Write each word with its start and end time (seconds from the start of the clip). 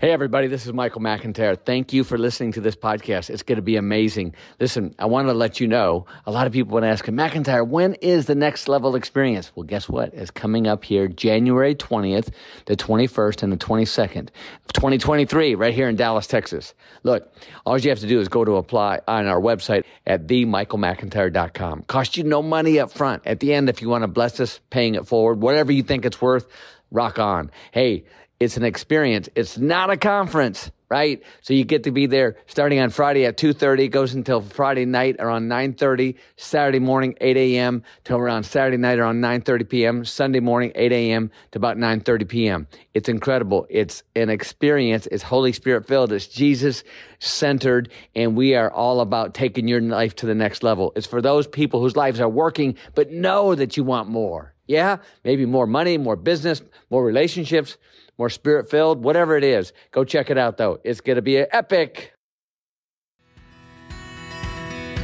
Hey, 0.00 0.12
everybody, 0.12 0.46
this 0.46 0.64
is 0.64 0.72
Michael 0.72 1.02
McIntyre. 1.02 1.58
Thank 1.62 1.92
you 1.92 2.04
for 2.04 2.16
listening 2.16 2.52
to 2.52 2.62
this 2.62 2.74
podcast. 2.74 3.28
It's 3.28 3.42
going 3.42 3.56
to 3.56 3.62
be 3.62 3.76
amazing. 3.76 4.34
Listen, 4.58 4.94
I 4.98 5.04
want 5.04 5.28
to 5.28 5.34
let 5.34 5.60
you 5.60 5.68
know 5.68 6.06
a 6.24 6.30
lot 6.30 6.46
of 6.46 6.54
people 6.54 6.72
want 6.72 6.84
to 6.84 6.88
ask 6.88 7.04
McIntyre, 7.04 7.68
when 7.68 7.92
is 7.96 8.24
the 8.24 8.34
next 8.34 8.66
level 8.66 8.94
experience? 8.94 9.52
Well, 9.54 9.64
guess 9.64 9.90
what? 9.90 10.14
It's 10.14 10.30
coming 10.30 10.66
up 10.66 10.86
here 10.86 11.06
January 11.06 11.74
20th, 11.74 12.30
the 12.64 12.76
21st, 12.76 13.42
and 13.42 13.52
the 13.52 13.58
22nd 13.58 14.30
of 14.64 14.72
2023, 14.72 15.54
right 15.54 15.74
here 15.74 15.90
in 15.90 15.96
Dallas, 15.96 16.26
Texas. 16.26 16.72
Look, 17.02 17.30
all 17.66 17.76
you 17.76 17.90
have 17.90 17.98
to 17.98 18.06
do 18.06 18.20
is 18.20 18.28
go 18.28 18.42
to 18.42 18.52
apply 18.52 19.00
on 19.06 19.26
our 19.26 19.38
website 19.38 19.84
at 20.06 20.26
themichaelmcintyre.com. 20.26 21.82
Cost 21.82 22.16
you 22.16 22.24
no 22.24 22.40
money 22.40 22.80
up 22.80 22.90
front. 22.90 23.26
At 23.26 23.40
the 23.40 23.52
end, 23.52 23.68
if 23.68 23.82
you 23.82 23.90
want 23.90 24.04
to 24.04 24.08
bless 24.08 24.40
us, 24.40 24.60
paying 24.70 24.94
it 24.94 25.06
forward, 25.06 25.42
whatever 25.42 25.72
you 25.72 25.82
think 25.82 26.06
it's 26.06 26.22
worth, 26.22 26.46
rock 26.90 27.18
on. 27.18 27.50
Hey, 27.72 28.04
it's 28.40 28.56
an 28.56 28.64
experience. 28.64 29.28
It's 29.34 29.58
not 29.58 29.90
a 29.90 29.98
conference, 29.98 30.70
right? 30.88 31.22
So 31.42 31.52
you 31.52 31.64
get 31.64 31.84
to 31.84 31.90
be 31.90 32.06
there 32.06 32.36
starting 32.46 32.80
on 32.80 32.88
Friday 32.88 33.26
at 33.26 33.36
2.30, 33.36 33.90
goes 33.90 34.14
until 34.14 34.40
Friday 34.40 34.86
night 34.86 35.16
around 35.18 35.50
9.30, 35.50 36.16
Saturday 36.36 36.78
morning, 36.78 37.14
8 37.20 37.36
a.m. 37.36 37.82
till 38.02 38.16
around 38.16 38.44
Saturday 38.44 38.78
night 38.78 38.98
around 38.98 39.20
9.30 39.20 39.68
p.m., 39.68 40.04
Sunday 40.06 40.40
morning, 40.40 40.72
8 40.74 40.90
a.m. 40.90 41.30
to 41.50 41.58
about 41.58 41.76
9.30 41.76 42.28
p.m. 42.28 42.66
It's 42.94 43.10
incredible. 43.10 43.66
It's 43.68 44.02
an 44.16 44.30
experience. 44.30 45.06
It's 45.12 45.22
Holy 45.22 45.52
Spirit 45.52 45.86
filled. 45.86 46.10
It's 46.10 46.26
Jesus 46.26 46.82
centered. 47.18 47.92
And 48.16 48.36
we 48.36 48.54
are 48.54 48.70
all 48.70 49.02
about 49.02 49.34
taking 49.34 49.68
your 49.68 49.82
life 49.82 50.16
to 50.16 50.26
the 50.26 50.34
next 50.34 50.62
level. 50.62 50.94
It's 50.96 51.06
for 51.06 51.20
those 51.20 51.46
people 51.46 51.82
whose 51.82 51.94
lives 51.94 52.20
are 52.20 52.28
working, 52.28 52.76
but 52.94 53.10
know 53.12 53.54
that 53.54 53.76
you 53.76 53.84
want 53.84 54.08
more. 54.08 54.54
Yeah, 54.66 54.98
maybe 55.24 55.46
more 55.46 55.66
money, 55.66 55.98
more 55.98 56.14
business, 56.14 56.62
more 56.90 57.04
relationships, 57.04 57.76
more 58.20 58.30
spirit 58.30 58.68
filled, 58.70 59.02
whatever 59.02 59.36
it 59.36 59.42
is. 59.42 59.72
Go 59.92 60.04
check 60.04 60.30
it 60.30 60.36
out 60.36 60.58
though. 60.58 60.78
It's 60.84 61.00
going 61.00 61.16
to 61.16 61.22
be 61.22 61.38
epic. 61.38 62.12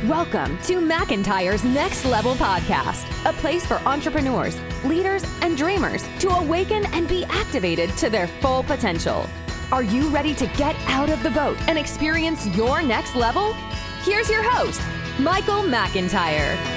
Welcome 0.05 0.59
to 0.65 0.75
McIntyre's 0.75 1.65
Next 1.65 2.05
Level 2.05 2.35
Podcast, 2.35 3.07
a 3.29 3.33
place 3.39 3.65
for 3.65 3.77
entrepreneurs, 3.87 4.61
leaders, 4.85 5.25
and 5.41 5.57
dreamers 5.57 6.07
to 6.21 6.29
awaken 6.29 6.85
and 6.93 7.09
be 7.09 7.25
activated 7.25 7.89
to 7.97 8.11
their 8.11 8.27
full 8.27 8.63
potential. 8.63 9.27
Are 9.73 9.83
you 9.83 10.11
ready 10.11 10.35
to 10.35 10.47
get 10.49 10.77
out 10.87 11.09
of 11.09 11.23
the 11.23 11.31
boat 11.31 11.57
and 11.69 11.79
experience 11.79 12.47
your 12.55 12.83
next 12.83 13.17
level? 13.17 13.55
Here's 14.03 14.29
your 14.29 14.43
host, 14.43 14.83
Michael 15.19 15.63
McIntyre. 15.63 16.76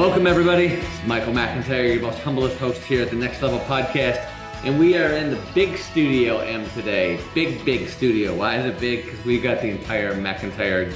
Welcome, 0.00 0.26
everybody. 0.26 0.68
This 0.68 0.98
is 0.98 1.06
Michael 1.06 1.34
McIntyre, 1.34 1.92
your 1.92 2.00
most 2.00 2.20
humblest 2.20 2.56
host 2.56 2.82
here 2.84 3.02
at 3.02 3.10
the 3.10 3.16
Next 3.16 3.42
Level 3.42 3.58
Podcast. 3.58 4.26
And 4.64 4.78
we 4.78 4.96
are 4.96 5.10
in 5.10 5.28
the 5.30 5.38
big 5.54 5.76
studio 5.76 6.38
M 6.38 6.66
today. 6.70 7.20
Big, 7.34 7.62
big 7.66 7.86
studio. 7.86 8.34
Why 8.34 8.56
is 8.56 8.64
it 8.64 8.80
big? 8.80 9.04
Because 9.04 9.22
we 9.26 9.38
got 9.38 9.60
the 9.60 9.68
entire 9.68 10.14
McIntyre 10.14 10.90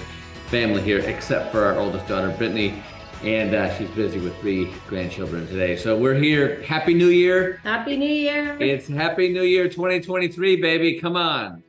family 0.47 0.81
here, 0.81 1.01
except 1.01 1.53
for 1.53 1.67
our 1.67 1.79
oldest 1.79 2.09
daughter, 2.09 2.31
Brittany. 2.39 2.83
And 3.23 3.55
uh, 3.55 3.77
she's 3.77 3.91
busy 3.91 4.21
with 4.21 4.35
three 4.39 4.73
grandchildren 4.89 5.47
today. 5.49 5.77
So 5.77 5.99
we're 5.99 6.15
here. 6.15 6.63
Happy 6.63 6.95
New 6.95 7.09
Year. 7.09 7.61
Happy 7.63 7.99
New 7.99 8.09
Year. 8.09 8.57
It's 8.59 8.89
Happy 8.89 9.29
New 9.29 9.43
Year 9.43 9.69
2023, 9.69 10.63
baby. 10.63 10.99
Come 10.99 11.17
on. 11.17 11.63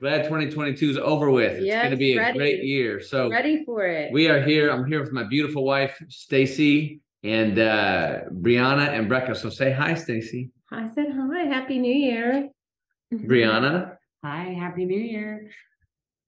Glad 0.00 0.24
2022 0.24 0.90
is 0.90 0.96
over 0.98 1.30
with. 1.30 1.54
It's 1.54 1.66
Yes, 1.66 1.82
going 1.82 1.90
to 1.90 1.96
be 1.96 2.14
a 2.14 2.18
ready. 2.18 2.38
great 2.38 2.64
year. 2.64 3.00
So 3.00 3.28
Ready 3.30 3.64
for 3.64 3.84
it. 3.84 4.12
we 4.12 4.28
are 4.28 4.40
here. 4.40 4.70
I'm 4.70 4.86
here 4.86 5.00
with 5.00 5.12
my 5.12 5.24
beautiful 5.24 5.64
wife, 5.64 6.00
Stacy, 6.08 7.00
and 7.24 7.58
uh, 7.58 8.20
Brianna 8.32 8.88
and 8.90 9.10
Brecca. 9.10 9.36
So 9.36 9.50
say 9.50 9.72
hi, 9.72 9.94
Stacy. 9.94 10.50
I 10.70 10.86
said 10.88 11.06
hi. 11.12 11.44
Happy 11.46 11.78
New 11.80 11.94
Year. 11.94 12.48
Brianna. 13.12 13.96
Hi, 14.24 14.54
Happy 14.58 14.84
New 14.84 15.00
Year. 15.00 15.50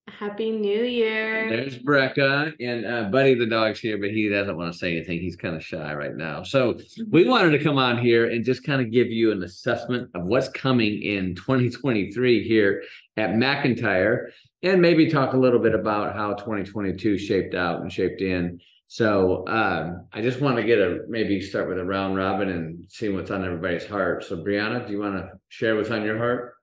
Happy 0.08 0.50
New 0.50 0.82
Year. 0.82 1.48
There's 1.48 1.78
Brecca 1.78 2.52
and 2.58 2.84
uh, 2.84 3.04
Buddy 3.10 3.34
the 3.34 3.46
dog's 3.46 3.78
here, 3.78 3.96
but 3.96 4.10
he 4.10 4.28
doesn't 4.28 4.56
want 4.56 4.72
to 4.72 4.76
say 4.78 4.96
anything. 4.96 5.20
He's 5.20 5.36
kind 5.36 5.54
of 5.54 5.64
shy 5.64 5.94
right 5.94 6.16
now. 6.16 6.42
So 6.42 6.76
we 7.10 7.28
wanted 7.28 7.50
to 7.56 7.62
come 7.62 7.78
on 7.78 7.96
here 7.98 8.28
and 8.28 8.44
just 8.44 8.64
kind 8.64 8.80
of 8.80 8.90
give 8.90 9.06
you 9.06 9.30
an 9.30 9.44
assessment 9.44 10.10
of 10.14 10.24
what's 10.24 10.48
coming 10.48 11.00
in 11.02 11.36
2023 11.36 12.46
here 12.46 12.82
at 13.20 13.30
McIntyre, 13.30 14.30
and 14.62 14.80
maybe 14.80 15.10
talk 15.10 15.34
a 15.34 15.38
little 15.38 15.60
bit 15.60 15.74
about 15.74 16.16
how 16.16 16.34
2022 16.34 17.18
shaped 17.18 17.54
out 17.54 17.80
and 17.80 17.92
shaped 17.92 18.20
in. 18.20 18.60
So 18.86 19.46
um, 19.46 20.06
I 20.12 20.20
just 20.20 20.40
want 20.40 20.56
to 20.56 20.64
get 20.64 20.80
a 20.80 21.02
maybe 21.08 21.40
start 21.40 21.68
with 21.68 21.78
a 21.78 21.84
round 21.84 22.16
robin 22.16 22.48
and 22.48 22.84
see 22.88 23.08
what's 23.08 23.30
on 23.30 23.44
everybody's 23.44 23.86
heart. 23.86 24.24
So 24.24 24.38
Brianna, 24.38 24.84
do 24.84 24.92
you 24.92 25.00
want 25.00 25.14
to 25.14 25.30
share 25.48 25.76
what's 25.76 25.90
on 25.90 26.02
your 26.02 26.18
heart? 26.18 26.54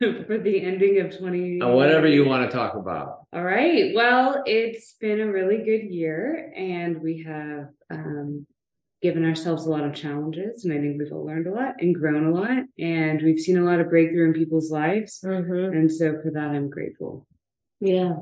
For 0.00 0.38
the 0.38 0.60
ending 0.60 1.00
of 1.00 1.16
20. 1.16 1.60
Uh, 1.60 1.68
whatever 1.68 2.08
you 2.08 2.24
want 2.24 2.50
to 2.50 2.56
talk 2.56 2.74
about. 2.74 3.26
All 3.32 3.44
right. 3.44 3.94
Well, 3.94 4.42
it's 4.44 4.96
been 5.00 5.20
a 5.20 5.30
really 5.30 5.58
good 5.58 5.94
year, 5.94 6.52
and 6.56 7.00
we 7.00 7.22
have 7.22 7.68
um, 7.88 8.46
given 9.04 9.22
ourselves 9.22 9.66
a 9.66 9.70
lot 9.70 9.84
of 9.84 9.94
challenges. 9.94 10.64
And 10.64 10.72
I 10.72 10.78
think 10.78 10.98
we've 10.98 11.12
all 11.12 11.26
learned 11.26 11.46
a 11.46 11.52
lot 11.52 11.74
and 11.78 11.94
grown 11.94 12.24
a 12.24 12.30
lot. 12.30 12.64
And 12.78 13.20
we've 13.20 13.38
seen 13.38 13.58
a 13.58 13.62
lot 13.62 13.78
of 13.78 13.90
breakthrough 13.90 14.28
in 14.28 14.32
people's 14.32 14.70
lives. 14.70 15.20
Mhm. 15.22 15.76
And 15.76 15.92
so 15.92 16.18
for 16.22 16.30
that, 16.30 16.48
I'm 16.52 16.70
grateful. 16.70 17.26
Yeah. 17.80 18.14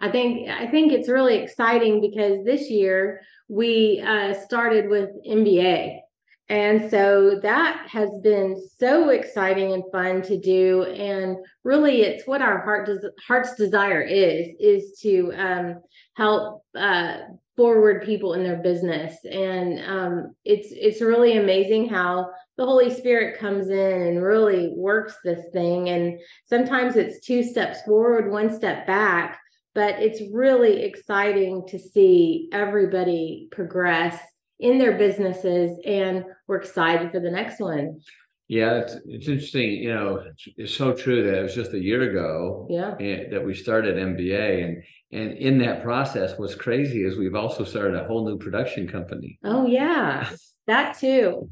I 0.00 0.10
think 0.10 0.48
I 0.48 0.66
think 0.66 0.92
it's 0.92 1.08
really 1.08 1.36
exciting 1.36 2.00
because 2.00 2.44
this 2.44 2.68
year 2.68 3.20
we 3.48 4.02
uh, 4.04 4.34
started 4.34 4.88
with 4.88 5.10
MBA. 5.24 6.00
And 6.48 6.90
so 6.90 7.38
that 7.42 7.86
has 7.88 8.10
been 8.24 8.56
so 8.76 9.10
exciting 9.10 9.72
and 9.72 9.84
fun 9.92 10.22
to 10.22 10.36
do. 10.36 10.82
And 10.82 11.36
really 11.62 12.02
it's 12.02 12.26
what 12.26 12.42
our 12.42 12.60
heart 12.64 12.86
des- 12.86 13.14
heart's 13.24 13.54
desire 13.54 14.02
is, 14.02 14.48
is 14.58 14.98
to 15.02 15.32
um, 15.36 15.82
help 16.16 16.64
uh, 16.74 17.18
forward 17.58 18.04
people 18.04 18.34
in 18.34 18.44
their 18.44 18.62
business. 18.62 19.16
And 19.24 19.80
um, 19.84 20.34
it's 20.44 20.68
it's 20.70 21.02
really 21.02 21.36
amazing 21.36 21.88
how 21.88 22.30
the 22.56 22.64
Holy 22.64 22.88
Spirit 22.88 23.40
comes 23.40 23.68
in 23.68 24.02
and 24.02 24.22
really 24.22 24.72
works 24.76 25.16
this 25.24 25.44
thing. 25.52 25.88
And 25.88 26.20
sometimes 26.44 26.94
it's 26.94 27.26
two 27.26 27.42
steps 27.42 27.82
forward, 27.82 28.30
one 28.30 28.54
step 28.54 28.86
back, 28.86 29.40
but 29.74 29.96
it's 29.98 30.22
really 30.32 30.84
exciting 30.84 31.64
to 31.66 31.80
see 31.80 32.48
everybody 32.52 33.48
progress 33.50 34.20
in 34.60 34.78
their 34.78 34.96
businesses. 34.96 35.76
And 35.84 36.24
we're 36.46 36.58
excited 36.58 37.10
for 37.10 37.18
the 37.18 37.30
next 37.30 37.58
one. 37.58 38.00
Yeah, 38.48 38.78
it's, 38.78 38.94
it's 39.06 39.28
interesting. 39.28 39.72
You 39.72 39.94
know, 39.94 40.16
it's, 40.16 40.48
it's 40.56 40.74
so 40.74 40.94
true 40.94 41.22
that 41.24 41.38
it 41.38 41.42
was 41.42 41.54
just 41.54 41.74
a 41.74 41.78
year 41.78 42.02
ago 42.10 42.66
Yeah. 42.70 42.94
eh, 42.98 43.24
that 43.30 43.44
we 43.44 43.54
started 43.54 43.96
MBA, 43.96 44.64
and 44.64 44.82
and 45.12 45.32
in 45.38 45.58
that 45.58 45.82
process, 45.82 46.38
what's 46.38 46.54
crazy 46.54 47.02
is 47.04 47.16
we've 47.16 47.34
also 47.34 47.64
started 47.64 47.94
a 47.96 48.04
whole 48.04 48.26
new 48.26 48.38
production 48.38 48.88
company. 48.88 49.38
Oh, 49.44 49.66
yeah. 49.66 50.28
That 50.66 50.98
too. 50.98 51.48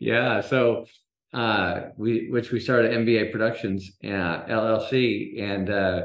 Yeah, 0.00 0.40
so 0.40 0.86
uh, 1.32 1.90
we 1.96 2.28
which 2.28 2.50
we 2.50 2.58
started 2.58 2.90
MBA 2.90 3.30
Productions 3.30 3.92
uh, 4.02 4.42
LLC, 4.48 5.40
and 5.40 5.70
uh, 5.70 6.02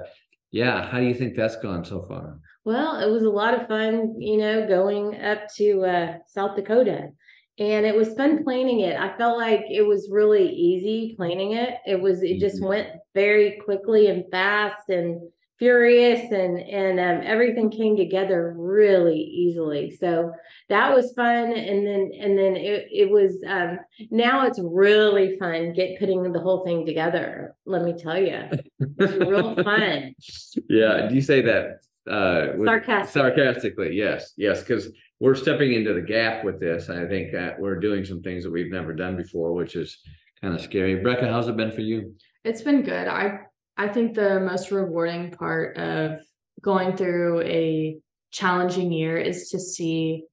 yeah, 0.51 0.87
how 0.87 0.99
do 0.99 1.05
you 1.05 1.15
think 1.15 1.33
that's 1.35 1.55
gone 1.55 1.83
so 1.83 2.03
far? 2.03 2.37
Well, 2.63 2.99
it 2.99 3.09
was 3.11 3.23
a 3.23 3.29
lot 3.31 3.59
of 3.59 3.67
fun, 3.67 4.21
you 4.21 4.37
know, 4.37 4.67
going 4.67 5.19
up 5.19 5.47
to 5.57 5.81
uh, 5.83 6.17
South 6.27 6.55
Dakota. 6.55 7.09
And 7.59 7.85
it 7.85 7.95
was 7.95 8.15
fun 8.15 8.43
planning 8.43 8.79
it. 8.79 8.99
I 8.99 9.15
felt 9.17 9.37
like 9.37 9.65
it 9.69 9.83
was 9.83 10.09
really 10.11 10.49
easy 10.49 11.13
planning 11.15 11.53
it. 11.53 11.75
It 11.85 12.01
was, 12.01 12.23
it 12.23 12.39
just 12.39 12.61
Mhm. 12.61 12.67
went 12.67 12.87
very 13.13 13.59
quickly 13.63 14.07
and 14.07 14.25
fast 14.31 14.89
and 14.89 15.21
furious 15.59 16.31
and, 16.31 16.57
and 16.59 16.99
um, 16.99 17.21
everything 17.25 17.69
came 17.69 17.95
together 17.95 18.53
really 18.57 19.19
easily. 19.19 19.91
So 19.91 20.33
that 20.69 20.93
was 20.95 21.13
fun. 21.13 21.53
And 21.53 21.85
then, 21.85 22.11
and 22.19 22.37
then 22.37 22.55
it, 22.55 22.87
it 22.91 23.09
was, 23.09 23.41
um, 23.47 23.79
now 24.09 24.47
it's 24.47 24.59
really 24.59 25.37
fun 25.37 25.73
get 25.73 25.99
putting 25.99 26.33
the 26.33 26.39
whole 26.39 26.63
thing 26.63 26.85
together. 26.87 27.55
Let 27.65 27.83
me 27.83 27.93
tell 27.93 28.19
you, 28.19 28.49
it's 28.79 29.13
real 29.13 29.55
fun. 29.63 30.15
Yeah, 30.69 31.07
do 31.07 31.15
you 31.15 31.21
say 31.21 31.41
that 31.41 31.81
uh, 32.09 32.47
with- 32.57 32.67
Sarcastic. 32.67 33.13
sarcastically? 33.13 33.93
Yes, 33.95 34.33
yes, 34.37 34.61
because 34.61 34.89
we're 35.19 35.35
stepping 35.35 35.73
into 35.73 35.93
the 35.93 36.01
gap 36.01 36.43
with 36.43 36.59
this. 36.59 36.89
I 36.89 37.05
think 37.07 37.31
that 37.31 37.59
we're 37.59 37.79
doing 37.79 38.03
some 38.03 38.21
things 38.21 38.43
that 38.43 38.51
we've 38.51 38.71
never 38.71 38.93
done 38.93 39.15
before, 39.15 39.53
which 39.53 39.75
is 39.75 39.97
kind 40.41 40.53
of 40.53 40.61
scary. 40.61 40.97
Brecca, 41.01 41.29
how's 41.29 41.47
it 41.47 41.55
been 41.55 41.71
for 41.71 41.81
you? 41.81 42.15
It's 42.43 42.61
been 42.61 42.81
good. 42.83 43.07
I 43.07 43.39
I 43.77 43.87
think 43.87 44.13
the 44.15 44.39
most 44.39 44.69
rewarding 44.71 45.31
part 45.31 45.77
of 45.77 46.19
going 46.61 46.95
through 46.97 47.41
a 47.41 47.97
challenging 48.31 48.91
year 48.91 49.17
is 49.17 49.49
to 49.49 49.59
see 49.59 50.23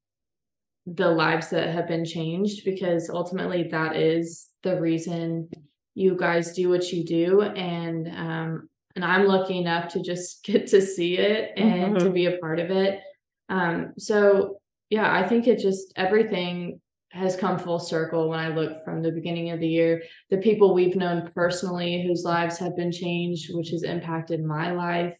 the 0.87 1.09
lives 1.11 1.51
that 1.51 1.69
have 1.73 1.87
been 1.87 2.05
changed 2.05 2.65
because 2.65 3.09
ultimately 3.11 3.65
that 3.71 3.95
is 3.97 4.49
the 4.63 4.81
reason 4.81 5.49
you 5.95 6.17
guys 6.17 6.53
do 6.55 6.69
what 6.69 6.91
you 6.91 7.05
do 7.05 7.43
and 7.43 8.09
um 8.09 8.69
and 9.03 9.11
I'm 9.11 9.27
lucky 9.27 9.57
enough 9.59 9.89
to 9.95 10.03
just 10.03 10.45
get 10.45 10.67
to 10.69 10.81
see 10.83 11.17
it 11.19 11.53
and 11.57 11.99
to 11.99 12.07
Mhm. 12.11 12.15
be 12.15 12.27
a 12.27 12.37
part 12.39 12.59
of 12.61 12.71
it. 12.71 13.01
Um, 13.49 13.95
so 13.99 14.61
yeah, 14.91 15.13
I 15.13 15.27
think 15.27 15.47
it 15.47 15.59
just 15.59 15.93
everything 15.97 16.81
has 17.13 17.35
come 17.37 17.59
full 17.59 17.79
circle 17.81 18.29
when 18.29 18.39
I 18.39 18.49
look 18.55 18.85
from 18.85 19.03
the 19.03 19.11
beginning 19.11 19.51
of 19.51 19.59
the 19.61 19.69
year. 19.69 20.03
The 20.31 20.37
people 20.39 20.75
we've 20.75 20.95
known 20.97 21.29
personally 21.35 22.03
whose 22.07 22.25
lives 22.25 22.59
have 22.59 22.77
been 22.77 22.93
changed, 22.93 23.55
which 23.55 23.71
has 23.71 23.83
impacted 23.83 24.45
my 24.45 24.73
life. 24.73 25.19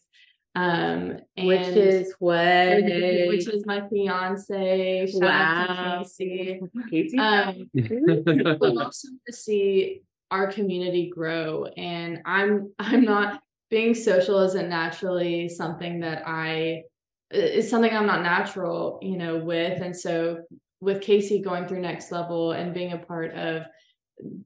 Um, 0.53 1.17
and 1.37 1.47
Which 1.47 1.67
is 1.67 2.13
what? 2.19 2.83
which 2.83 3.47
is 3.47 3.65
my 3.65 3.87
fiance. 3.89 5.07
Shout 5.07 5.23
out 5.23 5.57
to 5.57 5.73
Wow. 5.73 5.99
Casey. 6.03 6.61
Casey? 6.89 7.17
Um, 7.17 7.69
but 8.59 8.77
also 8.77 9.07
to 9.27 9.33
see 9.33 10.01
our 10.29 10.47
community 10.47 11.09
grow 11.13 11.65
and 11.75 12.21
i'm 12.23 12.71
i'm 12.79 13.03
not 13.03 13.41
being 13.71 13.95
social 13.95 14.39
isn't 14.41 14.69
naturally 14.69 15.49
something 15.49 16.01
that 16.01 16.21
i 16.27 16.83
is 17.31 17.67
something 17.67 17.91
i'm 17.91 18.05
not 18.05 18.21
natural 18.21 18.99
you 19.01 19.17
know 19.17 19.37
with. 19.37 19.81
And 19.81 19.95
so 19.97 20.41
with 20.81 21.01
casey 21.01 21.41
going 21.41 21.67
through 21.67 21.79
next 21.79 22.11
level 22.11 22.51
and 22.51 22.73
being 22.73 22.91
a 22.91 22.97
part 22.97 23.33
of 23.33 23.63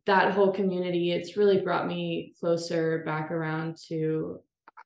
that 0.06 0.33
whole 0.33 0.51
community 0.54 1.12
it's 1.12 1.36
really 1.36 1.60
brought 1.60 1.88
me 1.88 2.33
closer 2.39 3.04
back 3.06 3.31
around 3.31 3.77
to 3.89 4.39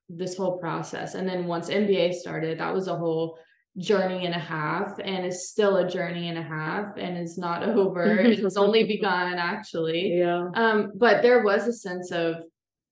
this 0.08 0.36
whole 0.36 0.58
process. 0.58 1.14
And 1.14 1.28
then 1.28 1.46
once 1.46 1.70
mba 1.70 2.14
started 2.14 2.60
that 2.60 2.74
was 2.74 2.88
a 2.88 2.96
whole 2.96 3.38
journey 3.78 4.26
and 4.26 4.34
a 4.34 4.40
half 4.40 5.00
and 5.04 5.26
is 5.26 5.48
still 5.50 5.78
a 5.78 5.88
journey 5.88 6.28
and 6.28 6.38
a 6.38 6.44
half 6.44 6.98
and 6.98 7.18
is 7.18 7.38
not 7.38 7.64
over. 7.78 8.04
It 8.04 8.40
has 8.40 8.58
only 8.58 8.84
begun 8.96 9.34
actually. 9.34 10.18
Yeah. 10.18 10.48
um 10.56 10.94
but 10.96 11.22
there 11.22 11.44
was 11.44 11.68
a 11.68 11.74
sense 11.74 12.12
of 12.12 12.36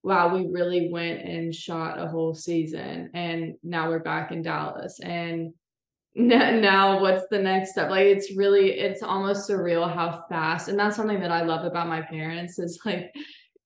wow 0.04 0.34
we 0.34 0.48
really 0.48 0.90
went 0.92 1.22
and 1.22 1.54
shot 1.54 2.00
a 2.00 2.08
whole 2.08 2.34
season 2.34 3.10
and 3.14 3.56
now 3.64 3.90
we're 3.90 4.00
back 4.00 4.32
in 4.32 4.42
dallas 4.42 5.00
and 5.02 5.54
now 6.20 7.00
what's 7.00 7.28
the 7.30 7.38
next 7.38 7.74
step? 7.74 7.92
Like 7.92 8.08
it's 8.08 8.36
really 8.36 8.72
it's 8.72 9.04
almost 9.04 9.48
surreal 9.48 9.94
how 9.94 10.24
fast 10.28 10.68
and 10.68 10.80
that's 10.80 10.96
something 10.96 11.20
that 11.20 11.30
i 11.30 11.44
love 11.44 11.64
about 11.64 11.88
my 11.88 12.02
parents 12.02 12.58
is 12.58 12.80
like 12.86 13.14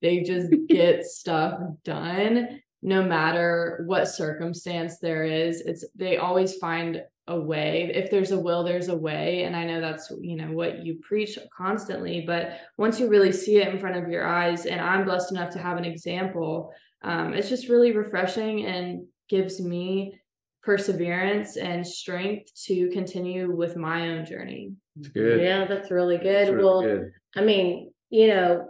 they 0.02 0.22
just 0.24 0.54
get 0.68 1.06
stuff 1.06 1.62
done 1.86 2.60
no 2.82 3.04
matter 3.04 3.84
what 3.86 4.08
circumstance 4.08 4.98
there 4.98 5.24
is. 5.24 5.62
It's 5.62 5.86
they 5.96 6.18
always 6.18 6.56
find 6.58 7.04
a 7.28 7.40
way 7.40 7.92
if 7.94 8.10
there's 8.10 8.32
a 8.32 8.40
will 8.40 8.64
there's 8.64 8.88
a 8.88 8.98
way 8.98 9.44
and 9.44 9.56
i 9.56 9.64
know 9.64 9.80
that's 9.80 10.12
you 10.22 10.36
know 10.36 10.52
what 10.52 10.84
you 10.84 11.00
preach 11.08 11.38
constantly 11.56 12.24
but 12.26 12.58
once 12.78 13.00
you 13.00 13.08
really 13.08 13.32
see 13.32 13.58
it 13.58 13.68
in 13.68 13.80
front 13.80 13.96
of 13.96 14.10
your 14.10 14.26
eyes 14.26 14.66
and 14.66 14.82
i'm 14.82 15.06
blessed 15.06 15.32
enough 15.32 15.52
to 15.52 15.60
have 15.60 15.78
an 15.78 15.86
example 15.86 16.74
um, 17.04 17.34
it's 17.34 17.50
just 17.50 17.70
really 17.70 17.96
refreshing 17.96 18.66
and 18.66 19.06
gives 19.30 19.62
me 19.62 20.20
perseverance 20.64 21.58
and 21.58 21.86
strength 21.86 22.52
to 22.66 22.90
continue 22.90 23.56
with 23.56 23.76
my 23.76 24.10
own 24.10 24.26
journey 24.26 24.74
It's 25.00 25.10
good. 25.10 25.42
Yeah, 25.42 25.66
that's 25.66 25.90
really 25.90 26.18
good. 26.18 26.48
It's 26.48 26.52
really 26.52 26.64
well, 26.64 26.82
good. 26.82 27.12
I 27.36 27.42
mean, 27.42 27.92
you 28.10 28.28
know, 28.28 28.70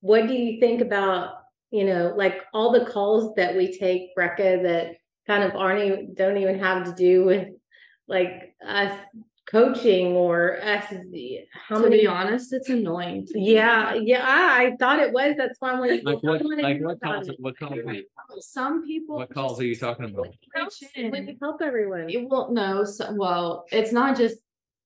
what 0.00 0.26
do 0.26 0.34
you 0.34 0.58
think 0.58 0.80
about, 0.80 1.34
you 1.70 1.84
know, 1.84 2.14
like 2.16 2.40
all 2.52 2.72
the 2.72 2.86
calls 2.86 3.34
that 3.36 3.56
we 3.56 3.76
take, 3.78 4.16
Brecca, 4.16 4.62
that 4.62 4.96
kind 5.26 5.44
of 5.44 5.54
aren't 5.54 5.84
even 5.84 6.14
don't 6.14 6.38
even 6.38 6.58
have 6.58 6.84
to 6.86 6.92
do 6.94 7.24
with 7.24 7.48
like 8.10 8.54
us 8.66 8.92
coaching 9.50 10.08
or 10.12 10.62
us 10.62 10.84
how 11.68 11.76
to 11.76 11.82
many 11.82 12.02
be 12.02 12.06
honest 12.06 12.52
it's 12.52 12.68
annoying 12.68 13.26
to 13.26 13.38
yeah, 13.40 13.94
yeah, 13.94 14.24
I, 14.24 14.66
I 14.66 14.76
thought 14.78 15.00
it 15.00 15.12
was. 15.12 15.34
That's 15.36 15.56
why 15.58 15.72
I 15.72 15.80
wanted 15.80 16.04
Like 16.04 16.16
like 16.16 16.22
what, 16.22 16.40
I 16.40 16.44
wanted 16.44 16.56
to 16.62 16.68
like 16.68 16.80
what 16.82 17.00
calls, 17.00 17.28
it. 17.28 17.36
what 17.40 17.58
calls, 17.58 17.72
are 17.72 17.92
you- 17.94 18.04
some 18.40 18.86
people 18.86 19.16
what 19.16 19.32
calls 19.34 19.58
are 19.60 19.64
you 19.64 19.74
talking 19.74 20.04
about? 20.04 20.28
We 20.96 21.10
can 21.10 21.36
help 21.40 21.62
everyone. 21.62 22.10
It 22.10 22.28
won't 22.28 22.52
no, 22.52 22.84
so, 22.84 23.12
well, 23.14 23.64
it's 23.72 23.92
not 23.92 24.16
just 24.16 24.38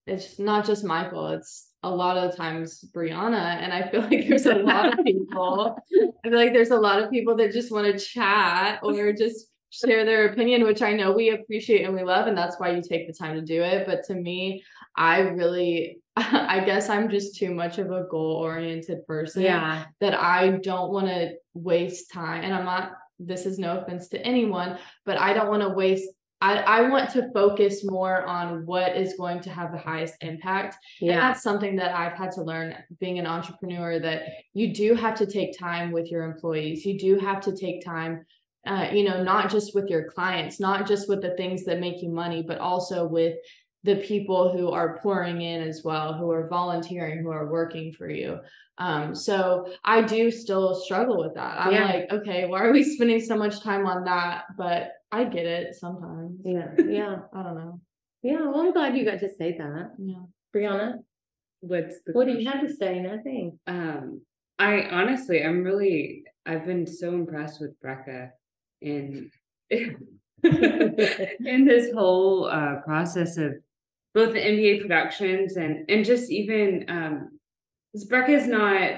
it's 0.07 0.39
not 0.39 0.65
just 0.67 0.85
Michael. 0.85 1.29
It's 1.29 1.71
a 1.83 1.91
lot 1.91 2.17
of 2.17 2.35
times 2.37 2.85
Brianna, 2.95 3.57
and 3.63 3.73
I 3.73 3.89
feel 3.91 4.01
like 4.11 4.29
there's 4.29 4.47
a 4.47 4.55
lot 4.57 4.99
of 4.99 5.05
people. 5.05 5.77
I 6.25 6.29
feel 6.29 6.39
like 6.39 6.53
there's 6.55 6.71
a 6.71 6.79
lot 6.79 7.03
of 7.03 7.11
people 7.11 7.37
that 7.37 7.53
just 7.53 7.71
want 7.73 7.87
to 7.87 7.99
chat 7.99 8.81
or 8.83 9.13
just 9.13 9.49
share 9.75 10.05
their 10.05 10.29
opinion, 10.29 10.65
which 10.65 10.83
I 10.83 10.93
know 10.93 11.13
we 11.13 11.31
appreciate 11.31 11.85
and 11.85 11.95
we 11.95 12.03
love, 12.03 12.27
and 12.27 12.37
that's 12.37 12.59
why 12.59 12.71
you 12.71 12.83
take 12.83 13.07
the 13.07 13.13
time 13.13 13.35
to 13.35 13.43
do 13.43 13.63
it. 13.63 13.87
But 13.87 14.05
to 14.05 14.15
me, 14.15 14.63
I 14.97 15.21
really, 15.21 15.99
I 16.17 16.61
guess 16.65 16.89
I'm 16.89 17.09
just 17.09 17.37
too 17.37 17.55
much 17.55 17.79
of 17.79 17.91
a 17.91 18.05
goal 18.11 18.37
oriented 18.37 19.07
person 19.07 19.43
Yeah, 19.43 19.85
that 20.01 20.15
I 20.15 20.59
don't 20.63 20.93
want 20.93 21.07
to 21.07 21.33
waste 21.55 22.13
time. 22.13 22.45
And 22.45 22.55
I'm 22.55 22.65
not, 22.65 22.93
this 23.19 23.47
is 23.47 23.59
no 23.59 23.79
offense 23.79 24.09
to 24.09 24.21
anyone, 24.25 24.79
but 25.05 25.19
I 25.19 25.33
don't 25.33 25.49
want 25.49 25.63
to 25.63 25.71
waste. 25.71 26.09
I, 26.41 26.59
I 26.59 26.89
want 26.91 27.11
to 27.11 27.31
focus 27.33 27.85
more 27.85 28.27
on 28.27 28.67
what 28.67 28.97
is 28.97 29.15
going 29.17 29.41
to 29.43 29.51
have 29.51 29.73
the 29.73 29.79
highest 29.79 30.15
impact. 30.21 30.77
Yeah. 31.01 31.13
And 31.13 31.21
that's 31.23 31.43
something 31.43 31.77
that 31.77 31.97
I've 31.97 32.13
had 32.13 32.33
to 32.33 32.43
learn 32.43 32.77
being 33.01 33.19
an 33.19 33.27
entrepreneur 33.27 33.99
that 34.01 34.25
you 34.53 34.75
do 34.75 34.95
have 34.95 35.15
to 35.19 35.27
take 35.27 35.59
time 35.59 35.91
with 35.91 36.11
your 36.11 36.25
employees. 36.25 36.85
You 36.85 36.99
do 36.99 37.19
have 37.19 37.41
to 37.43 37.57
take 37.57 37.83
time, 37.83 38.27
uh, 38.67 38.89
you 38.93 39.05
know, 39.05 39.23
not 39.23 39.51
just 39.51 39.75
with 39.75 39.89
your 39.89 40.05
clients, 40.11 40.59
not 40.61 40.87
just 40.87 41.09
with 41.09 41.21
the 41.23 41.35
things 41.37 41.65
that 41.65 41.81
make 41.81 42.03
you 42.03 42.09
money, 42.09 42.43
but 42.43 42.59
also 42.59 43.07
with 43.07 43.37
the 43.83 43.97
people 43.97 44.51
who 44.57 44.71
are 44.71 44.99
pouring 45.03 45.43
in 45.43 45.61
as 45.61 45.83
well, 45.85 46.15
who 46.15 46.31
are 46.31 46.49
volunteering, 46.49 47.19
who 47.23 47.31
are 47.31 47.51
working 47.51 47.93
for 47.93 48.09
you. 48.09 48.39
Um, 48.79 49.15
so 49.15 49.71
I 49.85 50.01
do 50.03 50.31
still 50.31 50.75
struggle 50.75 51.19
with 51.19 51.35
that. 51.35 51.61
I'm 51.61 51.73
Yeah. 51.73 51.85
like, 51.85 52.13
okay, 52.13 52.47
why 52.47 52.63
are 52.65 52.73
we 52.73 52.83
spending 52.83 53.21
so 53.21 53.37
much 53.37 53.61
time 53.63 53.87
on 53.87 54.05
that? 54.05 54.45
But 54.57 54.93
I 55.13 55.25
get 55.25 55.47
it 55.47 55.75
sometimes. 55.75 56.41
yeah, 56.45 56.73
yeah, 56.89 57.17
I 57.35 57.43
don't 57.43 57.55
know. 57.57 57.81
yeah. 58.23 58.41
Well, 58.41 58.61
I'm 58.63 58.73
glad 58.73 58.97
you 58.97 59.05
got 59.05 59.21
to 59.21 59.29
say 59.29 59.57
that, 59.59 59.93
Yeah. 59.99 60.23
Brianna. 60.55 61.05
What's 61.61 62.03
the 62.05 62.13
What 62.13 62.27
do 62.27 62.33
you 62.33 62.49
have 62.51 62.61
to 62.67 62.73
say? 62.75 63.01
Nothing. 63.01 63.59
Um, 63.67 64.23
I 64.59 64.83
honestly, 64.89 65.43
I'm 65.45 65.63
really, 65.63 66.25
I've 66.47 66.65
been 66.67 66.87
so 66.87 67.11
impressed 67.11 67.61
with 67.61 67.79
Brecca 67.81 68.31
in 68.85 69.31
in 69.71 71.65
this 71.65 71.93
whole 71.93 72.47
uh, 72.47 72.77
process 72.85 73.37
of 73.39 73.55
both 74.13 74.33
the 74.33 74.41
MBA 74.41 74.83
productions 74.83 75.57
and 75.57 75.85
and 75.89 76.05
just 76.05 76.31
even 76.31 76.85
um, 76.89 77.39
Brecca 78.09 78.31
is 78.31 78.47
not 78.47 78.91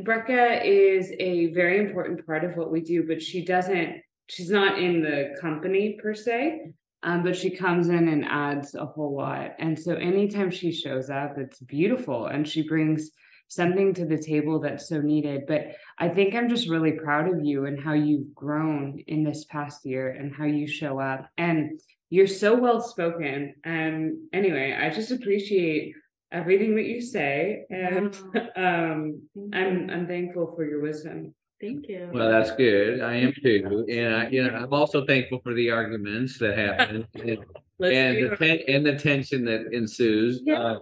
Brecca 0.00 0.60
is 0.64 1.12
a 1.18 1.52
very 1.52 1.78
important 1.78 2.24
part 2.26 2.44
of 2.44 2.56
what 2.56 2.70
we 2.70 2.80
do, 2.80 3.06
but 3.06 3.22
she 3.22 3.44
doesn't. 3.44 4.02
She's 4.28 4.50
not 4.50 4.78
in 4.78 5.02
the 5.02 5.34
company 5.40 5.98
per 6.02 6.14
se. 6.14 6.72
Um, 7.02 7.22
but 7.22 7.36
she 7.36 7.50
comes 7.50 7.88
in 7.88 8.08
and 8.08 8.24
adds 8.24 8.74
a 8.74 8.84
whole 8.84 9.14
lot. 9.14 9.52
And 9.60 9.78
so 9.78 9.94
anytime 9.94 10.50
she 10.50 10.72
shows 10.72 11.08
up, 11.08 11.38
it's 11.38 11.60
beautiful 11.60 12.26
and 12.26 12.48
she 12.48 12.66
brings 12.66 13.10
something 13.48 13.94
to 13.94 14.04
the 14.04 14.18
table 14.18 14.60
that's 14.60 14.88
so 14.88 15.00
needed. 15.00 15.42
But 15.46 15.76
I 15.98 16.08
think 16.08 16.34
I'm 16.34 16.48
just 16.48 16.68
really 16.68 16.92
proud 16.92 17.28
of 17.28 17.44
you 17.44 17.66
and 17.66 17.82
how 17.82 17.92
you've 17.92 18.34
grown 18.34 18.98
in 19.06 19.24
this 19.24 19.44
past 19.44 19.84
year 19.84 20.10
and 20.10 20.34
how 20.34 20.44
you 20.44 20.66
show 20.66 20.98
up. 20.98 21.28
And 21.38 21.80
you're 22.10 22.26
so 22.26 22.54
well 22.54 22.80
spoken. 22.80 23.54
And 23.64 24.16
anyway, 24.32 24.76
I 24.78 24.90
just 24.90 25.10
appreciate 25.10 25.94
everything 26.32 26.76
that 26.76 26.86
you 26.86 27.00
say. 27.00 27.64
And 27.70 28.14
um 28.56 29.22
I'm 29.52 29.90
I'm 29.90 30.06
thankful 30.06 30.52
for 30.54 30.64
your 30.64 30.82
wisdom. 30.82 31.34
Thank 31.60 31.88
you. 31.88 32.10
Well, 32.12 32.30
that's 32.30 32.54
good. 32.54 33.00
I 33.00 33.14
am 33.14 33.32
too. 33.32 33.86
And 33.88 34.14
I, 34.14 34.28
you 34.28 34.44
know, 34.44 34.54
I'm 34.54 34.72
also 34.72 35.06
thankful 35.06 35.40
for 35.42 35.54
the 35.54 35.70
arguments 35.70 36.38
that 36.38 36.56
happen 36.56 37.06
and, 37.14 37.38
and 37.80 38.30
the 38.30 38.36
ten, 38.38 38.58
and 38.68 38.84
the 38.84 38.96
tension 38.98 39.44
that 39.46 39.72
ensues. 39.72 40.42
Yeah. 40.44 40.60
Uh, 40.60 40.78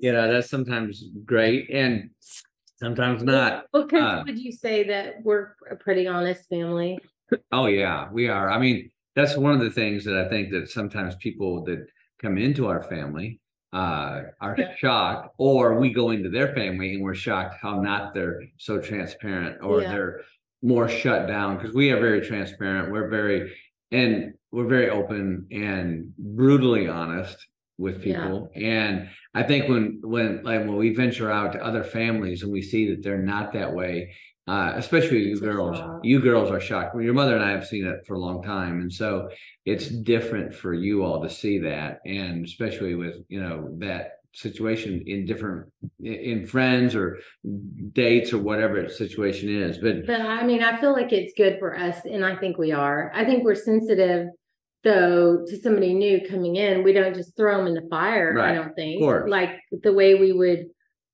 You 0.00 0.12
know, 0.12 0.30
that's 0.30 0.50
sometimes 0.50 1.04
great 1.24 1.70
and 1.70 2.10
sometimes 2.76 3.22
not. 3.22 3.66
Because 3.72 4.20
Uh, 4.20 4.22
would 4.26 4.38
you 4.38 4.52
say 4.52 4.84
that 4.84 5.22
we're 5.22 5.54
a 5.70 5.76
pretty 5.76 6.06
honest 6.06 6.46
family? 6.48 6.98
Oh, 7.50 7.66
yeah, 7.66 8.08
we 8.12 8.28
are. 8.28 8.50
I 8.50 8.58
mean, 8.58 8.90
that's 9.14 9.36
one 9.36 9.54
of 9.54 9.60
the 9.60 9.70
things 9.70 10.04
that 10.04 10.16
I 10.16 10.28
think 10.28 10.50
that 10.52 10.68
sometimes 10.68 11.16
people 11.16 11.64
that 11.64 11.86
come 12.20 12.36
into 12.36 12.66
our 12.66 12.82
family 12.82 13.40
uh 13.72 14.22
are 14.40 14.54
Yeah. 14.56 14.74
shocked 14.76 15.34
or 15.38 15.78
we 15.78 15.92
go 15.92 16.10
into 16.10 16.30
their 16.30 16.54
family 16.54 16.94
and 16.94 17.02
we're 17.02 17.14
shocked 17.14 17.56
how 17.60 17.80
not 17.80 18.14
they're 18.14 18.42
so 18.56 18.80
transparent 18.80 19.62
or 19.62 19.82
Yeah. 19.82 19.92
they're 19.92 20.20
more 20.62 20.88
shut 20.88 21.26
down 21.28 21.56
because 21.58 21.74
we 21.74 21.90
are 21.92 22.00
very 22.00 22.20
transparent 22.22 22.90
we're 22.90 23.08
very 23.08 23.52
and 23.92 24.34
we're 24.52 24.66
very 24.66 24.88
open 24.88 25.46
and 25.52 26.12
brutally 26.18 26.88
honest 26.88 27.36
with 27.76 28.04
Yeah. 28.04 28.22
people 28.22 28.50
and 28.54 29.08
i 29.34 29.42
think 29.42 29.68
when 29.68 30.00
when 30.02 30.42
like 30.44 30.60
when 30.60 30.76
we 30.76 30.94
venture 30.94 31.30
out 31.30 31.52
to 31.52 31.62
other 31.62 31.84
families 31.84 32.42
and 32.42 32.50
we 32.50 32.62
see 32.62 32.88
that 32.90 33.02
they're 33.02 33.22
not 33.22 33.52
that 33.52 33.74
way 33.74 34.14
uh, 34.48 34.72
especially 34.76 35.18
you 35.18 35.32
It's 35.32 35.40
girls, 35.40 35.78
you 36.02 36.20
girls 36.20 36.50
are 36.50 36.60
shocked. 36.60 36.94
Well, 36.94 37.04
your 37.04 37.14
mother 37.14 37.36
and 37.36 37.44
I 37.44 37.50
have 37.50 37.66
seen 37.66 37.86
it 37.86 38.06
for 38.06 38.14
a 38.14 38.18
long 38.18 38.42
time, 38.42 38.80
and 38.80 38.92
so 38.92 39.28
it's 39.64 39.88
different 39.88 40.54
for 40.54 40.72
you 40.72 41.04
all 41.04 41.22
to 41.22 41.30
see 41.30 41.58
that, 41.58 42.00
and 42.06 42.44
especially 42.44 42.94
with 42.94 43.16
you 43.28 43.42
know 43.42 43.68
that 43.78 44.12
situation 44.32 45.02
in 45.06 45.26
different 45.26 45.66
in, 46.00 46.14
in 46.14 46.46
friends 46.46 46.94
or 46.94 47.18
dates 47.92 48.32
or 48.32 48.38
whatever 48.38 48.82
the 48.82 48.90
situation 48.90 49.48
is. 49.48 49.78
But 49.78 50.06
But 50.06 50.20
I 50.20 50.44
mean, 50.44 50.62
I 50.62 50.80
feel 50.80 50.92
like 50.92 51.12
it's 51.12 51.32
good 51.36 51.58
for 51.58 51.76
us, 51.76 52.04
and 52.04 52.24
I 52.24 52.36
think 52.36 52.58
we 52.58 52.72
are. 52.72 53.12
I 53.14 53.24
think 53.24 53.44
we're 53.44 53.54
sensitive, 53.54 54.28
though, 54.84 55.44
to 55.46 55.56
somebody 55.60 55.94
new 55.94 56.26
coming 56.28 56.56
in. 56.56 56.84
We 56.84 56.92
don't 56.92 57.14
just 57.14 57.36
throw 57.36 57.58
them 57.58 57.66
in 57.66 57.74
the 57.74 57.88
fire. 57.90 58.32
Right, 58.34 58.52
I 58.52 58.54
don't 58.54 58.74
think 58.74 59.02
like 59.28 59.50
the 59.82 59.92
way 59.92 60.14
we 60.14 60.32
would, 60.32 60.66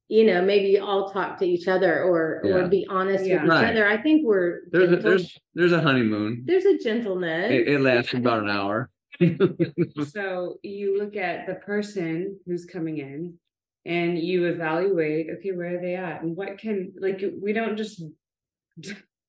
you 0.09 0.25
know, 0.27 0.43
maybe 0.43 0.79
all 0.79 1.09
talk 1.11 1.39
to 1.39 1.47
each 1.47 1.67
other 1.67 2.03
or 2.05 2.43
Yeah. 2.45 2.55
or 2.55 2.69
be 2.69 2.87
honest 2.91 3.25
Yeah. 3.27 3.37
with 3.37 3.45
each 3.45 3.49
Right. 3.51 3.71
other. 3.71 3.87
I 3.87 3.97
think 4.03 4.25
we're 4.25 4.61
there's 4.71 4.93
a, 4.93 4.97
there's 4.97 5.39
there's 5.55 5.73
a 5.73 5.81
honeymoon. 5.81 6.43
there's 6.45 6.65
a 6.67 6.79
gentleness. 6.79 7.51
It, 7.51 7.69
it 7.69 7.81
lasts 7.81 8.15
about 8.15 8.43
an 8.43 8.51
hour. 8.51 8.91
So 10.09 10.59
you 10.63 10.99
look 10.99 11.17
at 11.17 11.47
the 11.47 11.55
person 11.55 12.39
who's 12.47 12.65
coming 12.65 12.99
in 12.99 13.39
and 13.87 14.19
you 14.19 14.47
evaluate, 14.47 15.29
okay, 15.39 15.53
where 15.53 15.77
are 15.79 15.81
they 15.81 15.95
at? 15.95 16.23
And 16.23 16.37
what 16.37 16.59
can, 16.59 16.93
like, 16.99 17.23
we 17.41 17.53
don't 17.53 17.77
just 17.77 18.03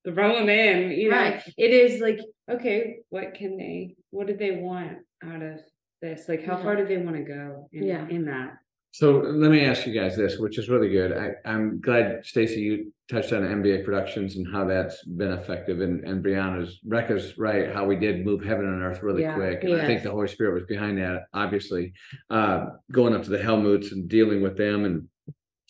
throw 0.06 0.36
them 0.40 0.50
in, 0.50 0.92
you 0.92 1.10
know, 1.12 1.18
Right. 1.18 1.44
it 1.58 1.72
is 1.72 2.02
like, 2.02 2.20
okay, 2.50 2.98
what 3.10 3.34
can 3.36 3.58
they, 3.58 3.96
what 4.12 4.28
do 4.28 4.36
they 4.36 4.52
want 4.52 4.98
out 5.24 5.42
of 5.42 5.60
this? 6.02 6.28
Like, 6.30 6.44
how 6.44 6.58
Yeah. 6.58 6.64
far 6.64 6.76
do 6.78 6.86
they 6.88 6.98
want 6.98 7.18
to 7.18 7.24
go 7.24 7.70
in, 7.72 7.84
Yeah. 7.84 8.08
in 8.08 8.26
that? 8.26 8.58
So 8.96 9.18
let 9.18 9.52
me 9.52 9.60
ask 9.66 9.86
you 9.86 9.92
guys 9.92 10.16
this, 10.16 10.38
which 10.38 10.58
is 10.58 10.70
really 10.70 10.88
good. 10.88 11.12
I, 11.12 11.32
I'm 11.44 11.82
glad 11.82 12.26
Stacy, 12.26 12.62
you 12.62 12.94
touched 13.12 13.34
on 13.34 13.42
MBA 13.42 13.84
Productions 13.84 14.38
and 14.38 14.48
how 14.50 14.64
that's 14.64 15.04
been 15.04 15.34
effective 15.34 15.82
and, 15.82 16.06
and 16.06 16.24
Brianna's, 16.24 16.80
Rekka's 16.88 17.38
right, 17.38 17.74
how 17.74 17.84
we 17.84 17.98
did 17.98 18.24
move 18.26 18.42
heaven 18.42 18.64
and 18.64 18.82
earth 18.82 19.04
really 19.04 19.24
Yeah, 19.24 19.36
quick. 19.36 19.66
And 19.66 19.82
I 19.82 19.86
think 19.86 20.04
the 20.04 20.12
Holy 20.12 20.30
Spirit 20.30 20.54
was 20.54 20.64
behind 20.64 20.98
that, 21.00 21.24
obviously. 21.34 21.92
Uh, 22.30 22.68
going 22.90 23.14
up 23.14 23.24
to 23.24 23.30
the 23.30 23.38
Helmuts 23.38 23.92
and 23.92 24.08
dealing 24.08 24.42
with 24.42 24.56
them. 24.56 24.86
And 24.86 25.10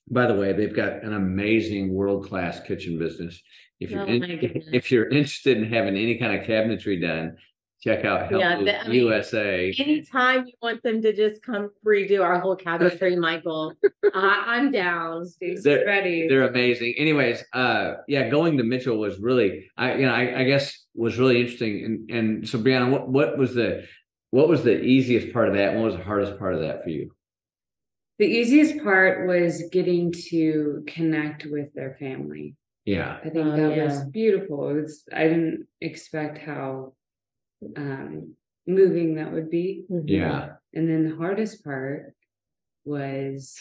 by 0.07 0.27
the 0.27 0.35
way, 0.35 0.53
they've 0.53 0.75
got 0.75 1.03
an 1.03 1.13
amazing 1.13 1.91
world-class 1.95 2.59
kitchen 2.59 2.99
business. 2.99 3.41
If 3.79 3.89
you're, 3.89 4.03
Oh 4.03 4.05
in- 4.05 4.63
if 4.71 4.91
you're 4.91 5.09
interested 5.09 5.57
in 5.57 5.73
having 5.73 5.95
any 5.95 6.19
kind 6.19 6.39
of 6.39 6.45
cabinetry 6.45 7.01
done, 7.01 7.37
check 7.85 8.03
out 8.03 8.31
Yeah, 8.31 8.49
Helmut 8.49 8.65
that- 8.65 8.85
I 8.85 8.87
mean, 8.87 9.01
USA. 9.01 9.73
Anytime 9.77 10.45
you 10.47 10.53
want 10.61 10.81
them 10.81 11.01
to 11.03 11.13
just 11.13 11.43
come 11.43 11.69
redo 11.85 12.23
our 12.23 12.39
whole 12.39 12.57
cabinetry, 12.57 13.17
Michael, 13.17 13.73
I, 14.13 14.43
I'm 14.47 14.71
down. 14.71 15.25
Stacy's 15.25 15.63
They're- 15.63 15.85
ready. 15.85 16.27
They're 16.27 16.47
amazing. 16.47 16.95
Anyways, 16.97 17.43
uh, 17.53 17.95
yeah, 18.07 18.29
going 18.29 18.57
to 18.57 18.63
Mitchell 18.63 18.97
was 18.97 19.19
really, 19.19 19.67
I, 19.77 19.95
you 19.95 20.05
know, 20.07 20.13
I, 20.13 20.39
I 20.41 20.43
guess 20.45 20.85
was 20.95 21.17
really 21.19 21.39
interesting. 21.39 21.85
And, 21.85 22.09
and 22.09 22.49
so 22.49 22.57
Brianna, 22.57 22.89
what, 22.89 23.07
what 23.07 23.37
was 23.37 23.53
the, 23.53 23.85
what 24.31 24.49
was 24.49 24.63
the 24.63 24.81
easiest 24.81 25.31
part 25.31 25.47
of 25.47 25.53
that? 25.55 25.75
What 25.75 25.85
was 25.85 25.95
the 25.95 26.03
hardest 26.03 26.39
part 26.39 26.55
of 26.55 26.61
that 26.61 26.83
for 26.83 26.89
you? 26.89 27.11
The 28.17 28.25
easiest 28.25 28.81
part 28.83 29.27
was 29.27 29.63
getting 29.71 30.11
to 30.29 30.83
connect 30.87 31.45
with 31.45 31.73
their 31.75 31.95
family. 31.99 32.55
Yeah. 32.85 33.17
I 33.23 33.29
think 33.29 33.45
Oh, 33.47 33.55
that 33.57 33.77
was 33.83 34.05
beautiful. 34.05 34.69
It 34.69 34.81
was 34.81 35.03
I 35.13 35.23
didn't 35.23 35.67
expect 35.81 36.37
how 36.37 36.93
um 37.77 38.35
moving 38.67 39.15
that 39.15 39.31
would 39.31 39.49
be. 39.49 39.85
Mhm. 39.89 40.03
Yeah. 40.07 40.53
And 40.73 40.89
then 40.89 41.07
the 41.09 41.15
hardest 41.15 41.63
part 41.63 42.13
was 42.83 43.57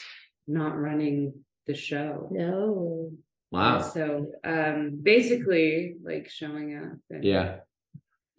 not 0.47 0.79
running 0.79 1.45
the 1.67 1.75
show. 1.75 2.29
No. 2.31 3.13
Wow. 3.51 3.81
So 3.81 4.33
um 4.45 4.99
basically 5.03 5.97
like 6.03 6.29
showing 6.29 6.77
up 6.77 6.99
and 7.11 7.25
Yeah. 7.25 7.61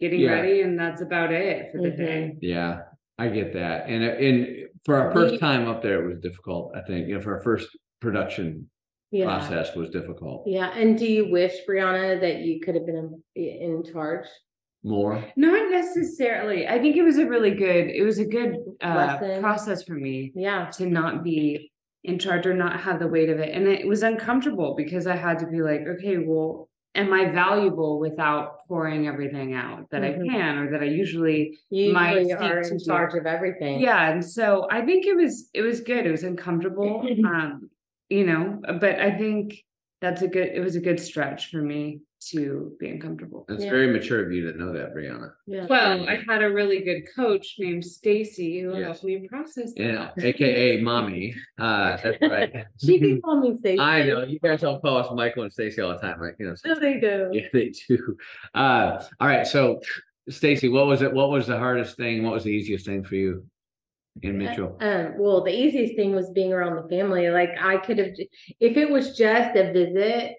getting 0.00 0.20
Yeah. 0.20 0.32
ready 0.32 0.60
and 0.62 0.78
that's 0.78 1.00
about 1.00 1.32
it 1.32 1.72
for 1.72 1.78
the 1.82 1.90
Mhm. 1.90 1.96
day. 1.96 2.36
Yeah. 2.40 2.82
I 3.18 3.28
get 3.30 3.54
that. 3.54 3.88
And, 3.88 4.02
and 4.04 4.68
for 4.84 4.94
our 4.96 5.10
first 5.12 5.40
time 5.40 5.66
up 5.68 5.82
there, 5.82 6.02
it 6.04 6.06
was 6.06 6.20
difficult. 6.20 6.76
I 6.76 6.82
think, 6.82 7.08
you 7.08 7.14
know, 7.14 7.20
for 7.22 7.34
our 7.36 7.42
first 7.42 7.66
production 8.00 8.68
Yeah. 9.10 9.24
process 9.24 9.74
was 9.74 9.88
difficult. 9.88 10.46
Yeah. 10.46 10.68
And 10.76 10.98
do 10.98 11.06
you 11.10 11.30
wish, 11.30 11.54
Brianna, 11.66 12.20
that 12.20 12.40
you 12.40 12.60
could 12.60 12.74
have 12.74 12.84
been 12.84 13.22
in, 13.34 13.42
in 13.44 13.84
charge? 13.84 14.26
More. 14.84 15.24
Not 15.36 15.70
necessarily. 15.70 16.66
I 16.68 16.78
think 16.78 16.96
it 16.96 17.02
was 17.02 17.18
a 17.18 17.26
really 17.26 17.50
good 17.52 17.88
it 17.90 18.04
was 18.04 18.18
a 18.18 18.24
good 18.24 18.56
uh 18.80 19.16
process 19.40 19.82
for 19.82 19.94
me. 19.94 20.32
Yeah. 20.34 20.66
to 20.74 20.86
not 20.86 21.24
be 21.24 21.72
in 22.04 22.18
charge 22.20 22.46
or 22.46 22.54
not 22.54 22.80
have 22.80 23.00
the 23.00 23.08
weight 23.08 23.28
of 23.28 23.38
it. 23.40 23.52
And 23.54 23.66
it 23.66 23.86
was 23.88 24.02
uncomfortable 24.04 24.74
because 24.76 25.08
I 25.08 25.16
had 25.16 25.40
to 25.40 25.46
be 25.48 25.60
like, 25.60 25.80
okay, 25.94 26.18
well, 26.18 26.68
am 26.94 27.12
I 27.12 27.30
valuable 27.30 27.98
without 27.98 28.60
pouring 28.68 29.08
everything 29.08 29.54
out 29.54 29.90
that 29.90 30.02
Mhm. 30.02 30.08
I 30.24 30.28
can 30.32 30.58
or 30.58 30.70
that 30.70 30.82
I 30.82 30.86
usually 30.86 31.58
You 31.68 31.92
might 31.92 32.18
usually 32.20 32.32
are 32.34 32.62
seek 32.62 32.72
in 32.72 32.78
to 32.78 32.84
do. 32.84 32.90
charge 32.90 33.14
of 33.14 33.26
everything. 33.26 33.80
yeah. 33.80 34.10
And 34.12 34.24
so 34.24 34.68
I 34.70 34.82
think 34.82 35.04
it 35.06 35.16
was 35.16 35.50
it 35.52 35.62
was 35.62 35.80
good. 35.80 36.06
It 36.06 36.12
was 36.12 36.22
uncomfortable. 36.22 37.04
um, 37.26 37.70
you 38.08 38.24
know, 38.24 38.60
but 38.80 39.00
I 39.00 39.18
think 39.18 39.64
that's 40.00 40.22
a 40.22 40.28
good 40.28 40.48
it 40.54 40.60
was 40.60 40.76
a 40.76 40.80
good 40.80 41.00
stretch 41.00 41.50
for 41.50 41.60
me 41.60 42.00
to 42.20 42.74
be 42.80 42.88
uncomfortable. 42.88 43.44
It's 43.48 43.64
Yeah. 43.64 43.70
very 43.70 43.86
mature 43.92 44.24
of 44.24 44.32
you 44.32 44.50
to 44.50 44.58
know 44.58 44.72
that, 44.72 44.94
Brianna. 44.94 45.32
Yeah. 45.46 45.66
Well, 45.68 46.08
I 46.08 46.16
had 46.28 46.42
a 46.42 46.50
really 46.50 46.80
good 46.82 47.02
coach 47.14 47.56
named 47.58 47.84
Stacy 47.84 48.60
who 48.60 48.72
Yes. 48.74 48.84
helped 48.84 49.04
me 49.04 49.28
process 49.28 49.72
that. 49.74 49.82
Yeah. 49.82 50.10
AKA 50.18 50.80
mommy. 50.80 51.34
Uh, 51.58 51.96
that's 52.02 52.20
right. 52.20 52.64
she 52.82 52.98
can 52.98 53.20
call 53.22 53.40
me 53.40 53.56
Stacey. 53.56 53.78
I 53.80 54.02
know 54.04 54.24
you 54.24 54.38
guys 54.40 54.62
all 54.64 54.80
call 54.80 54.96
us 54.98 55.08
Michael 55.14 55.42
and 55.44 55.52
Stacy 55.52 55.80
all 55.80 55.90
the 55.92 55.98
time, 55.98 56.20
like 56.20 56.36
you 56.38 56.46
know. 56.46 56.54
No, 56.64 56.78
they 56.78 56.98
do. 57.00 57.28
Yeah, 57.32 57.48
they 57.52 57.70
do. 57.88 58.16
Uh, 58.54 59.02
all 59.20 59.28
right. 59.28 59.46
So, 59.46 59.80
Stacy, 60.28 60.68
what 60.68 60.86
was 60.86 61.02
it? 61.02 61.12
What 61.12 61.30
was 61.30 61.46
the 61.46 61.58
hardest 61.58 61.96
thing? 61.96 62.22
What 62.24 62.34
was 62.34 62.44
the 62.44 62.50
easiest 62.50 62.84
thing 62.86 63.04
for 63.04 63.14
you 63.14 63.46
in 64.22 64.38
Mitchell? 64.38 64.76
Um, 64.80 65.14
well, 65.18 65.42
the 65.44 65.54
easiest 65.54 65.94
thing 65.96 66.14
was 66.14 66.30
being 66.30 66.52
around 66.52 66.76
the 66.82 66.88
family. 66.88 67.28
Like 67.30 67.50
I 67.60 67.76
could 67.78 67.98
have, 67.98 68.10
if 68.60 68.76
it 68.76 68.90
was 68.90 69.16
just 69.16 69.56
a 69.56 69.72
visit, 69.72 70.34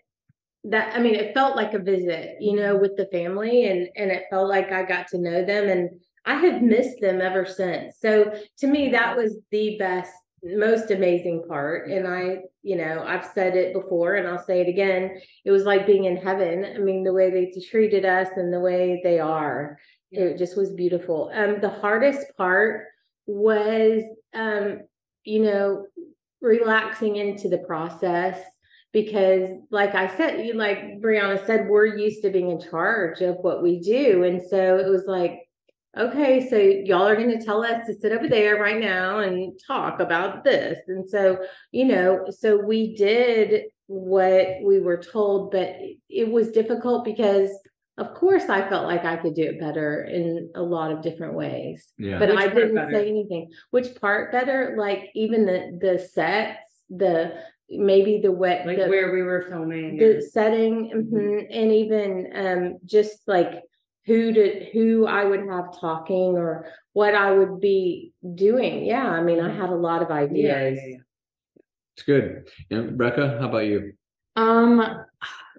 that 0.69 0.95
I 0.95 0.99
mean, 0.99 1.15
it 1.15 1.33
felt 1.33 1.55
like 1.55 1.73
a 1.73 1.79
visit, 1.79 2.37
you 2.39 2.55
know, 2.55 2.75
with 2.75 2.95
the 2.97 3.07
family, 3.07 3.65
and 3.65 3.87
and 3.95 4.11
it 4.11 4.25
felt 4.29 4.49
like 4.49 4.71
I 4.71 4.83
got 4.83 5.07
to 5.09 5.17
know 5.17 5.45
them, 5.45 5.69
and 5.69 5.89
I 6.25 6.35
have 6.35 6.61
missed 6.61 6.99
them 7.01 7.21
ever 7.21 7.45
since. 7.45 7.95
So 7.99 8.33
to 8.59 8.67
me, 8.67 8.89
that 8.91 9.15
was 9.15 9.37
the 9.51 9.77
best, 9.79 10.11
most 10.43 10.91
amazing 10.91 11.45
part. 11.47 11.89
And 11.89 12.07
I, 12.07 12.39
you 12.63 12.75
know, 12.75 13.03
I've 13.05 13.25
said 13.25 13.55
it 13.55 13.73
before, 13.73 14.15
and 14.15 14.27
I'll 14.27 14.43
say 14.43 14.61
it 14.61 14.67
again. 14.67 15.19
It 15.45 15.51
was 15.51 15.63
like 15.63 15.87
being 15.87 16.05
in 16.05 16.17
heaven. 16.17 16.65
I 16.75 16.79
mean, 16.79 17.03
the 17.03 17.13
way 17.13 17.29
they 17.29 17.51
treated 17.69 18.05
us 18.05 18.27
and 18.35 18.53
the 18.53 18.59
way 18.59 18.99
they 19.03 19.19
are, 19.19 19.77
it 20.11 20.37
just 20.37 20.57
was 20.57 20.73
beautiful. 20.73 21.31
Um, 21.33 21.61
the 21.61 21.69
hardest 21.69 22.25
part 22.37 22.85
was 23.27 24.01
um 24.33 24.79
you 25.25 25.43
know 25.43 25.85
relaxing 26.39 27.17
into 27.17 27.49
the 27.49 27.57
process 27.59 28.41
because 29.01 29.47
like 29.71 29.93
i 29.95 30.07
said 30.17 30.45
you 30.45 30.53
like 30.53 30.79
brianna 31.01 31.37
said 31.45 31.67
we're 31.67 31.85
used 31.85 32.21
to 32.21 32.29
being 32.29 32.49
in 32.51 32.59
charge 32.59 33.21
of 33.21 33.35
what 33.41 33.61
we 33.61 33.79
do 33.79 34.23
and 34.23 34.41
so 34.41 34.77
it 34.77 34.87
was 34.89 35.05
like 35.07 35.33
okay 35.97 36.47
so 36.49 36.57
y'all 36.57 37.07
are 37.07 37.15
going 37.15 37.37
to 37.37 37.43
tell 37.45 37.63
us 37.63 37.85
to 37.85 37.93
sit 37.93 38.11
over 38.11 38.27
there 38.27 38.55
right 38.59 38.79
now 38.79 39.19
and 39.19 39.59
talk 39.65 39.99
about 39.99 40.43
this 40.43 40.77
and 40.87 41.07
so 41.09 41.37
you 41.71 41.85
know 41.85 42.25
so 42.29 42.57
we 42.57 42.95
did 42.95 43.63
what 43.87 44.47
we 44.63 44.79
were 44.79 44.97
told 45.01 45.51
but 45.51 45.75
it 46.09 46.29
was 46.31 46.51
difficult 46.51 47.05
because 47.05 47.49
of 47.97 48.13
course 48.13 48.47
i 48.49 48.67
felt 48.69 48.85
like 48.85 49.05
i 49.05 49.15
could 49.15 49.33
do 49.33 49.43
it 49.43 49.59
better 49.59 50.03
in 50.03 50.49
a 50.55 50.61
lot 50.61 50.91
of 50.91 51.01
different 51.01 51.33
ways 51.35 51.91
Yeah. 51.97 52.19
but 52.19 52.29
Which 52.29 52.37
I 52.39 52.47
didn't 52.47 52.75
better? 52.75 52.91
say 52.91 53.09
anything. 53.09 53.49
Which 53.71 53.89
part 54.01 54.31
better? 54.31 54.75
Like 54.77 55.01
even 55.15 55.45
the 55.45 55.59
the 55.81 55.99
sets, 55.99 56.67
the 56.89 57.33
maybe 57.69 58.19
the 58.21 58.31
wet 58.31 58.65
like 58.65 58.77
the, 58.77 58.87
where 58.87 59.11
we 59.13 59.21
were 59.21 59.45
filming. 59.49 59.97
the 59.97 60.15
and- 60.15 60.23
setting, 60.23 60.91
mhm, 60.93 61.45
and 61.51 61.71
even 61.71 62.31
um 62.35 62.77
just 62.85 63.21
like 63.27 63.61
who 64.05 64.31
to 64.33 64.65
who 64.71 65.05
I 65.05 65.25
would 65.25 65.47
have 65.49 65.77
talking 65.79 66.37
or 66.37 66.67
what 66.93 67.13
I 67.13 67.31
would 67.31 67.59
be 67.59 68.13
doing. 68.35 68.85
Yeah, 68.85 69.05
I 69.07 69.21
mean, 69.21 69.39
I 69.41 69.53
had 69.53 69.69
a 69.69 69.75
lot 69.75 70.01
of 70.01 70.09
Yeah, 70.09 70.15
yeah, 70.15 70.55
ideas. 70.55 70.79
yeah. 70.81 70.97
It's 71.95 72.03
good. 72.05 72.49
Yeah, 72.69 72.77
Rebecca, 72.77 73.37
how 73.41 73.49
about 73.49 73.65
you? 73.65 73.93
Um, 74.35 74.81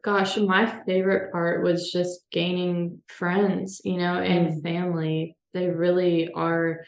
gosh, 0.02 0.36
my 0.38 0.82
favorite 0.86 1.32
part 1.32 1.62
was 1.62 1.90
just 1.92 2.20
gaining 2.30 3.02
friends, 3.08 3.80
you 3.84 3.96
know, 3.98 4.14
and 4.14 4.62
family. 4.62 5.36
They 5.52 5.68
really 5.68 6.30
are 6.32 6.84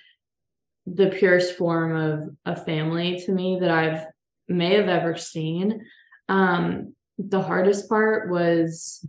the 0.86 1.08
purest 1.10 1.56
form 1.56 1.94
of 1.96 2.36
a 2.46 2.56
family 2.56 3.18
to 3.26 3.32
me 3.32 3.58
that 3.60 3.70
I've 3.70 4.04
may 4.50 4.74
have 4.74 4.88
ever 4.88 5.16
seen. 5.16 5.84
Um, 6.28 6.94
the 7.18 7.40
hardest 7.42 7.88
part 7.88 8.30
was 8.30 9.06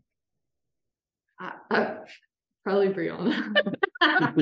uh, 1.42 1.52
uh, 1.70 1.96
probably 2.64 2.90
Brianna. 2.90 3.56
I 4.02 4.34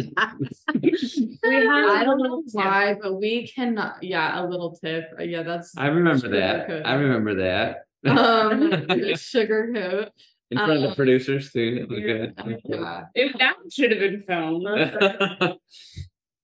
don't 2.03 2.19
know 2.21 2.43
why, 2.51 2.95
but 3.01 3.15
we 3.19 3.47
cannot. 3.47 4.03
Yeah, 4.03 4.43
a 4.43 4.45
little 4.45 4.75
tip. 4.75 5.05
Uh, 5.19 5.23
Yeah, 5.23 5.43
that's 5.43 5.77
I 5.77 5.87
remember 5.87 6.29
that. 6.29 6.67
sugarcoat. 6.67 6.85
I 6.85 6.93
remember 6.95 7.35
that. 7.35 7.85
um 8.07 9.15
sugar 9.15 9.71
coat. 9.73 10.09
In 10.51 10.57
front 10.57 10.71
of 10.71 10.81
the 10.81 10.89
um, 10.89 10.95
producers 10.95 11.51
too. 11.51 11.85
It 11.87 11.89
was 11.89 12.61
Yeah. 12.65 13.03
If 13.13 13.37
that 13.37 13.55
should 13.71 13.91
have 13.91 13.99
been 13.99 14.23
filmed. 14.23 14.67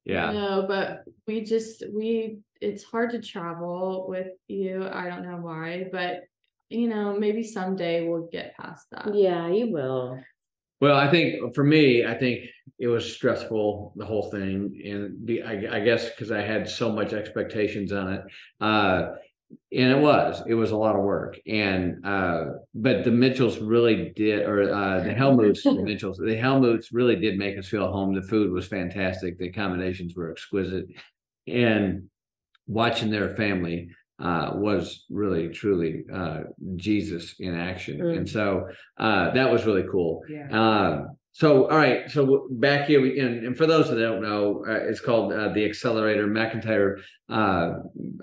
Yeah. 0.05 0.31
No, 0.31 0.65
but 0.67 1.03
we 1.27 1.43
just 1.43 1.83
we 1.91 2.39
it's 2.61 2.83
hard 2.83 3.11
to 3.11 3.21
travel 3.21 4.05
with 4.07 4.27
you. 4.47 4.87
I 4.87 5.09
don't 5.09 5.23
know 5.23 5.37
why, 5.37 5.85
but 5.91 6.21
you 6.69 6.87
know, 6.87 7.17
maybe 7.17 7.43
someday 7.43 8.07
we'll 8.07 8.29
get 8.31 8.55
past 8.57 8.87
that. 8.91 9.13
Yeah, 9.13 9.47
you 9.49 9.71
will. 9.71 10.19
Well, 10.81 10.97
I 10.97 11.09
think 11.09 11.55
for 11.55 11.63
me, 11.63 12.05
I 12.05 12.13
think 12.13 12.45
it 12.79 12.87
was 12.87 13.13
stressful 13.13 13.93
the 13.95 14.05
whole 14.05 14.29
thing, 14.29 14.79
and 14.85 15.25
be, 15.25 15.41
I, 15.41 15.77
I 15.77 15.79
guess 15.79 16.09
because 16.09 16.31
I 16.31 16.41
had 16.41 16.69
so 16.69 16.91
much 16.91 17.13
expectations 17.13 17.91
on 17.91 18.13
it, 18.13 18.21
uh, 18.61 19.11
and 19.71 19.91
it 19.91 19.99
was 19.99 20.41
it 20.47 20.53
was 20.55 20.71
a 20.71 20.77
lot 20.77 20.95
of 20.95 21.03
work, 21.03 21.37
and 21.47 22.05
uh, 22.05 22.45
but 22.73 23.03
the 23.03 23.11
Mitchells 23.11 23.59
really 23.59 24.11
did, 24.15 24.43
or 24.47 24.61
uh, 24.73 25.03
the 25.03 25.09
Helmuths, 25.21 25.63
the 25.63 25.83
Mitchells, 25.83 26.17
the 26.17 26.35
Helmuths 26.35 26.87
really 26.91 27.15
did 27.15 27.37
make 27.37 27.57
us 27.57 27.67
feel 27.67 27.91
home. 27.91 28.13
The 28.15 28.21
food 28.23 28.51
was 28.51 28.67
fantastic, 28.67 29.37
the 29.37 29.47
accommodations 29.49 30.15
were 30.15 30.31
exquisite, 30.31 30.85
and 31.47 32.09
watching 32.67 33.11
their 33.11 33.35
family 33.35 33.89
uh, 34.19 34.51
was 34.55 35.05
really 35.09 35.49
truly 35.49 36.03
uh, 36.13 36.39
Jesus 36.75 37.35
in 37.39 37.53
action, 37.55 37.99
Mm. 37.99 38.17
and 38.17 38.29
so 38.29 38.67
uh, 38.97 39.31
that 39.31 39.51
was 39.51 39.65
really 39.65 39.85
cool. 39.91 40.21
Yeah. 40.29 40.47
Uh, 40.59 41.05
so, 41.35 41.67
all 41.67 41.75
right. 41.75 42.09
So 42.09 42.47
back 42.49 42.87
here, 42.87 43.01
we, 43.01 43.19
and, 43.19 43.45
and 43.45 43.57
for 43.57 43.65
those 43.65 43.89
that 43.89 43.99
don't 43.99 44.21
know, 44.21 44.63
uh, 44.65 44.71
it's 44.71 45.01
called 45.01 45.33
uh, 45.33 45.49
the 45.49 45.65
Accelerator 45.65 46.27
McIntyre 46.27 47.01
uh, 47.27 47.73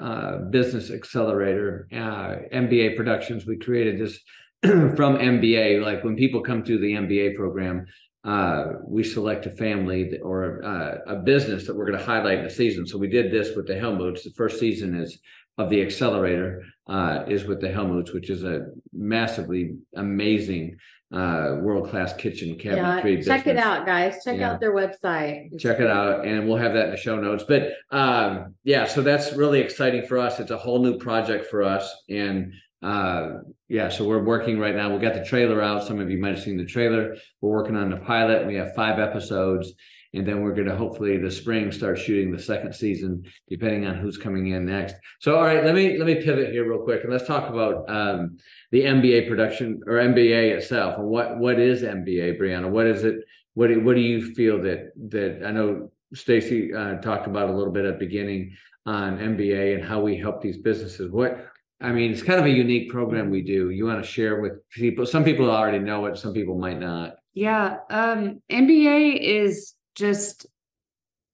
uh, 0.01 0.39
Business 0.49 0.91
Accelerator 0.91 1.89
uh, 1.93 2.37
MBA 2.55 2.97
Productions. 2.97 3.45
We 3.45 3.59
created 3.59 4.01
this 4.01 4.19
from 4.63 5.19
MBA. 5.19 5.85
Like 5.85 6.03
when 6.05 6.17
people 6.17 6.41
come 6.41 6.65
through 6.65 6.79
the 6.79 6.95
MBA 6.95 7.37
program, 7.37 7.85
uh, 8.25 8.77
we 8.87 9.05
select 9.05 9.45
a 9.45 9.51
family 9.51 10.19
or 10.21 10.61
a 11.07 11.17
business 11.17 11.67
that 11.67 11.77
we're 11.77 11.85
going 11.85 11.99
to 11.99 12.05
highlight 12.05 12.39
in 12.39 12.45
the 12.45 12.51
season. 12.51 12.87
So 12.87 12.97
we 12.97 13.09
did 13.09 13.31
this 13.31 13.55
with 13.55 13.67
the 13.67 13.75
Helmuths. 13.75 14.23
The 14.23 14.31
first 14.31 14.59
season 14.59 14.99
is 14.99 15.19
of 15.59 15.69
the 15.69 15.83
Accelerator 15.83 16.63
uh, 16.87 17.25
is 17.29 17.45
with 17.45 17.61
the 17.61 17.69
Helmuths, 17.69 18.15
which 18.15 18.31
is 18.31 18.45
a 18.45 18.69
massively 18.93 19.77
amazing 19.97 20.77
uh, 21.13 21.57
world 21.61 21.91
class 21.91 22.13
kitchen 22.15 22.59
Yeah, 22.59 23.01
cabinetry. 23.03 23.25
check 23.25 23.47
it 23.47 23.57
out, 23.59 23.85
guys. 23.85 24.25
Check 24.25 24.39
Yeah. 24.39 24.51
out 24.53 24.61
their 24.61 24.73
website. 24.75 25.59
Check 25.59 25.79
it 25.81 25.87
out, 25.87 26.25
and 26.27 26.49
we'll 26.49 26.57
have 26.57 26.73
that 26.75 26.87
in 26.87 26.91
the 26.93 26.97
show 26.97 27.21
notes. 27.21 27.45
But 27.47 27.73
um, 27.91 28.55
yeah, 28.65 28.87
so 28.87 29.03
that's 29.03 29.35
really 29.35 29.61
exciting 29.61 30.07
for 30.07 30.19
us. 30.19 30.41
It's 30.41 30.51
a 30.51 30.57
whole 30.57 30.83
new 30.83 30.97
project 30.99 31.47
for 31.47 31.63
us, 31.63 31.95
and 32.09 32.53
uh, 32.83 33.39
yeah, 33.69 33.89
so 33.91 34.07
we're 34.09 34.25
working 34.25 34.59
right 34.59 34.75
now. 34.75 34.93
We 34.93 35.01
got 35.01 35.15
the 35.15 35.25
trailer 35.25 35.63
out. 35.63 35.85
Some 35.87 36.01
of 36.01 36.11
you 36.11 36.19
might 36.19 36.35
have 36.35 36.43
seen 36.43 36.57
the 36.57 36.65
trailer. 36.65 37.15
We're 37.41 37.51
working 37.51 37.77
on 37.77 37.91
the 37.91 37.99
pilot. 37.99 38.47
We 38.47 38.55
have 38.57 38.75
five 38.75 38.99
episodes, 38.99 39.73
and 40.15 40.27
then 40.27 40.43
we're 40.43 40.55
going 40.55 40.69
to 40.69 40.77
hopefully 40.77 41.17
the 41.17 41.31
spring 41.31 41.73
start 41.73 41.99
shooting 41.99 42.31
the 42.31 42.43
second 42.43 42.75
season, 42.75 43.25
depending 43.49 43.87
on 43.87 43.97
who's 43.97 44.19
coming 44.19 44.49
in 44.49 44.67
next. 44.67 44.97
So, 45.21 45.37
all 45.37 45.43
right, 45.43 45.65
let 45.65 45.75
me 45.75 45.99
let 45.99 46.07
me 46.07 46.17
pivot 46.17 46.53
here 46.53 46.69
real 46.69 46.83
quick, 46.83 47.03
and 47.03 47.13
let's 47.13 47.27
talk 47.27 47.49
about 47.49 47.89
um, 47.89 48.37
the 48.71 48.83
MBA 48.83 49.29
production 49.29 49.81
or 49.87 49.95
MBA 49.95 50.57
itself, 50.57 50.99
and 50.99 51.07
what 51.07 51.39
what 51.39 51.59
is 51.59 51.83
MBA, 51.83 52.41
Brianna? 52.41 52.71
What 52.71 52.87
is 52.87 53.05
it? 53.05 53.17
What 53.55 53.69
do, 53.69 53.81
what 53.81 53.97
do 53.97 54.01
you 54.01 54.35
feel 54.35 54.63
that 54.63 54.93
that 55.11 55.43
I 55.47 55.51
know 55.51 55.91
Stacy 56.15 56.75
uh, 56.75 56.97
talked 56.97 57.27
about 57.27 57.49
a 57.49 57.53
little 57.53 57.73
bit 57.73 57.85
at 57.85 57.99
the 57.99 58.07
beginning 58.07 58.57
on 58.87 59.19
MBA 59.19 59.77
and 59.77 59.85
how 59.85 60.01
we 60.01 60.17
help 60.17 60.43
these 60.43 60.59
businesses. 60.59 61.11
What 61.11 61.47
I 61.81 61.91
mean, 61.91 62.13
it's 62.13 62.23
kind 62.23 62.39
of 62.39 62.47
a 62.47 62.51
unique 62.51 62.91
program 62.91 63.31
we 63.31 63.43
do. 63.43 63.71
You 63.71 63.87
want 63.87 64.03
to 64.03 64.09
share 64.09 64.41
with 64.41 64.53
people? 64.71 65.05
Some 65.05 65.25
people 65.25 65.51
already 65.51 65.81
know 65.81 66.07
it. 66.07 66.17
Some 66.17 66.33
people 66.33 66.57
might 66.57 66.79
not. 66.79 67.15
Yeah, 67.35 67.79
um, 67.91 68.41
MBA 68.51 69.19
is 69.19 69.75
just 69.95 70.47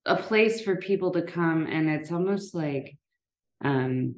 a 0.07 0.17
place 0.17 0.61
for 0.63 0.77
people 0.77 1.11
to 1.13 1.23
come, 1.23 1.67
and 1.67 1.89
it's 1.89 2.11
almost 2.11 2.55
like, 2.55 2.97
um, 3.63 4.17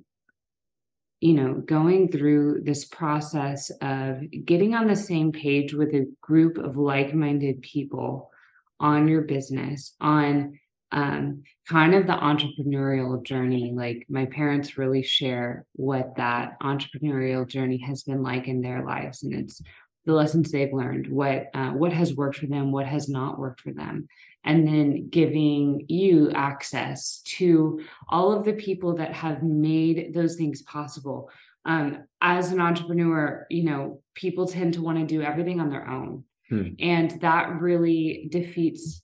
you 1.20 1.34
know, 1.34 1.54
going 1.54 2.10
through 2.10 2.62
this 2.64 2.84
process 2.84 3.70
of 3.82 4.22
getting 4.44 4.74
on 4.74 4.86
the 4.86 4.96
same 4.96 5.32
page 5.32 5.74
with 5.74 5.94
a 5.94 6.06
group 6.20 6.58
of 6.58 6.76
like-minded 6.76 7.60
people 7.60 8.30
on 8.78 9.08
your 9.08 9.22
business, 9.22 9.94
on 10.00 10.58
um, 10.92 11.42
kind 11.68 11.94
of 11.94 12.06
the 12.06 12.14
entrepreneurial 12.14 13.22
journey. 13.22 13.72
Like 13.74 14.06
my 14.08 14.26
parents 14.26 14.78
really 14.78 15.02
share 15.02 15.66
what 15.74 16.16
that 16.16 16.58
entrepreneurial 16.60 17.46
journey 17.46 17.78
has 17.86 18.02
been 18.02 18.22
like 18.22 18.48
in 18.48 18.62
their 18.62 18.84
lives, 18.84 19.22
and 19.22 19.34
it's 19.34 19.60
the 20.06 20.14
lessons 20.14 20.50
they've 20.50 20.72
learned, 20.72 21.08
what 21.08 21.50
uh, 21.52 21.70
what 21.70 21.92
has 21.92 22.14
worked 22.14 22.38
for 22.38 22.46
them, 22.46 22.72
what 22.72 22.86
has 22.86 23.08
not 23.08 23.38
worked 23.38 23.60
for 23.60 23.72
them, 23.72 24.08
and 24.44 24.66
then 24.66 25.08
giving 25.10 25.84
you 25.88 26.30
access 26.32 27.20
to 27.24 27.80
all 28.08 28.32
of 28.32 28.44
the 28.44 28.54
people 28.54 28.96
that 28.96 29.12
have 29.12 29.42
made 29.42 30.14
those 30.14 30.36
things 30.36 30.62
possible. 30.62 31.30
Um, 31.64 32.04
as 32.22 32.52
an 32.52 32.60
entrepreneur, 32.60 33.46
you 33.50 33.64
know, 33.64 34.02
people 34.14 34.46
tend 34.46 34.74
to 34.74 34.82
want 34.82 34.98
to 34.98 35.04
do 35.04 35.22
everything 35.22 35.60
on 35.60 35.70
their 35.70 35.88
own, 35.88 36.24
Hmm. 36.48 36.70
and 36.80 37.10
that 37.20 37.60
really 37.60 38.28
defeats 38.30 39.02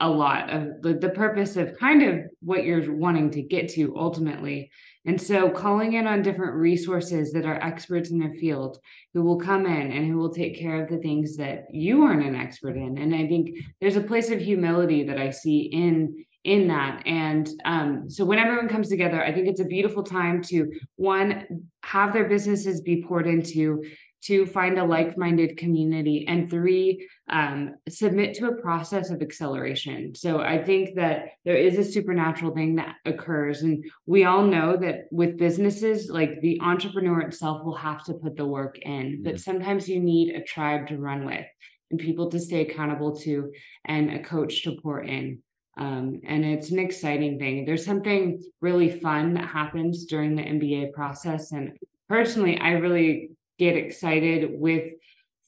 a 0.00 0.08
lot 0.08 0.50
of 0.50 0.82
the, 0.82 0.94
the 0.94 1.10
purpose 1.10 1.56
of 1.56 1.76
kind 1.78 2.02
of 2.02 2.20
what 2.40 2.64
you're 2.64 2.94
wanting 2.94 3.30
to 3.32 3.42
get 3.42 3.68
to 3.70 3.96
ultimately. 3.96 4.70
And 5.04 5.20
so 5.20 5.50
calling 5.50 5.94
in 5.94 6.06
on 6.06 6.22
different 6.22 6.54
resources 6.54 7.32
that 7.32 7.46
are 7.46 7.62
experts 7.62 8.10
in 8.10 8.18
their 8.18 8.34
field 8.34 8.78
who 9.14 9.22
will 9.22 9.38
come 9.38 9.66
in 9.66 9.90
and 9.90 10.06
who 10.06 10.18
will 10.18 10.32
take 10.32 10.58
care 10.58 10.82
of 10.82 10.90
the 10.90 10.98
things 10.98 11.36
that 11.36 11.64
you 11.72 12.02
aren't 12.02 12.26
an 12.26 12.36
expert 12.36 12.76
in. 12.76 12.98
And 12.98 13.14
I 13.14 13.26
think 13.26 13.58
there's 13.80 13.96
a 13.96 14.02
place 14.02 14.30
of 14.30 14.40
humility 14.40 15.04
that 15.04 15.18
I 15.18 15.30
see 15.30 15.60
in 15.60 16.24
in 16.44 16.68
that. 16.68 17.02
And 17.04 17.48
um, 17.64 18.08
so 18.08 18.24
when 18.24 18.38
everyone 18.38 18.68
comes 18.68 18.88
together, 18.88 19.22
I 19.22 19.32
think 19.32 19.48
it's 19.48 19.60
a 19.60 19.64
beautiful 19.64 20.02
time 20.02 20.40
to 20.44 20.70
one, 20.96 21.64
have 21.82 22.12
their 22.12 22.28
businesses 22.28 22.80
be 22.80 23.04
poured 23.06 23.26
into, 23.26 23.84
to 24.22 24.46
find 24.46 24.78
a 24.78 24.84
like-minded 24.84 25.56
community 25.56 26.26
and 26.28 26.50
three 26.50 27.08
um, 27.30 27.74
submit 27.88 28.34
to 28.34 28.48
a 28.48 28.60
process 28.60 29.10
of 29.10 29.22
acceleration. 29.22 30.14
So 30.14 30.40
i 30.40 30.62
think 30.62 30.96
that 30.96 31.26
there 31.44 31.56
is 31.56 31.78
a 31.78 31.84
supernatural 31.84 32.54
thing 32.54 32.76
that 32.76 32.96
occurs 33.04 33.62
and 33.62 33.84
we 34.06 34.24
all 34.24 34.42
know 34.42 34.76
that 34.76 35.06
with 35.10 35.38
businesses 35.38 36.10
like 36.10 36.40
the 36.40 36.60
entrepreneur 36.60 37.20
itself 37.20 37.64
will 37.64 37.76
have 37.76 38.04
to 38.04 38.14
put 38.14 38.36
the 38.36 38.46
work 38.46 38.78
in 38.82 39.22
but 39.22 39.40
sometimes 39.40 39.88
you 39.88 40.00
need 40.00 40.34
a 40.34 40.42
tribe 40.42 40.88
to 40.88 40.98
run 40.98 41.24
with 41.24 41.46
and 41.90 42.00
people 42.00 42.30
to 42.30 42.40
stay 42.40 42.62
accountable 42.62 43.16
to 43.16 43.50
and 43.84 44.10
a 44.10 44.22
coach 44.22 44.62
to 44.62 44.76
pour 44.82 45.02
in. 45.02 45.42
Um, 45.76 46.20
and 46.26 46.44
it's 46.44 46.70
an 46.70 46.78
exciting 46.78 47.38
thing. 47.38 47.64
There's 47.64 47.84
something 47.84 48.42
really 48.60 49.00
fun 49.00 49.34
that 49.34 49.48
happens 49.48 50.04
during 50.06 50.34
the 50.34 50.42
mba 50.42 50.92
process 50.92 51.52
and 51.52 51.78
personally 52.08 52.58
i 52.58 52.70
really 52.70 53.30
get 53.58 53.76
excited 53.76 54.50
with 54.52 54.84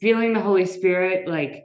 feeling 0.01 0.33
the 0.33 0.41
Holy 0.41 0.67
Spirit 0.67 1.29
like 1.29 1.65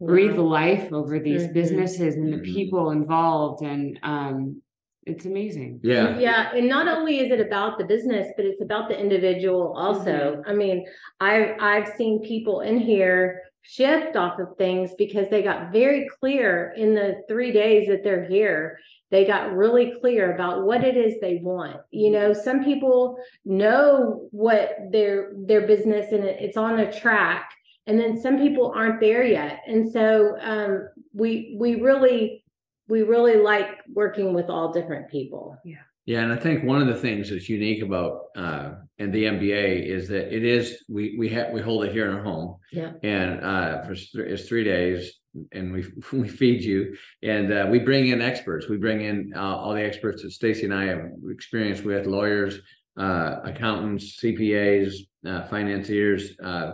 breathe 0.00 0.36
life 0.36 0.92
over 0.92 1.18
these 1.18 1.46
Mhm. 1.46 1.52
businesses 1.54 2.16
and 2.16 2.32
the 2.32 2.38
Mhm. 2.38 2.44
people 2.54 2.90
involved. 2.90 3.62
And 3.62 3.98
um, 4.02 4.60
it's 5.06 5.24
amazing. 5.24 5.80
Yeah. 5.82 6.18
Yeah, 6.18 6.52
and 6.54 6.68
not 6.68 6.88
only 6.88 7.20
is 7.20 7.30
it 7.30 7.40
about 7.40 7.78
the 7.78 7.84
business, 7.84 8.26
but 8.36 8.44
it's 8.44 8.60
about 8.60 8.88
the 8.88 8.98
individual 9.00 9.72
also. 9.76 10.42
I 10.46 10.52
mean, 10.52 10.84
I've 11.20 11.56
I've 11.60 11.88
seen 11.96 12.20
people 12.22 12.60
in 12.60 12.76
here 12.78 13.40
shift 13.68 14.16
off 14.16 14.38
of 14.38 14.56
things 14.56 14.92
because 14.96 15.28
they 15.28 15.42
got 15.42 15.72
very 15.72 16.06
clear 16.20 16.72
in 16.76 16.94
the 16.94 17.22
three 17.28 17.52
days 17.52 17.88
that 17.88 18.04
they're 18.04 18.24
here. 18.26 18.78
They 19.10 19.24
got 19.24 19.52
really 19.54 19.94
clear 20.00 20.34
about 20.34 20.64
what 20.64 20.84
it 20.84 20.96
is 20.96 21.20
they 21.20 21.36
want. 21.42 21.76
You 21.90 22.10
know, 22.10 22.32
some 22.32 22.64
people 22.64 23.18
know 23.44 24.28
what 24.30 24.76
their 24.90 25.32
their 25.36 25.66
business 25.66 26.12
and 26.12 26.24
it- 26.24 26.40
it's 26.40 26.56
on 26.56 26.80
a 26.80 26.92
track, 26.92 27.50
and 27.86 27.98
then 28.00 28.20
some 28.20 28.38
people 28.38 28.72
aren't 28.74 29.00
there 29.00 29.24
yet. 29.24 29.60
And 29.66 29.90
so 29.90 30.36
um, 30.40 30.88
we 31.12 31.56
we 31.58 31.76
really 31.80 32.44
we 32.88 33.02
really 33.02 33.36
like 33.36 33.68
working 33.92 34.32
with 34.34 34.48
all 34.48 34.72
different 34.72 35.08
people. 35.10 35.56
Yeah, 35.64 35.76
and 36.08 36.32
I 36.32 36.36
think 36.36 36.64
one 36.64 36.80
of 36.80 36.86
the 36.86 37.00
things 37.00 37.30
that's 37.30 37.48
unique 37.48 37.82
about 37.82 38.26
uh 38.36 38.70
and 38.98 39.12
the 39.12 39.24
MBA 39.24 39.86
is 39.86 40.08
that 40.08 40.34
it 40.34 40.44
is 40.44 40.84
we 40.88 41.16
we 41.18 41.28
have 41.30 41.52
we 41.52 41.60
hold 41.60 41.84
it 41.84 41.92
here 41.92 42.08
in 42.08 42.16
our 42.16 42.22
home. 42.22 42.56
Yeah. 42.72 42.92
And 43.02 43.44
uh 43.44 43.82
for 43.82 43.94
th- 43.94 44.08
it's 44.14 44.48
three 44.48 44.64
days 44.64 45.12
and 45.52 45.72
we 45.72 45.84
we 46.12 46.28
feed 46.28 46.62
you 46.62 46.96
and 47.22 47.52
uh, 47.52 47.66
we 47.70 47.78
bring 47.80 48.08
in 48.08 48.22
experts. 48.22 48.68
We 48.68 48.76
bring 48.76 49.02
in 49.02 49.32
uh, 49.34 49.40
all 49.40 49.74
the 49.74 49.84
experts 49.84 50.22
that 50.22 50.30
Stacy 50.30 50.64
and 50.64 50.74
I 50.74 50.84
have 50.84 51.10
experience 51.28 51.82
with 51.82 52.06
lawyers, 52.06 52.60
uh 52.98 53.40
accountants, 53.44 54.20
CPAs, 54.20 54.94
uh 55.26 55.42
financiers, 55.48 56.38
uh 56.42 56.72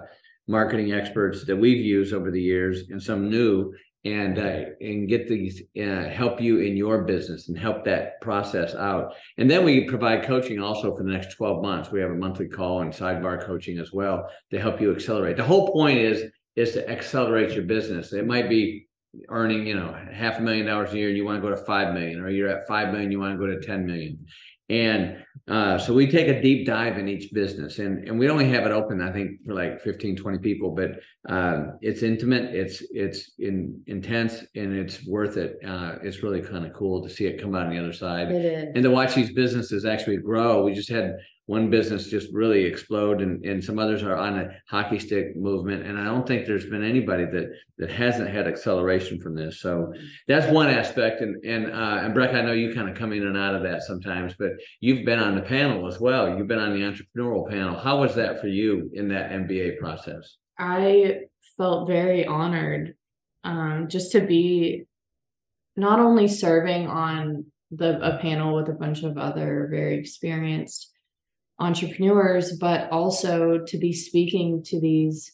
marketing 0.48 0.92
experts 0.92 1.44
that 1.46 1.56
we've 1.56 1.84
used 1.84 2.12
over 2.12 2.30
the 2.30 2.40
years 2.42 2.90
and 2.90 3.02
some 3.02 3.30
new 3.30 3.72
and 4.04 4.38
uh, 4.38 4.64
and 4.80 5.08
get 5.08 5.28
these 5.28 5.62
uh, 5.80 6.08
help 6.08 6.40
you 6.40 6.58
in 6.58 6.76
your 6.76 7.02
business 7.02 7.48
and 7.48 7.58
help 7.58 7.84
that 7.84 8.20
process 8.20 8.74
out. 8.74 9.14
And 9.38 9.50
then 9.50 9.64
we 9.64 9.88
provide 9.88 10.24
coaching 10.24 10.60
also 10.60 10.96
for 10.96 11.04
the 11.04 11.10
next 11.10 11.36
12 11.36 11.62
months. 11.62 11.90
We 11.90 12.00
have 12.00 12.10
a 12.10 12.14
monthly 12.14 12.48
call 12.48 12.82
and 12.82 12.92
sidebar 12.92 13.44
coaching 13.44 13.78
as 13.78 13.92
well 13.92 14.28
to 14.50 14.60
help 14.60 14.80
you 14.80 14.92
accelerate. 14.92 15.36
The 15.36 15.44
whole 15.44 15.72
point 15.72 15.98
is 15.98 16.24
is 16.56 16.72
to 16.72 16.88
accelerate 16.88 17.52
your 17.52 17.64
business. 17.64 18.12
It 18.12 18.26
might 18.26 18.48
be 18.48 18.86
earning, 19.28 19.66
you 19.66 19.74
know, 19.74 19.94
half 20.12 20.38
a 20.38 20.42
million 20.42 20.66
dollars 20.66 20.92
a 20.92 20.96
year, 20.96 21.08
and 21.08 21.16
you 21.16 21.24
want 21.24 21.42
to 21.42 21.48
go 21.48 21.54
to 21.54 21.64
five 21.64 21.94
million, 21.94 22.20
or 22.20 22.28
you're 22.28 22.48
at 22.48 22.66
five 22.66 22.92
million, 22.92 23.12
you 23.12 23.20
want 23.20 23.38
to 23.38 23.38
go 23.38 23.46
to 23.46 23.64
ten 23.64 23.86
million. 23.86 24.26
And 24.68 25.18
uh, 25.48 25.76
so 25.76 25.92
we 25.92 26.06
take 26.10 26.28
a 26.28 26.40
deep 26.40 26.66
dive 26.66 26.96
in 26.96 27.08
each 27.08 27.32
business 27.32 27.78
and, 27.78 28.06
and 28.08 28.18
we 28.18 28.28
only 28.30 28.48
have 28.48 28.64
it 28.64 28.70
open, 28.72 29.02
I 29.02 29.12
think, 29.12 29.44
for 29.44 29.54
like 29.54 29.80
15, 29.82 30.16
20 30.16 30.38
people, 30.38 30.70
but 30.70 31.00
uh, 31.28 31.72
it's 31.80 32.02
intimate, 32.02 32.54
it's 32.54 32.82
it's 32.92 33.32
in, 33.38 33.82
intense, 33.86 34.44
and 34.54 34.72
it's 34.74 35.04
worth 35.06 35.36
it. 35.36 35.56
Uh, 35.66 35.96
it's 36.02 36.22
really 36.22 36.40
kind 36.40 36.64
of 36.64 36.72
cool 36.72 37.02
to 37.02 37.08
see 37.08 37.26
it 37.26 37.40
come 37.40 37.54
out 37.54 37.66
on 37.66 37.70
the 37.70 37.78
other 37.78 37.92
side 37.92 38.30
It 38.30 38.44
is. 38.44 38.72
and 38.74 38.82
to 38.84 38.90
watch 38.90 39.14
these 39.14 39.32
businesses 39.32 39.84
actually 39.84 40.18
grow. 40.18 40.64
We 40.64 40.74
just 40.74 40.88
had 40.90 41.16
one 41.46 41.70
business 41.70 42.08
just 42.08 42.32
really 42.32 42.64
explode 42.64 43.20
and, 43.20 43.44
and 43.44 43.62
some 43.62 43.78
others 43.78 44.02
are 44.02 44.16
on 44.16 44.38
a 44.38 44.50
hockey 44.68 44.98
stick 44.98 45.36
movement. 45.36 45.84
And 45.84 45.98
I 45.98 46.04
don't 46.04 46.26
think 46.26 46.46
there's 46.46 46.66
been 46.66 46.84
anybody 46.84 47.24
that 47.24 47.50
that 47.78 47.90
hasn't 47.90 48.30
had 48.30 48.46
acceleration 48.46 49.20
from 49.20 49.34
this. 49.34 49.60
So 49.60 49.92
that's 50.28 50.50
one 50.52 50.68
aspect. 50.68 51.20
And 51.20 51.44
and 51.44 51.72
uh 51.72 52.00
and 52.02 52.14
Breck, 52.14 52.34
I 52.34 52.42
know 52.42 52.52
you 52.52 52.72
kind 52.72 52.88
of 52.88 52.96
come 52.96 53.12
in 53.12 53.26
and 53.26 53.36
out 53.36 53.56
of 53.56 53.62
that 53.64 53.82
sometimes, 53.82 54.34
but 54.38 54.52
you've 54.80 55.04
been 55.04 55.18
on 55.18 55.34
the 55.34 55.42
panel 55.42 55.86
as 55.88 55.98
well. 55.98 56.36
You've 56.36 56.46
been 56.46 56.60
on 56.60 56.74
the 56.74 56.82
entrepreneurial 56.82 57.48
panel. 57.48 57.78
How 57.78 58.00
was 58.00 58.14
that 58.14 58.40
for 58.40 58.48
you 58.48 58.90
in 58.94 59.08
that 59.08 59.30
MBA 59.30 59.78
process? 59.78 60.36
I 60.58 61.22
felt 61.56 61.88
very 61.88 62.24
honored 62.24 62.94
um, 63.42 63.88
just 63.88 64.12
to 64.12 64.20
be 64.20 64.84
not 65.76 65.98
only 65.98 66.28
serving 66.28 66.86
on 66.86 67.46
the 67.72 67.98
a 68.00 68.18
panel 68.18 68.54
with 68.54 68.68
a 68.68 68.74
bunch 68.74 69.02
of 69.02 69.18
other 69.18 69.66
very 69.70 69.96
experienced 69.96 70.91
entrepreneurs, 71.62 72.56
but 72.58 72.90
also 72.90 73.58
to 73.66 73.78
be 73.78 73.92
speaking 73.92 74.62
to 74.64 74.80
these 74.80 75.32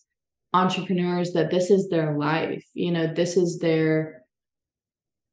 entrepreneurs 0.52 1.32
that 1.32 1.50
this 1.50 1.70
is 1.70 1.88
their 1.88 2.16
life. 2.16 2.64
You 2.74 2.92
know, 2.92 3.12
this 3.12 3.36
is 3.36 3.58
their 3.58 4.22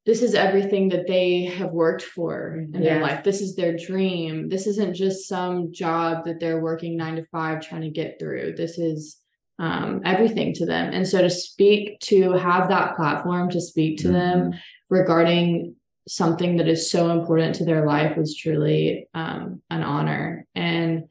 this 0.06 0.22
is 0.22 0.36
everything 0.36 0.90
that 0.90 1.08
they 1.08 1.46
have 1.46 1.72
worked 1.72 2.02
for 2.02 2.64
in 2.72 2.80
their 2.80 3.00
life. 3.00 3.24
This 3.24 3.40
is 3.40 3.56
their 3.56 3.76
dream. 3.76 4.48
This 4.48 4.68
isn't 4.68 4.94
just 4.94 5.26
some 5.26 5.72
job 5.72 6.24
that 6.26 6.38
they're 6.38 6.62
working 6.62 6.96
nine 6.96 7.16
to 7.16 7.24
five 7.24 7.60
trying 7.60 7.82
to 7.82 7.90
get 7.90 8.20
through. 8.20 8.54
This 8.56 8.78
is 8.78 9.16
um, 9.58 10.02
everything 10.04 10.54
to 10.54 10.66
them. 10.66 10.92
And 10.92 11.08
so 11.08 11.22
to 11.22 11.30
speak, 11.30 11.98
to 12.02 12.32
have 12.32 12.68
that 12.68 12.94
platform 12.94 13.50
to 13.50 13.60
speak 13.60 13.98
to 13.98 14.08
them 14.08 14.52
regarding 14.90 15.74
something 16.08 16.56
that 16.56 16.68
is 16.68 16.90
so 16.90 17.10
important 17.10 17.56
to 17.56 17.64
their 17.64 17.86
life 17.86 18.16
was 18.16 18.36
truly 18.36 19.08
um, 19.14 19.62
an 19.70 19.82
honor. 19.82 20.46
And 20.54 21.04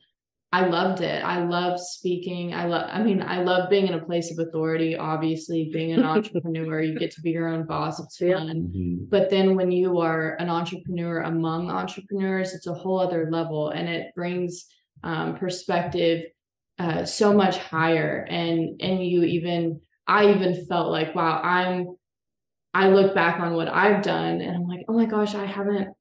I 0.51 0.67
loved 0.67 1.01
it. 1.01 1.21
I 1.21 1.43
love 1.43 1.81
speaking. 1.81 2.53
I 2.53 2.65
love, 2.65 2.87
I 2.89 3.03
mean, 3.03 3.21
I 3.21 3.43
love 3.43 3.69
being 3.69 3.87
in 3.87 3.93
a 3.95 4.05
place 4.05 4.31
of 4.31 4.39
authority. 4.39 4.95
Obviously, 4.95 5.69
being 5.73 5.91
an 5.91 6.03
entrepreneur, 6.05 6.81
you 6.81 6.97
get 6.97 7.11
to 7.11 7.21
be 7.21 7.31
your 7.31 7.49
own 7.49 7.65
boss. 7.65 7.99
It's 7.99 8.21
Yeah. 8.21 8.37
fun. 8.37 8.71
But 9.09 9.29
then 9.29 9.55
when 9.57 9.71
you 9.71 9.99
are 9.99 10.35
an 10.35 10.49
entrepreneur 10.49 11.19
among 11.23 11.69
entrepreneurs, 11.69 12.53
it's 12.53 12.67
a 12.67 12.73
whole 12.73 12.99
other 12.99 13.27
level 13.29 13.69
and 13.69 13.89
it 13.89 14.15
brings 14.15 14.65
um, 15.03 15.35
perspective 15.35 16.23
uh, 16.79 17.03
so 17.03 17.33
much 17.33 17.57
higher. 17.57 18.25
And 18.29 18.81
and 18.81 19.05
you 19.05 19.23
even 19.23 19.81
I 20.07 20.29
even 20.31 20.65
felt 20.67 20.89
like, 20.89 21.15
wow, 21.15 21.41
I'm 21.41 21.97
I 22.75 22.89
look 22.89 23.15
back 23.15 23.39
on 23.39 23.53
what 23.53 23.69
I've 23.69 24.03
done 24.03 24.41
and 24.41 24.55
I'm 24.55 24.67
like, 24.67 24.85
oh 24.87 24.93
my 24.93 25.05
gosh, 25.05 25.33
I 25.33 25.45
haven't 25.45 25.95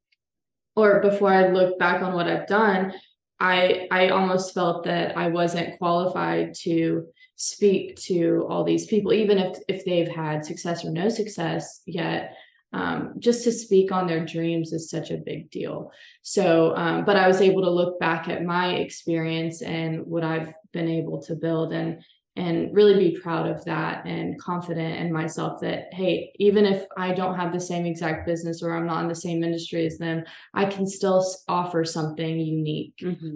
or 0.76 1.00
before 1.00 1.32
I 1.32 1.48
look 1.48 1.78
back 1.78 2.02
on 2.02 2.14
what 2.14 2.26
I've 2.26 2.46
done, 2.46 2.92
I 3.40 3.88
I 3.90 4.08
almost 4.08 4.54
felt 4.54 4.84
that 4.84 5.16
I 5.16 5.28
wasn't 5.28 5.78
qualified 5.78 6.54
to 6.62 7.06
speak 7.36 7.96
to 8.02 8.46
all 8.48 8.64
these 8.64 8.86
people, 8.86 9.12
even 9.12 9.38
if 9.38 9.58
if 9.68 9.84
they've 9.84 10.08
had 10.08 10.44
success 10.44 10.84
or 10.84 10.90
no 10.90 11.08
success 11.08 11.82
yet. 11.86 12.36
Um, 12.72 13.14
just 13.20 13.44
to 13.44 13.52
speak 13.52 13.92
on 13.92 14.08
their 14.08 14.24
dreams 14.26 14.72
is 14.72 14.90
such 14.90 15.12
a 15.12 15.16
big 15.16 15.48
deal. 15.48 15.92
So, 16.22 16.74
um, 16.74 17.04
but 17.04 17.14
I 17.14 17.28
was 17.28 17.40
able 17.40 17.62
to 17.62 17.70
look 17.70 18.00
back 18.00 18.28
at 18.28 18.42
my 18.42 18.74
experience 18.74 19.62
and 19.62 20.04
what 20.04 20.24
I've 20.24 20.52
been 20.72 20.88
able 20.88 21.22
to 21.22 21.36
build 21.36 21.72
and 21.72 22.02
and 22.36 22.74
really 22.74 23.10
be 23.10 23.18
proud 23.20 23.46
of 23.48 23.64
that 23.64 24.04
and 24.06 24.40
confident 24.40 24.96
in 25.00 25.12
myself 25.12 25.60
that 25.60 25.84
hey 25.92 26.32
even 26.40 26.64
if 26.64 26.84
i 26.96 27.12
don't 27.12 27.36
have 27.36 27.52
the 27.52 27.60
same 27.60 27.86
exact 27.86 28.26
business 28.26 28.62
or 28.62 28.74
i'm 28.76 28.86
not 28.86 29.02
in 29.02 29.08
the 29.08 29.14
same 29.14 29.44
industry 29.44 29.86
as 29.86 29.98
them 29.98 30.24
i 30.52 30.64
can 30.64 30.84
still 30.86 31.24
offer 31.48 31.84
something 31.84 32.38
unique 32.40 32.94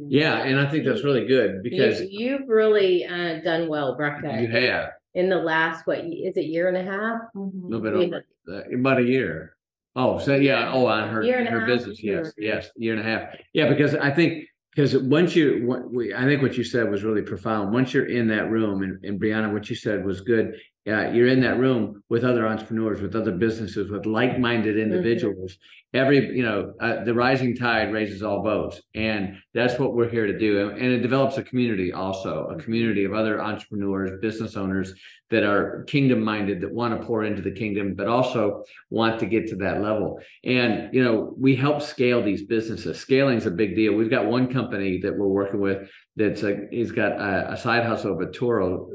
Yeah, 0.09 0.43
and 0.43 0.59
I 0.59 0.67
think 0.71 0.85
that's 0.85 1.05
really 1.05 1.27
good 1.27 1.63
because 1.63 2.01
you, 2.01 2.09
you've 2.11 2.49
really 2.49 3.05
uh, 3.05 3.41
done 3.43 3.69
well, 3.69 3.97
Brecca. 3.97 4.41
you 4.43 4.49
have 4.49 4.91
in 5.15 5.29
the 5.29 5.37
last 5.37 5.87
what 5.87 5.99
is 6.01 6.37
it 6.37 6.47
year 6.47 6.69
and 6.69 6.77
a 6.77 6.83
half? 6.83 7.21
a 7.35 7.39
little 7.39 7.81
bit 7.81 7.95
Yeah. 7.95 8.07
over 8.07 8.27
uh, 8.73 8.77
about 8.79 8.99
a 9.01 9.05
year. 9.05 9.55
Oh, 9.97 10.19
so 10.19 10.35
yeah. 10.37 10.71
Oh, 10.73 10.87
on 10.87 11.09
her 11.09 11.23
Year 11.23 11.39
and 11.39 11.49
her 11.49 11.61
half, 11.61 11.69
business. 11.69 12.03
year. 12.03 12.23
Yes, 12.25 12.33
yes, 12.39 12.71
year 12.77 12.95
and 12.97 13.01
a 13.01 13.05
half. 13.11 13.35
Yeah, 13.53 13.69
because 13.69 13.95
I 13.95 14.11
think 14.11 14.45
because 14.75 14.97
once 14.97 15.35
you, 15.35 15.67
what 15.67 15.93
we, 15.93 16.15
I 16.15 16.23
think 16.25 16.43
what 16.43 16.57
you 16.57 16.65
said 16.65 16.91
was 16.91 17.03
really 17.03 17.23
profound. 17.23 17.73
Once 17.73 17.93
you're 17.93 18.07
in 18.07 18.29
that 18.29 18.51
room, 18.51 18.83
and, 18.83 19.05
and 19.05 19.21
Brianna, 19.21 19.53
what 19.53 19.69
you 19.69 19.77
said 19.77 20.05
was 20.05 20.21
good. 20.21 20.55
Yeah, 20.89 21.13
you're 21.13 21.29
in 21.29 21.43
that 21.43 21.59
room 21.59 22.03
with 22.09 22.25
other 22.25 22.47
entrepreneurs, 22.47 23.03
with 23.03 23.15
other 23.15 23.33
businesses, 23.47 23.91
with 23.91 24.07
like-minded 24.07 24.77
Mm-hmm. 24.77 24.87
individuals. 24.87 25.59
Every, 25.95 26.19
you 26.37 26.43
know, 26.43 26.75
uh, 26.81 27.05
the 27.05 27.15
rising 27.15 27.57
tide 27.57 27.93
raises 27.93 28.23
all 28.23 28.43
boats, 28.43 28.81
and 28.95 29.37
that's 29.55 29.79
what 29.79 29.95
we're 29.95 30.09
here 30.17 30.27
to 30.27 30.39
do. 30.39 30.71
And 30.71 30.89
it 30.97 31.01
develops 31.01 31.37
a 31.39 31.43
community 31.43 31.93
also, 31.93 32.33
a 32.55 32.57
community 32.63 33.05
of 33.05 33.13
other 33.15 33.35
entrepreneurs, 33.51 34.11
business 34.21 34.57
owners 34.57 34.93
that 35.31 35.45
are 35.45 35.85
kingdom-minded, 35.85 36.61
that 36.63 36.73
want 36.73 36.99
to 36.99 37.07
pour 37.07 37.25
into 37.25 37.43
the 37.43 37.51
kingdom, 37.63 37.95
but 37.95 38.07
also 38.07 38.65
want 38.91 39.19
to 39.21 39.27
get 39.27 39.47
to 39.49 39.57
that 39.57 39.83
level. 39.83 40.19
And 40.45 40.93
you 40.95 41.03
know, 41.05 41.35
we 41.39 41.55
help 41.57 41.81
scale 41.83 42.23
these 42.23 42.45
businesses. 42.45 42.99
Scaling 42.99 43.39
is 43.39 43.47
a 43.47 43.51
big 43.51 43.75
deal. 43.75 43.93
We've 43.95 44.11
got 44.19 44.27
one 44.27 44.47
company 44.53 45.01
that 45.03 45.17
we're 45.19 45.35
working 45.43 45.61
with 45.61 45.89
that's 46.19 46.43
a, 46.43 46.67
he's 46.71 46.91
got 46.91 47.13
a, 47.13 47.53
a 47.53 47.57
side 47.57 47.85
hustle 47.85 48.13
of 48.13 48.21
a 48.21 48.31
Toro 48.31 48.91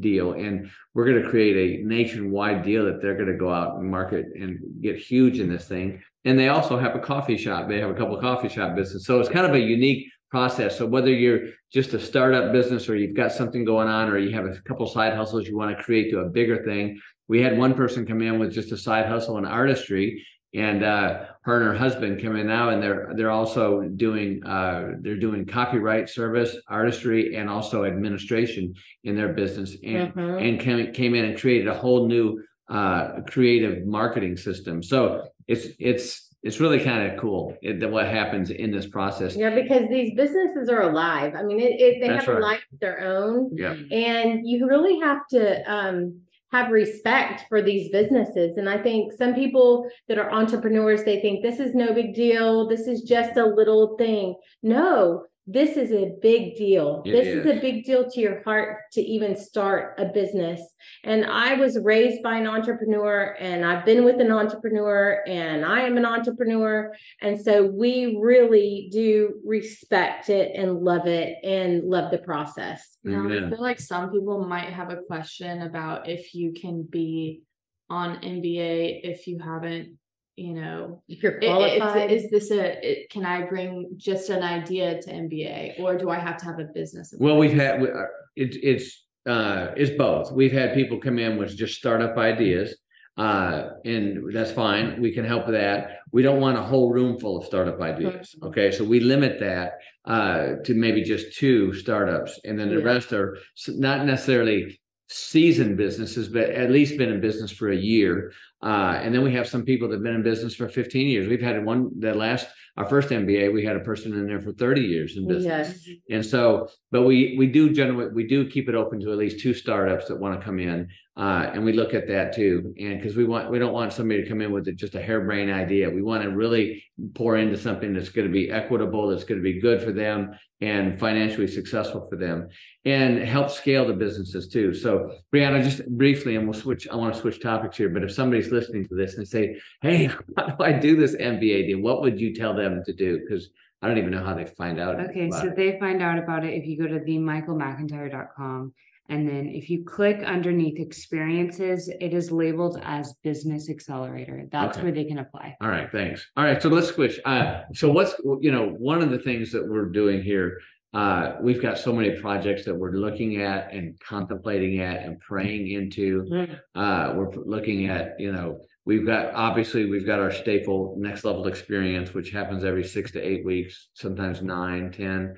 deal, 0.00 0.32
and 0.32 0.70
we're 0.94 1.04
going 1.04 1.22
to 1.22 1.28
create 1.28 1.80
a 1.80 1.86
nationwide 1.86 2.62
deal 2.62 2.86
that 2.86 3.02
they're 3.02 3.14
going 3.14 3.30
to 3.30 3.36
go 3.36 3.52
out 3.52 3.76
and 3.76 3.90
market 3.90 4.26
and 4.34 4.58
get 4.80 4.96
huge 4.96 5.38
in 5.38 5.52
this 5.52 5.66
thing. 5.66 6.02
And 6.24 6.38
they 6.38 6.48
also 6.48 6.78
have 6.78 6.96
a 6.96 6.98
coffee 6.98 7.36
shop. 7.36 7.68
They 7.68 7.78
have 7.80 7.90
a 7.90 7.94
couple 7.94 8.16
of 8.16 8.22
coffee 8.22 8.48
shop 8.48 8.74
business, 8.74 9.06
so 9.06 9.20
it's 9.20 9.28
kind 9.28 9.46
of 9.46 9.54
a 9.54 9.60
unique 9.60 10.06
process. 10.30 10.78
So 10.78 10.86
whether 10.86 11.12
you're 11.12 11.40
just 11.70 11.92
a 11.92 12.00
startup 12.00 12.52
business 12.52 12.88
or 12.88 12.96
you've 12.96 13.14
got 13.14 13.32
something 13.32 13.66
going 13.66 13.88
on 13.88 14.08
or 14.08 14.16
you 14.16 14.34
have 14.34 14.46
a 14.46 14.58
couple 14.62 14.86
side 14.86 15.12
hustles 15.12 15.46
you 15.46 15.56
want 15.56 15.76
to 15.76 15.82
create 15.82 16.10
to 16.10 16.20
a 16.20 16.30
bigger 16.30 16.64
thing, 16.64 16.98
we 17.28 17.42
had 17.42 17.58
one 17.58 17.74
person 17.74 18.06
come 18.06 18.22
in 18.22 18.38
with 18.38 18.50
just 18.50 18.72
a 18.72 18.78
side 18.78 19.06
hustle 19.06 19.36
in 19.36 19.44
artistry 19.44 20.24
and 20.54 20.84
uh, 20.84 21.24
her 21.42 21.56
and 21.60 21.66
her 21.66 21.74
husband 21.74 22.22
come 22.22 22.36
in 22.36 22.46
now 22.46 22.68
and 22.70 22.82
they're 22.82 23.12
they're 23.16 23.30
also 23.30 23.82
doing 23.96 24.44
uh, 24.44 24.92
they're 25.00 25.16
doing 25.18 25.46
copyright 25.46 26.08
service 26.08 26.56
artistry 26.68 27.36
and 27.36 27.48
also 27.48 27.84
administration 27.84 28.74
in 29.04 29.16
their 29.16 29.32
business 29.32 29.76
and 29.84 30.12
Mhm. 30.14 30.48
and 30.48 30.60
came, 30.60 30.92
came 30.92 31.14
in 31.14 31.24
and 31.24 31.38
created 31.38 31.68
a 31.68 31.74
whole 31.74 32.06
new 32.06 32.42
uh, 32.68 33.20
creative 33.28 33.86
marketing 33.86 34.36
system 34.36 34.82
so 34.82 35.22
it's 35.48 35.68
it's 35.78 36.28
it's 36.42 36.58
really 36.60 36.80
kind 36.80 37.10
of 37.12 37.18
cool 37.20 37.54
it, 37.62 37.78
that 37.80 37.90
what 37.90 38.06
happens 38.06 38.50
in 38.50 38.70
this 38.72 38.86
process 38.88 39.36
Yeah, 39.36 39.54
because 39.54 39.88
these 39.88 40.12
businesses 40.16 40.68
are 40.68 40.82
alive. 40.82 41.34
I 41.36 41.44
mean, 41.44 41.60
it, 41.60 41.80
it 41.80 42.00
they 42.00 42.08
That's 42.08 42.26
have 42.26 42.36
a 42.36 42.40
life 42.40 42.64
of 42.72 42.80
their 42.80 43.00
own. 43.00 43.50
yeah 43.56 43.74
and 43.90 44.40
you 44.46 44.66
really 44.66 44.98
have 45.00 45.26
to 45.30 45.72
um, 45.72 46.20
have 46.52 46.70
respect 46.70 47.44
for 47.48 47.62
these 47.62 47.90
businesses. 47.90 48.58
And 48.58 48.68
i 48.68 48.78
think 48.78 49.12
some 49.12 49.34
people 49.34 49.88
that 50.08 50.18
are 50.18 50.30
entrepreneurs 50.30 51.02
they 51.04 51.20
think 51.20 51.42
this 51.42 51.58
is 51.58 51.74
no 51.74 51.92
big 51.92 52.14
deal. 52.14 52.68
This 52.68 52.86
is 52.86 53.02
just 53.02 53.36
a 53.36 53.46
little 53.46 53.96
thing. 53.96 54.36
No 54.62 55.24
this 55.52 55.76
is 55.76 55.92
a 55.92 56.12
big 56.22 56.56
deal 56.56 57.02
It 57.04 57.12
this 57.12 57.26
is. 57.26 57.44
is. 57.46 57.56
a 57.56 57.60
big 57.60 57.84
deal 57.84 58.10
to 58.10 58.20
your 58.20 58.42
heart 58.42 58.78
to 58.92 59.00
even 59.00 59.36
start 59.36 59.94
a 59.98 60.06
business 60.06 60.60
and 61.04 61.24
i 61.26 61.54
was 61.54 61.78
raised 61.82 62.22
by 62.22 62.36
an 62.36 62.46
entrepreneur 62.46 63.36
and 63.38 63.64
i've 63.64 63.84
been 63.84 64.04
with 64.04 64.20
an 64.20 64.32
entrepreneur 64.32 65.22
and 65.26 65.64
i 65.64 65.80
am 65.82 65.96
an 65.96 66.04
entrepreneur 66.06 66.92
and 67.20 67.40
so 67.40 67.66
we 67.66 68.18
really 68.20 68.88
do 68.92 69.34
respect 69.44 70.28
it 70.30 70.52
and 70.56 70.80
love 70.80 71.06
it 71.06 71.36
and 71.44 71.84
love 71.84 72.10
the 72.10 72.18
process 72.18 72.96
Now, 73.04 73.24
I 73.26 73.50
feel 73.50 73.60
like 73.60 73.80
some 73.80 74.10
people 74.10 74.44
might 74.46 74.70
have 74.70 74.90
a 74.90 74.98
question 75.08 75.62
about 75.62 76.08
if 76.08 76.34
you 76.34 76.52
can 76.52 76.82
be 76.82 77.42
on 77.90 78.16
MBA 78.22 79.00
if 79.04 79.26
you 79.26 79.38
haven't, 79.38 79.98
you 80.36 80.54
know, 80.54 81.02
if 81.08 81.22
you're 81.22 81.34
i- 81.42 81.46
i- 81.46 81.78
qualified 81.78 82.10
Is, 82.10 82.24
is 82.24 82.30
this 82.30 82.50
a? 82.52 83.06
Can 83.10 83.24
I 83.26 83.42
bring 83.46 83.90
just 83.96 84.30
an 84.30 84.42
idea 84.42 85.00
to 85.02 85.10
MBA, 85.10 85.78
or 85.80 85.96
do 85.96 86.08
I 86.10 86.18
have 86.18 86.36
to 86.38 86.44
have 86.46 86.58
a 86.58 86.64
business? 86.64 87.12
in 87.12 87.18
Well, 87.18 87.36
we've 87.38 87.52
had 87.52 87.80
we- 87.82 87.90
uh, 87.90 88.04
it, 88.36 88.56
it's 88.62 89.06
uh, 89.26 89.68
it's 89.76 89.90
both. 89.96 90.32
We've 90.32 90.52
had 90.52 90.74
people 90.74 90.98
come 90.98 91.18
in 91.18 91.36
with 91.36 91.56
just 91.56 91.74
startup 91.78 92.16
ideas, 92.16 92.76
uh, 93.18 93.68
and 93.84 94.32
that's 94.34 94.50
fine. 94.50 95.00
We 95.02 95.12
can 95.12 95.24
help 95.24 95.46
with 95.46 95.54
that. 95.54 95.98
We 96.12 96.22
don't 96.22 96.40
want 96.40 96.56
a 96.58 96.62
whole 96.62 96.92
room 96.92 97.18
full 97.20 97.36
of 97.38 97.44
startup 97.44 97.80
ideas. 97.80 98.34
Okay, 98.42 98.70
so 98.70 98.84
we 98.84 99.00
limit 99.00 99.38
that 99.40 99.74
uh, 100.06 100.54
to 100.64 100.74
maybe 100.74 101.02
just 101.02 101.36
two 101.38 101.74
startups, 101.74 102.40
and 102.44 102.58
then 102.58 102.68
the 102.70 102.78
Yeah. 102.78 102.84
rest 102.94 103.12
are 103.12 103.36
not 103.68 104.06
necessarily 104.06 104.80
seasoned 105.08 105.76
businesses, 105.76 106.28
but 106.28 106.50
at 106.50 106.70
least 106.70 106.96
been 106.96 107.10
in 107.10 107.20
business 107.20 107.50
for 107.50 107.70
a 107.70 107.76
year. 107.76 108.32
Uh, 108.62 108.98
and 109.02 109.14
then 109.14 109.22
we 109.22 109.32
have 109.34 109.48
some 109.48 109.64
people 109.64 109.88
that 109.88 109.96
have 109.96 110.02
been 110.02 110.14
in 110.14 110.22
business 110.22 110.54
for 110.54 110.68
15 110.68 111.08
years. 111.08 111.28
We've 111.28 111.42
had 111.42 111.64
one 111.64 111.90
that 112.00 112.16
last 112.16 112.46
our 112.76 112.88
first 112.88 113.10
MBA, 113.10 113.52
we 113.52 113.64
had 113.64 113.76
a 113.76 113.80
person 113.80 114.14
in 114.14 114.26
there 114.26 114.40
for 114.40 114.52
30 114.52 114.80
years 114.80 115.16
in 115.16 115.28
business. 115.28 115.86
Yes. 115.86 115.96
And 116.10 116.24
so, 116.24 116.68
but 116.90 117.02
we 117.02 117.34
we 117.36 117.46
do 117.46 117.70
generate 117.72 118.14
we 118.14 118.26
do 118.26 118.48
keep 118.48 118.68
it 118.68 118.74
open 118.74 118.98
to 119.00 119.12
at 119.12 119.18
least 119.18 119.40
two 119.40 119.52
startups 119.52 120.08
that 120.08 120.18
want 120.18 120.40
to 120.40 120.44
come 120.44 120.58
in, 120.58 120.88
uh, 121.14 121.50
and 121.52 121.62
we 121.62 121.74
look 121.74 121.92
at 121.92 122.08
that 122.08 122.34
too. 122.34 122.74
And 122.78 122.98
because 122.98 123.16
we 123.16 123.24
want 123.24 123.50
we 123.50 123.58
don't 123.58 123.74
want 123.74 123.92
somebody 123.92 124.22
to 124.22 124.28
come 124.28 124.40
in 124.40 124.50
with 124.50 124.66
a, 124.68 124.72
just 124.72 124.94
a 124.94 125.02
harebrained 125.02 125.52
idea. 125.52 125.90
We 125.90 126.00
want 126.00 126.22
to 126.22 126.30
really 126.30 126.84
pour 127.14 127.36
into 127.36 127.58
something 127.58 127.92
that's 127.92 128.08
going 128.08 128.26
to 128.26 128.32
be 128.32 128.50
equitable, 128.50 129.08
that's 129.08 129.24
going 129.24 129.38
to 129.38 129.42
be 129.42 129.60
good 129.60 129.82
for 129.82 129.92
them, 129.92 130.30
and 130.62 130.98
financially 130.98 131.46
successful 131.46 132.06
for 132.08 132.16
them, 132.16 132.48
and 132.86 133.18
help 133.18 133.50
scale 133.50 133.86
the 133.86 133.92
businesses 133.92 134.48
too. 134.48 134.72
So, 134.72 135.12
Brianna, 135.34 135.62
just 135.62 135.86
briefly, 135.98 136.36
and 136.36 136.48
we'll 136.48 136.58
switch. 136.58 136.88
I 136.88 136.96
want 136.96 137.14
to 137.14 137.20
switch 137.20 137.42
topics 137.42 137.76
here, 137.76 137.90
but 137.90 138.02
if 138.02 138.12
somebody's 138.12 138.50
listening 138.50 138.88
to 138.88 138.94
this 138.94 139.18
and 139.18 139.28
say, 139.28 139.60
"Hey, 139.82 140.06
how 140.38 140.46
do 140.46 140.64
I 140.64 140.72
do 140.72 140.96
this 140.96 141.14
MBA 141.14 141.66
deal?" 141.66 141.80
What 141.80 142.00
would 142.00 142.18
you 142.18 142.34
tell 142.34 142.54
them 142.54 142.82
to 142.86 142.92
do? 142.94 143.20
Because 143.20 143.50
I 143.82 143.88
don't 143.88 143.98
even 143.98 144.12
know 144.12 144.24
how 144.24 144.32
they 144.32 144.46
find 144.46 144.80
out. 144.80 144.98
Okay, 145.10 145.30
so 145.30 145.48
it. 145.48 145.56
they 145.56 145.78
find 145.78 146.00
out 146.00 146.16
about 146.16 146.42
it 146.42 146.54
if 146.54 146.66
you 146.66 146.78
go 146.78 146.86
to 146.86 147.00
themichaelmcintyre.com 147.00 148.72
and 149.08 149.28
then 149.28 149.48
if 149.48 149.68
you 149.68 149.84
click 149.84 150.22
underneath 150.24 150.78
experiences, 150.78 151.88
it 152.00 152.14
is 152.14 152.30
labeled 152.30 152.80
as 152.82 153.12
business 153.24 153.68
accelerator. 153.68 154.46
That's 154.50 154.78
Okay. 154.78 154.84
where 154.84 154.92
they 154.92 155.04
can 155.04 155.18
apply. 155.18 155.56
All 155.60 155.68
right, 155.68 155.90
thanks. 155.90 156.26
All 156.36 156.44
right, 156.44 156.60
so 156.62 156.68
let's 156.68 156.88
switch. 156.88 157.20
Uh, 157.24 157.62
so 157.74 157.90
what's 157.92 158.14
you 158.40 158.50
know 158.52 158.68
one 158.78 159.02
of 159.02 159.10
the 159.10 159.18
things 159.18 159.52
that 159.52 159.68
we're 159.68 159.86
doing 159.90 160.22
here. 160.22 160.58
Uh, 160.94 161.36
we've 161.40 161.62
got 161.62 161.78
so 161.78 161.90
many 161.90 162.20
projects 162.20 162.66
that 162.66 162.74
we're 162.74 162.92
looking 162.92 163.40
at 163.40 163.72
and 163.72 163.98
contemplating 164.00 164.80
at 164.80 165.02
and 165.04 165.18
praying 165.20 165.66
into. 165.68 166.26
Uh, 166.74 167.14
we're 167.16 167.30
looking 167.46 167.86
at 167.88 168.14
you 168.18 168.30
know 168.30 168.60
we've 168.84 169.06
got 169.06 169.32
obviously 169.34 169.86
we've 169.86 170.04
got 170.06 170.20
our 170.20 170.30
staple 170.30 170.94
next 170.98 171.24
level 171.24 171.46
experience, 171.46 172.12
which 172.14 172.30
happens 172.30 172.62
every 172.62 172.84
six 172.84 173.10
to 173.12 173.20
eight 173.20 173.44
weeks, 173.44 173.88
sometimes 173.94 174.42
nine, 174.42 174.92
ten. 174.92 175.34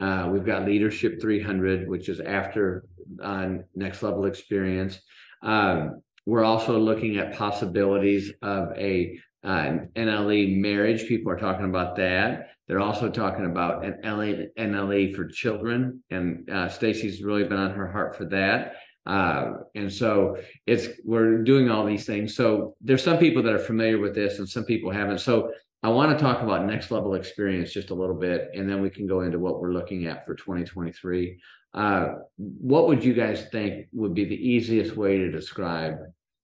Uh, 0.00 0.28
we've 0.32 0.46
got 0.46 0.64
leadership 0.64 1.20
300, 1.20 1.88
which 1.88 2.08
is 2.08 2.20
after 2.20 2.84
uh, 3.22 3.48
next 3.74 4.02
level 4.02 4.26
experience. 4.26 5.00
Um, 5.42 6.02
we're 6.26 6.44
also 6.44 6.78
looking 6.78 7.16
at 7.16 7.36
possibilities 7.36 8.32
of 8.42 8.76
a 8.76 9.18
uh, 9.44 9.78
NLE 9.96 10.60
marriage. 10.60 11.06
People 11.06 11.32
are 11.32 11.38
talking 11.38 11.64
about 11.64 11.96
that. 11.96 12.50
They're 12.66 12.80
also 12.80 13.08
talking 13.08 13.46
about 13.46 13.84
an 13.84 13.98
LA, 14.04 14.44
NLE 14.62 15.16
for 15.16 15.26
children, 15.26 16.02
and 16.10 16.48
uh, 16.50 16.68
Stacy's 16.68 17.22
really 17.22 17.44
been 17.44 17.58
on 17.58 17.70
her 17.70 17.90
heart 17.90 18.14
for 18.14 18.26
that. 18.26 18.74
Uh, 19.06 19.52
and 19.74 19.90
so 19.90 20.36
it's 20.66 20.88
we're 21.02 21.42
doing 21.42 21.70
all 21.70 21.86
these 21.86 22.04
things. 22.04 22.36
So 22.36 22.76
there's 22.82 23.02
some 23.02 23.16
people 23.16 23.42
that 23.42 23.54
are 23.54 23.58
familiar 23.58 23.98
with 23.98 24.14
this, 24.14 24.38
and 24.38 24.46
some 24.46 24.64
people 24.64 24.90
haven't. 24.90 25.20
So 25.20 25.50
I 25.82 25.88
want 25.88 26.16
to 26.16 26.22
talk 26.22 26.42
about 26.42 26.66
next 26.66 26.90
level 26.90 27.14
experience 27.14 27.72
just 27.72 27.88
a 27.88 27.94
little 27.94 28.16
bit, 28.16 28.50
and 28.54 28.68
then 28.68 28.82
we 28.82 28.90
can 28.90 29.06
go 29.06 29.22
into 29.22 29.38
what 29.38 29.60
we're 29.60 29.72
looking 29.72 30.06
at 30.06 30.26
for 30.26 30.34
2023. 30.34 31.40
Uh, 31.74 32.14
what 32.36 32.88
would 32.88 33.04
you 33.04 33.14
guys 33.14 33.46
think 33.52 33.86
would 33.92 34.14
be 34.14 34.24
the 34.24 34.34
easiest 34.34 34.96
way 34.96 35.18
to 35.18 35.30
describe 35.30 35.96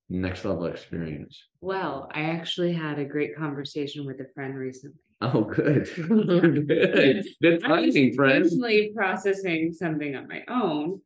next 0.08 0.44
level 0.44 0.66
experience? 0.66 1.42
Well, 1.60 2.08
I 2.12 2.22
actually 2.22 2.72
had 2.72 2.98
a 2.98 3.04
great 3.04 3.36
conversation 3.36 4.04
with 4.06 4.20
a 4.20 4.26
friend 4.34 4.56
recently. 4.56 4.98
Oh, 5.20 5.42
good. 5.44 5.88
good. 6.68 7.24
Good 7.40 7.62
timing, 7.62 8.14
friend. 8.14 8.42
personally 8.42 8.92
processing 8.94 9.72
something 9.72 10.14
on 10.14 10.28
my 10.28 10.42
own 10.48 11.00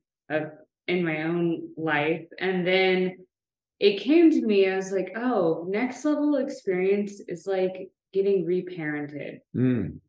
in 0.89 1.05
my 1.05 1.23
own 1.23 1.69
life. 1.77 2.27
And 2.39 2.67
then 2.67 3.19
it 3.79 4.01
came 4.01 4.31
to 4.31 4.45
me, 4.45 4.69
I 4.69 4.77
was 4.77 4.91
like, 4.91 5.13
oh, 5.17 5.67
next 5.69 6.05
level 6.05 6.37
experience 6.37 7.21
is 7.29 7.47
like 7.47 7.91
getting 8.13 8.45
reparented. 8.45 9.41
Mm. 9.55 10.01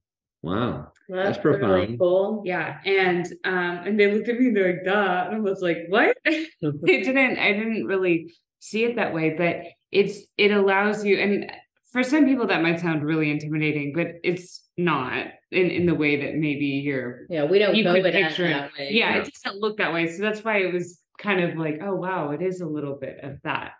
Wow. 0.42 0.92
That's, 1.10 1.38
That's 1.38 1.46
really 1.46 1.60
profound. 1.60 2.00
cool. 2.00 2.44
Yeah. 2.46 2.78
And 2.86 3.26
um, 3.44 3.80
and 3.88 4.00
they 4.00 4.14
looked 4.14 4.30
at 4.30 4.40
me 4.40 4.48
and 4.48 4.56
they're 4.58 4.74
like, 4.74 4.86
duh. 4.86 5.26
And 5.28 5.36
I 5.36 5.40
was 5.40 5.62
like, 5.62 5.78
what? 5.90 6.16
I 6.26 6.46
didn't 6.84 7.38
I 7.38 7.54
didn't 7.54 7.86
really 7.86 8.34
see 8.60 8.84
it 8.86 8.96
that 8.98 9.14
way, 9.14 9.32
but 9.38 9.58
it's 9.92 10.20
it 10.38 10.52
allows 10.52 11.04
you 11.06 11.18
and 11.18 11.52
for 11.92 12.04
some 12.04 12.26
people 12.26 12.46
that 12.48 12.62
might 12.62 12.80
sound 12.80 13.04
really 13.04 13.32
intimidating, 13.32 13.94
but 13.96 14.08
it's 14.24 14.64
not 14.78 15.26
in, 15.52 15.72
in 15.72 15.86
the 15.88 15.96
way 15.96 16.22
that 16.24 16.36
maybe 16.36 16.66
you're 16.86 17.26
Yeah, 17.30 17.46
we 17.46 17.58
don't 17.58 17.76
You 17.76 17.84
could 17.84 18.06
it 18.06 18.14
picture 18.14 18.46
it. 18.46 18.50
that 18.50 18.72
way. 18.78 18.90
yeah, 18.92 19.16
it 19.16 19.34
doesn't 19.34 19.60
look 19.60 19.78
that 19.78 19.92
way. 19.92 20.08
So 20.08 20.22
that's 20.22 20.44
why 20.44 20.58
it 20.60 20.72
was 20.72 21.02
kind 21.18 21.42
of 21.44 21.58
like, 21.58 21.80
oh 21.84 21.96
wow, 21.96 22.30
it 22.32 22.42
is 22.44 22.62
a 22.62 22.68
little 22.68 22.96
bit 22.96 23.20
of 23.24 23.40
that. 23.44 23.72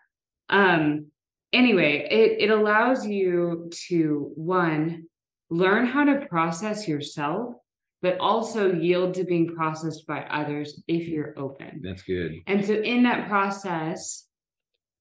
Um 0.50 1.12
anyway, 1.54 2.08
it 2.10 2.50
it 2.50 2.50
allows 2.50 3.06
you 3.06 3.70
to 3.88 4.32
one 4.36 5.04
learn 5.50 5.86
how 5.86 6.04
to 6.04 6.26
process 6.28 6.88
yourself, 6.88 7.56
but 8.02 8.18
also 8.20 8.72
yield 8.72 9.14
to 9.16 9.24
being 9.24 9.56
processed 9.56 10.06
by 10.08 10.22
others 10.24 10.82
if 10.88 11.08
you're 11.08 11.34
open. 11.38 11.82
That's 11.84 12.04
good. 12.04 12.34
And 12.48 12.66
so 12.66 12.74
in 12.74 13.04
that 13.04 13.28
process, 13.28 14.26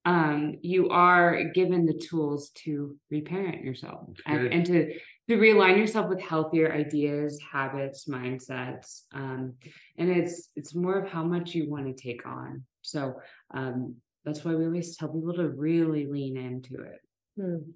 um, 0.04 0.56
you 0.62 0.88
are 0.88 1.44
given 1.54 1.84
the 1.84 1.92
tools 1.92 2.50
to 2.64 2.96
reparent 3.10 3.62
yourself 3.62 4.08
and, 4.26 4.52
and 4.52 4.66
to 4.66 4.94
to 5.28 5.36
realign 5.36 5.76
yourself 5.76 6.08
with 6.08 6.22
healthier 6.22 6.72
ideas, 6.72 7.38
habits, 7.52 8.06
mindsets. 8.06 9.02
Um, 9.12 9.54
and 9.98 10.08
it's 10.08 10.48
it's 10.56 10.74
more 10.74 10.98
of 10.98 11.10
how 11.10 11.22
much 11.22 11.54
you 11.54 11.68
want 11.68 11.94
to 11.94 12.02
take 12.02 12.24
on. 12.26 12.64
So 12.80 13.16
um 13.52 13.96
that's 14.24 14.44
why 14.44 14.54
we 14.54 14.64
always 14.64 14.96
tell 14.96 15.08
people 15.08 15.34
to 15.34 15.48
really 15.50 16.06
lean 16.06 16.36
into 16.36 16.82
it. 16.82 17.00
Hmm, 17.36 17.56
it's 17.56 17.66
good. 17.66 17.74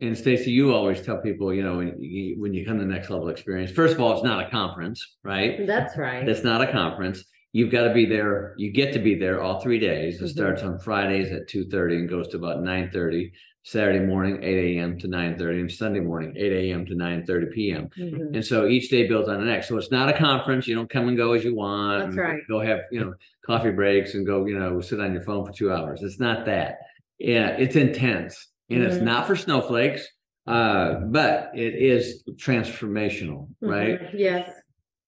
And 0.00 0.16
Stacy, 0.16 0.50
you 0.50 0.72
always 0.74 1.00
tell 1.02 1.18
people, 1.18 1.52
you 1.52 1.62
know, 1.62 1.78
when 1.78 1.96
you, 2.00 2.40
when 2.40 2.54
you 2.54 2.64
come 2.66 2.78
to 2.78 2.84
next 2.84 3.10
level 3.10 3.28
experience, 3.28 3.70
first 3.70 3.94
of 3.94 4.00
all, 4.00 4.12
it's 4.14 4.24
not 4.24 4.46
a 4.46 4.50
conference, 4.50 5.16
right? 5.22 5.66
That's 5.66 5.96
right. 5.96 6.28
It's 6.28 6.44
not 6.44 6.60
a 6.62 6.70
conference. 6.72 7.24
You've 7.52 7.70
got 7.70 7.84
to 7.84 7.92
be 7.92 8.06
there. 8.06 8.54
You 8.56 8.72
get 8.72 8.92
to 8.94 8.98
be 8.98 9.14
there 9.14 9.42
all 9.42 9.60
three 9.60 9.78
days. 9.78 10.20
It 10.20 10.24
Mhm. 10.24 10.28
starts 10.30 10.62
on 10.62 10.78
Fridays 10.78 11.30
at 11.32 11.48
two 11.48 11.66
thirty 11.66 11.96
and 11.96 12.08
goes 12.08 12.28
to 12.28 12.38
about 12.38 12.62
nine 12.62 12.90
thirty. 12.90 13.32
Saturday 13.64 14.00
morning, 14.04 14.42
eight 14.42 14.76
a.m. 14.76 14.98
to 14.98 15.06
nine 15.06 15.38
thirty, 15.38 15.60
and 15.60 15.70
Sunday 15.70 16.00
morning, 16.00 16.34
eight 16.36 16.50
a.m. 16.52 16.84
to 16.86 16.96
nine 16.96 17.24
thirty 17.24 17.46
p.m. 17.54 17.88
Mhm. 17.96 18.34
And 18.34 18.44
so 18.44 18.66
each 18.66 18.90
day 18.90 19.06
builds 19.06 19.28
on 19.28 19.38
the 19.38 19.44
next. 19.46 19.68
So 19.68 19.76
it's 19.76 19.92
not 19.92 20.08
a 20.08 20.12
conference. 20.14 20.66
You 20.66 20.74
don't 20.74 20.90
come 20.90 21.06
and 21.06 21.16
go 21.16 21.32
as 21.34 21.44
you 21.44 21.54
want. 21.54 22.02
That's 22.06 22.16
right. 22.16 22.40
Go 22.48 22.58
have, 22.58 22.80
you 22.90 22.98
know, 23.00 23.14
coffee 23.46 23.70
breaks 23.70 24.14
and 24.14 24.26
go, 24.26 24.46
you 24.46 24.58
know, 24.58 24.80
sit 24.80 24.98
on 24.98 25.12
your 25.12 25.22
phone 25.22 25.46
for 25.46 25.52
two 25.52 25.70
hours. 25.70 26.02
It's 26.02 26.18
not 26.18 26.44
that. 26.46 26.78
Yeah, 27.20 27.50
it's 27.50 27.76
intense. 27.76 28.48
And 28.74 28.82
it's 28.84 28.96
Mhm. 28.96 29.02
not 29.02 29.26
for 29.26 29.36
snowflakes. 29.36 30.06
Uh, 30.44 30.94
but 31.06 31.52
it 31.54 31.74
is 31.76 32.24
transformational, 32.32 33.46
right? 33.60 34.00
Mhm. 34.00 34.10
Yes. 34.14 34.50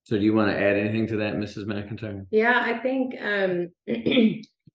So 0.03 0.17
do 0.17 0.23
you 0.23 0.33
want 0.33 0.49
to 0.51 0.57
add 0.57 0.77
anything 0.77 1.07
to 1.07 1.17
that, 1.17 1.33
Mrs. 1.35 1.65
McIntyre? 1.65 2.25
Yeah, 2.31 2.61
I 2.63 2.77
think 2.79 3.15
um, 3.21 3.69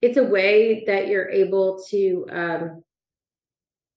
it's 0.03 0.19
a 0.19 0.25
way 0.25 0.85
that 0.87 1.07
you're 1.09 1.31
able 1.31 1.83
to 1.89 2.27
um, 2.31 2.85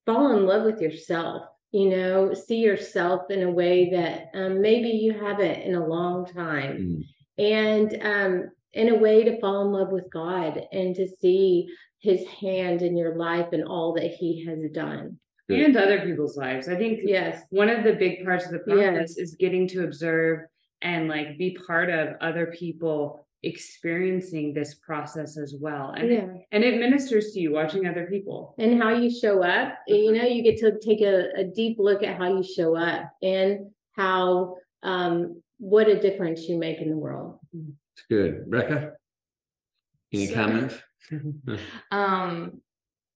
fall 0.05 0.37
in 0.37 0.45
love 0.45 0.63
with 0.63 0.79
yourself. 0.79 1.43
You 1.71 1.89
know, 1.89 2.33
see 2.33 2.59
yourself 2.59 3.29
in 3.31 3.41
a 3.43 3.51
way 3.51 3.89
that 3.89 4.29
um, 4.33 4.61
maybe 4.61 4.89
you 4.89 5.11
haven't 5.19 5.61
in 5.63 5.75
a 5.75 5.85
long 5.85 6.25
time, 6.25 6.77
Mm. 6.77 7.03
and 7.39 7.97
um, 8.05 8.51
in 8.73 8.89
a 8.89 8.95
way 8.95 9.23
to 9.25 9.39
fall 9.41 9.65
in 9.65 9.71
love 9.73 9.91
with 9.91 10.07
God 10.13 10.65
and 10.71 10.95
to 10.95 11.07
see 11.07 11.67
His 12.03 12.27
hand 12.27 12.81
in 12.81 12.95
your 12.97 13.15
life 13.15 13.47
and 13.53 13.63
all 13.63 13.93
that 13.93 14.11
He 14.11 14.45
has 14.45 14.59
done. 14.71 15.17
Good. 15.49 15.61
And 15.61 15.77
other 15.77 16.01
people's 16.05 16.37
lives. 16.37 16.67
I 16.69 16.75
think 16.75 16.99
Yes. 17.03 17.41
one 17.49 17.69
of 17.69 17.83
the 17.83 17.93
big 17.93 18.23
parts 18.25 18.45
of 18.45 18.51
the 18.51 18.59
process 18.59 19.15
Yes. 19.15 19.17
is 19.17 19.35
getting 19.35 19.67
to 19.69 19.83
observe 19.85 20.39
and 20.81 21.07
like 21.07 21.37
be 21.37 21.57
part 21.67 21.89
of 21.89 22.09
other 22.21 22.47
people 22.47 23.25
experiencing 23.41 24.53
this 24.53 24.75
process 24.75 25.37
as 25.37 25.53
well 25.59 25.89
and 25.97 26.09
Yeah. 26.09 26.27
and 26.53 26.63
it 26.63 26.79
ministers 26.79 27.33
to 27.33 27.41
you 27.41 27.51
watching 27.51 27.85
other 27.87 28.05
people 28.07 28.55
and 28.57 28.81
how 28.81 28.91
you 28.93 29.09
show 29.09 29.43
up 29.43 29.79
you 29.85 30.13
know 30.13 30.23
you 30.23 30.41
get 30.43 30.57
to 30.59 30.79
take 30.79 31.01
a, 31.01 31.29
a 31.35 31.43
deep 31.43 31.75
look 31.77 32.03
at 32.03 32.15
how 32.17 32.33
you 32.37 32.41
show 32.43 32.77
up 32.77 33.11
and 33.21 33.67
how 33.97 34.55
um 34.81 35.41
what 35.57 35.89
a 35.89 35.99
difference 35.99 36.47
you 36.47 36.57
make 36.57 36.79
in 36.79 36.89
the 36.89 36.95
world 36.97 37.37
It's 37.53 38.05
good. 38.09 38.45
Rebecca? 38.47 38.93
Any 40.13 40.27
So- 40.27 40.35
comments? 40.35 40.75
Um, 41.91 42.61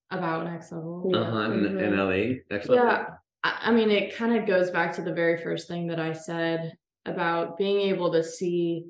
about 0.09 0.45
next 0.45 0.71
level. 0.71 1.09
Yeah. 1.11 1.19
Uh-huh. 1.19 1.51
And, 1.51 1.65
Mhm. 1.65 1.83
and 1.83 1.99
LE? 1.99 2.39
Excellent. 2.49 2.81
Yeah, 2.81 3.05
I, 3.43 3.57
I 3.65 3.71
mean, 3.71 3.91
it 3.91 4.15
kind 4.15 4.37
of 4.37 4.45
goes 4.47 4.71
back 4.71 4.93
to 4.93 5.01
the 5.01 5.13
very 5.13 5.41
first 5.41 5.67
thing 5.67 5.87
that 5.87 5.99
I 5.99 6.13
said 6.13 6.77
about 7.05 7.57
being 7.57 7.81
able 7.89 8.11
to 8.13 8.23
see 8.23 8.85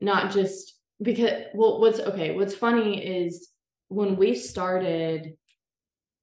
not 0.00 0.32
just 0.32 0.74
because, 1.02 1.44
well, 1.54 1.80
what's 1.80 2.00
okay, 2.00 2.34
what's 2.34 2.54
funny 2.54 3.04
is 3.04 3.50
when 3.88 4.16
we 4.16 4.34
started 4.34 5.36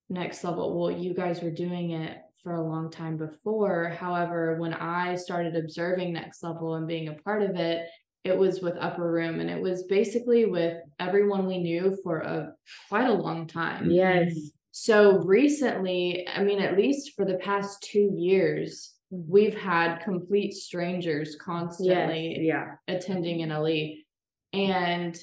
next 0.09 0.43
level, 0.43 0.77
well, 0.79 0.91
you 0.91 1.13
guys 1.13 1.41
were 1.41 1.51
doing 1.51 1.91
it 1.91 2.17
for 2.43 2.55
a 2.55 2.61
long 2.67 2.91
time 2.91 3.17
before. 3.17 3.89
However, 3.89 4.55
when 4.59 4.73
I 4.73 5.15
started 5.15 5.55
observing 5.55 6.13
next 6.13 6.43
level 6.43 6.75
and 6.75 6.87
being 6.87 7.07
a 7.07 7.13
part 7.13 7.41
of 7.41 7.55
it, 7.55 7.87
it 8.25 8.35
was 8.37 8.59
with 8.59 8.75
Upper 8.79 9.09
Room, 9.09 9.39
and 9.39 9.49
it 9.49 9.61
was 9.61 9.83
basically 9.83 10.45
with 10.45 10.81
everyone 10.99 11.45
we 11.45 11.59
knew 11.59 11.95
for 12.03 12.19
a 12.19 12.53
quite 12.89 13.07
a 13.07 13.13
long 13.13 13.45
time. 13.45 13.91
Yes. 13.91 14.33
Mm-hmm. 14.33 14.47
So 14.71 15.19
recently, 15.19 16.27
I 16.27 16.43
mean, 16.43 16.59
at 16.59 16.75
least 16.75 17.13
for 17.15 17.23
the 17.23 17.35
past 17.35 17.81
two 17.83 18.11
years, 18.17 18.95
we've 19.11 19.57
had 19.57 19.99
complete 19.99 20.53
strangers 20.53 21.37
constantly 21.39 22.39
Yeah. 22.41 22.75
attending 22.87 23.47
NLE. 23.47 24.03
And 24.51 25.17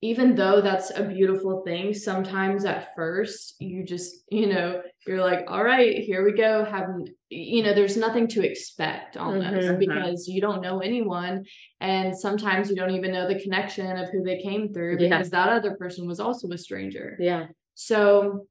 even 0.00 0.36
though 0.36 0.60
that's 0.60 0.90
a 0.96 1.02
beautiful 1.02 1.62
thing, 1.66 1.92
sometimes 1.92 2.64
at 2.64 2.90
first 2.94 3.56
you 3.58 3.84
just, 3.84 4.22
you 4.30 4.46
know, 4.46 4.80
you're 5.06 5.20
like, 5.24 5.44
all 5.48 5.64
right, 5.64 5.98
here 5.98 6.24
we 6.24 6.32
go. 6.32 6.64
Having, 6.64 7.08
you 7.30 7.62
know, 7.64 7.74
there's 7.74 7.96
nothing 7.96 8.28
to 8.28 8.46
expect 8.48 9.16
almost 9.16 9.66
Mhm. 9.66 9.78
because 9.80 10.28
you 10.28 10.40
don't 10.40 10.60
know 10.62 10.78
anyone. 10.78 11.44
And 11.80 12.16
sometimes 12.16 12.70
you 12.70 12.76
don't 12.76 12.92
even 12.94 13.12
know 13.12 13.26
the 13.26 13.40
connection 13.40 13.96
of 13.96 14.08
who 14.10 14.22
they 14.22 14.40
came 14.40 14.72
through 14.72 14.98
Yeah. 14.98 15.08
because 15.08 15.30
that 15.30 15.48
other 15.48 15.74
person 15.76 16.06
was 16.06 16.20
also 16.20 16.48
a 16.50 16.58
stranger. 16.58 17.16
Yeah. 17.18 17.48
So, 17.74 18.46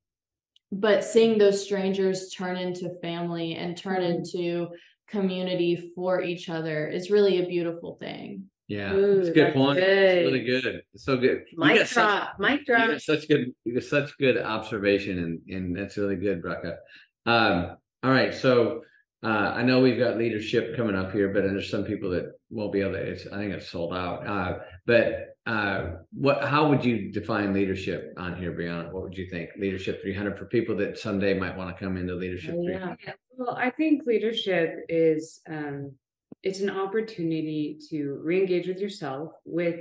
but 0.71 1.05
seeing 1.05 1.38
those 1.38 1.63
strangers 1.63 2.29
turn 2.29 2.57
into 2.57 2.89
family 3.01 3.55
and 3.55 3.77
turn 3.77 4.01
Mhm. 4.01 4.15
into 4.15 4.67
community 5.07 5.91
for 5.95 6.21
each 6.21 6.49
other 6.49 6.88
is 6.89 7.10
really 7.10 7.41
a 7.41 7.47
beautiful 7.47 7.95
thing. 7.95 8.49
Yeah, 8.67 8.93
Ooh, 8.93 9.19
it's 9.19 9.30
a 9.30 9.32
good 9.32 9.45
that's 9.47 9.56
point. 9.56 9.80
good. 9.80 9.88
It's 9.88 10.25
really 10.32 10.43
good. 10.45 10.82
It's 10.93 11.06
so 11.06 11.15
good. 11.17 11.43
Mic 11.56 11.77
got 11.77 11.88
such- 11.88 11.93
drop. 11.93 12.39
Mic 12.39 12.60
You 12.60 12.65
drop. 12.65 12.88
got 12.89 13.01
such 13.01 13.27
good, 13.30 13.53
you 13.63 13.73
got 13.73 13.84
such 13.84 14.17
good 14.17 14.38
observation, 14.38 15.19
and 15.19 15.39
and 15.56 15.75
that's 15.77 15.97
really 15.97 16.17
good, 16.17 16.41
Brecca. 16.43 16.75
Um, 17.25 17.77
all 18.03 18.12
right, 18.12 18.34
so 18.34 18.82
uh, 19.23 19.27
I 19.56 19.63
know 19.63 19.80
we've 19.82 19.97
got 19.97 20.17
leadership 20.17 20.75
coming 20.75 20.95
up 20.95 21.12
here, 21.13 21.30
but 21.34 21.43
there's 21.43 21.69
some 21.71 21.86
people 21.86 22.10
that 22.12 22.34
won't 22.49 22.73
be 22.73 22.82
able 22.82 22.93
to. 22.93 22.99
It's 23.01 23.25
I 23.27 23.38
think 23.38 23.53
it's 23.53 23.69
sold 23.69 23.93
out. 23.93 24.27
Uh, 24.27 24.60
but 24.86 25.36
uh, 25.45 25.91
what? 26.12 26.43
How 26.43 26.67
would 26.69 26.84
you 26.84 27.10
define 27.12 27.53
leadership 27.53 28.13
on 28.17 28.36
here, 28.36 28.51
Brianna? 28.51 28.91
What 28.91 29.03
would 29.03 29.17
you 29.17 29.30
think? 29.30 29.51
Leadership 29.58 30.01
300 30.01 30.38
for 30.38 30.45
people 30.45 30.75
that 30.77 30.97
someday 30.97 31.34
might 31.34 31.56
want 31.56 31.73
to 31.75 31.82
come 31.84 31.95
into 31.95 32.15
leadership 32.15 32.53
Oh, 32.58 32.65
300. 32.65 32.97
yeah. 33.06 33.13
Well, 33.38 33.56
I 33.56 33.69
think 33.69 34.03
leadership 34.06 34.75
is 34.89 35.39
um, 35.49 35.93
it's 36.43 36.60
an 36.60 36.69
opportunity 36.69 37.80
to 37.89 38.19
re-engage 38.23 38.67
with 38.67 38.80
yourself 38.80 39.32
with 39.45 39.80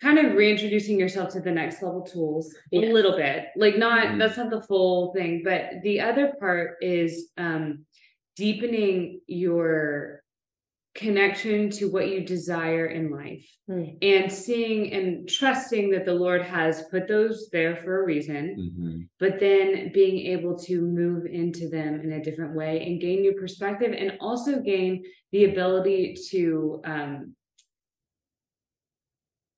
kind 0.00 0.18
of 0.18 0.34
reintroducing 0.34 0.98
yourself 0.98 1.30
to 1.32 1.40
the 1.40 1.50
next 1.50 1.82
level 1.82 2.02
tools 2.02 2.54
Yeah. 2.70 2.88
a 2.88 2.92
little 2.92 3.16
bit 3.16 3.46
like 3.56 3.76
not 3.76 4.06
Mhm. 4.08 4.18
that's 4.18 4.36
not 4.36 4.50
the 4.50 4.62
full 4.62 5.12
thing 5.12 5.42
but 5.44 5.82
the 5.82 6.00
other 6.00 6.32
part 6.40 6.76
is 6.80 7.30
um 7.36 7.84
deepening 8.36 9.20
your 9.26 10.19
connection 10.94 11.70
to 11.70 11.86
what 11.86 12.08
you 12.08 12.20
desire 12.26 12.86
in 12.86 13.10
life 13.10 13.46
Hmm. 13.68 13.84
and 14.02 14.30
seeing 14.32 14.92
and 14.92 15.28
trusting 15.28 15.90
that 15.90 16.04
the 16.04 16.14
lord 16.14 16.42
has 16.42 16.82
put 16.90 17.06
those 17.06 17.48
there 17.50 17.76
for 17.76 18.02
a 18.02 18.04
reason 18.04 18.56
Mhm. 18.58 19.08
but 19.20 19.38
then 19.38 19.92
being 19.92 20.18
able 20.34 20.58
to 20.58 20.80
move 20.82 21.26
into 21.26 21.68
them 21.68 22.00
in 22.00 22.10
a 22.12 22.22
different 22.24 22.56
way 22.56 22.84
and 22.84 23.00
gain 23.00 23.20
new 23.22 23.34
perspective 23.34 23.92
and 23.96 24.16
also 24.20 24.60
gain 24.60 25.04
the 25.30 25.44
ability 25.44 26.16
to 26.30 26.80
um, 26.84 27.36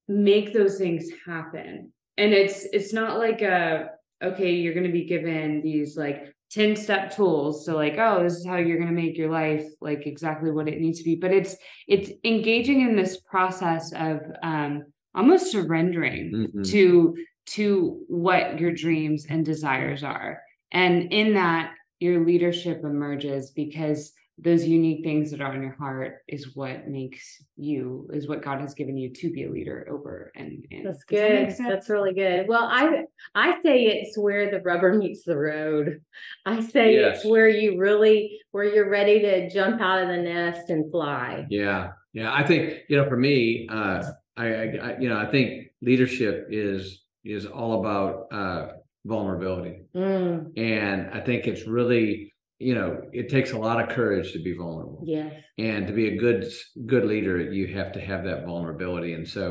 make 0.09 0.53
those 0.53 0.79
things 0.79 1.09
happen 1.27 1.93
and 2.19 2.33
it's 2.35 2.65
it's 2.73 2.93
not 2.93 3.19
like 3.19 3.41
a 3.41 3.91
okay 4.23 4.53
you're 4.53 4.75
going 4.75 4.87
to 4.87 4.93
be 4.93 5.05
given 5.07 5.63
these 5.63 5.97
like 5.97 6.32
10 6.53 6.77
step 6.77 7.15
tools. 7.17 7.65
So 7.65 7.75
like 7.77 7.97
oh 7.99 8.23
this 8.23 8.35
is 8.35 8.47
how 8.47 8.57
you're 8.57 8.77
going 8.79 8.95
to 8.95 9.03
make 9.03 9.17
your 9.17 9.31
life 9.31 9.65
like 9.81 10.07
exactly 10.07 10.51
what 10.51 10.69
it 10.69 10.81
needs 10.81 10.99
to 10.99 11.05
be. 11.05 11.17
But 11.17 11.33
it's 11.33 11.57
it's 11.89 12.11
engaging 12.25 12.83
in 12.83 12.95
this 12.97 13.21
process 13.21 13.93
of 13.95 14.21
um 14.43 14.85
almost 15.15 15.51
surrendering 15.51 16.51
Mhm. 16.55 16.71
to 16.71 17.17
to 17.45 18.01
what 18.09 18.61
your 18.61 18.73
dreams 18.73 19.27
and 19.29 19.45
desires 19.45 20.05
are. 20.05 20.41
And 20.71 21.13
in 21.13 21.35
that 21.35 21.73
your 22.01 22.25
leadership 22.25 22.81
emerges 22.85 23.51
because 23.51 24.13
those 24.39 24.65
unique 24.65 25.05
things 25.05 25.31
that 25.31 25.41
are 25.41 25.55
in 25.55 25.63
your 25.63 25.77
heart 25.79 26.19
is 26.27 26.57
what 26.57 26.89
makes 26.89 27.45
you 27.57 28.09
is 28.13 28.27
what 28.27 28.43
god 28.43 28.61
has 28.61 28.75
given 28.75 28.97
you 28.97 29.11
to 29.11 29.31
be 29.31 29.45
a 29.45 29.51
leader 29.51 29.87
over 29.91 30.33
and, 30.35 30.65
and 30.71 30.87
That's 30.87 31.05
Does 31.05 31.21
that 31.21 31.59
good. 31.59 31.71
That's 31.71 31.91
really 31.91 32.15
good. 32.15 32.49
Well, 32.49 32.65
I 32.65 33.05
I 33.35 33.61
say 33.63 33.85
it's 33.85 34.17
where 34.17 34.51
the 34.51 34.61
rubber 34.61 34.95
meets 34.95 35.25
the 35.25 35.37
road. 35.37 36.01
I 36.47 36.61
say 36.61 36.95
it's 36.95 37.25
where 37.25 37.49
you 37.49 37.79
really 37.79 38.41
where 38.53 38.65
you're 38.65 38.91
ready 38.91 39.21
to 39.21 39.51
jump 39.51 39.81
out 39.81 40.03
of 40.03 40.09
the 40.09 40.17
nest 40.17 40.71
and 40.71 40.91
fly. 40.91 41.47
Yeah, 41.51 41.93
yeah. 42.13 42.33
I 42.33 42.43
think 42.43 42.81
you 42.89 42.97
know, 42.97 43.09
for 43.09 43.17
me, 43.17 43.69
uh, 43.71 44.03
I, 44.37 44.47
I, 44.47 44.63
I, 44.63 44.99
you 44.99 45.09
know, 45.09 45.19
I 45.19 45.27
think 45.27 45.69
leadership 45.83 46.49
is 46.51 47.03
is 47.25 47.47
all 47.47 47.81
about 47.81 48.27
uh, 48.33 48.73
vulnerability, 49.05 49.83
Mm, 49.95 50.57
and 50.57 51.11
I 51.13 51.21
think 51.21 51.47
it's 51.47 51.67
really, 51.67 52.32
you 52.63 52.75
know, 52.75 53.01
it 53.13 53.29
takes 53.29 53.53
a 53.53 53.59
lot 53.59 53.83
of 53.83 53.89
courage 53.89 54.33
to 54.33 54.43
be 54.43 54.55
vulnerable, 54.57 55.03
yeah 55.07 55.31
and 55.59 55.87
to 55.87 55.93
be 55.93 56.09
a 56.09 56.17
good 56.17 56.41
good 56.87 57.05
leader, 57.05 57.39
you 57.59 57.67
have 57.79 57.93
to 57.93 58.01
have 58.01 58.25
that 58.25 58.45
vulnerability, 58.47 59.13
and 59.13 59.29
so, 59.29 59.45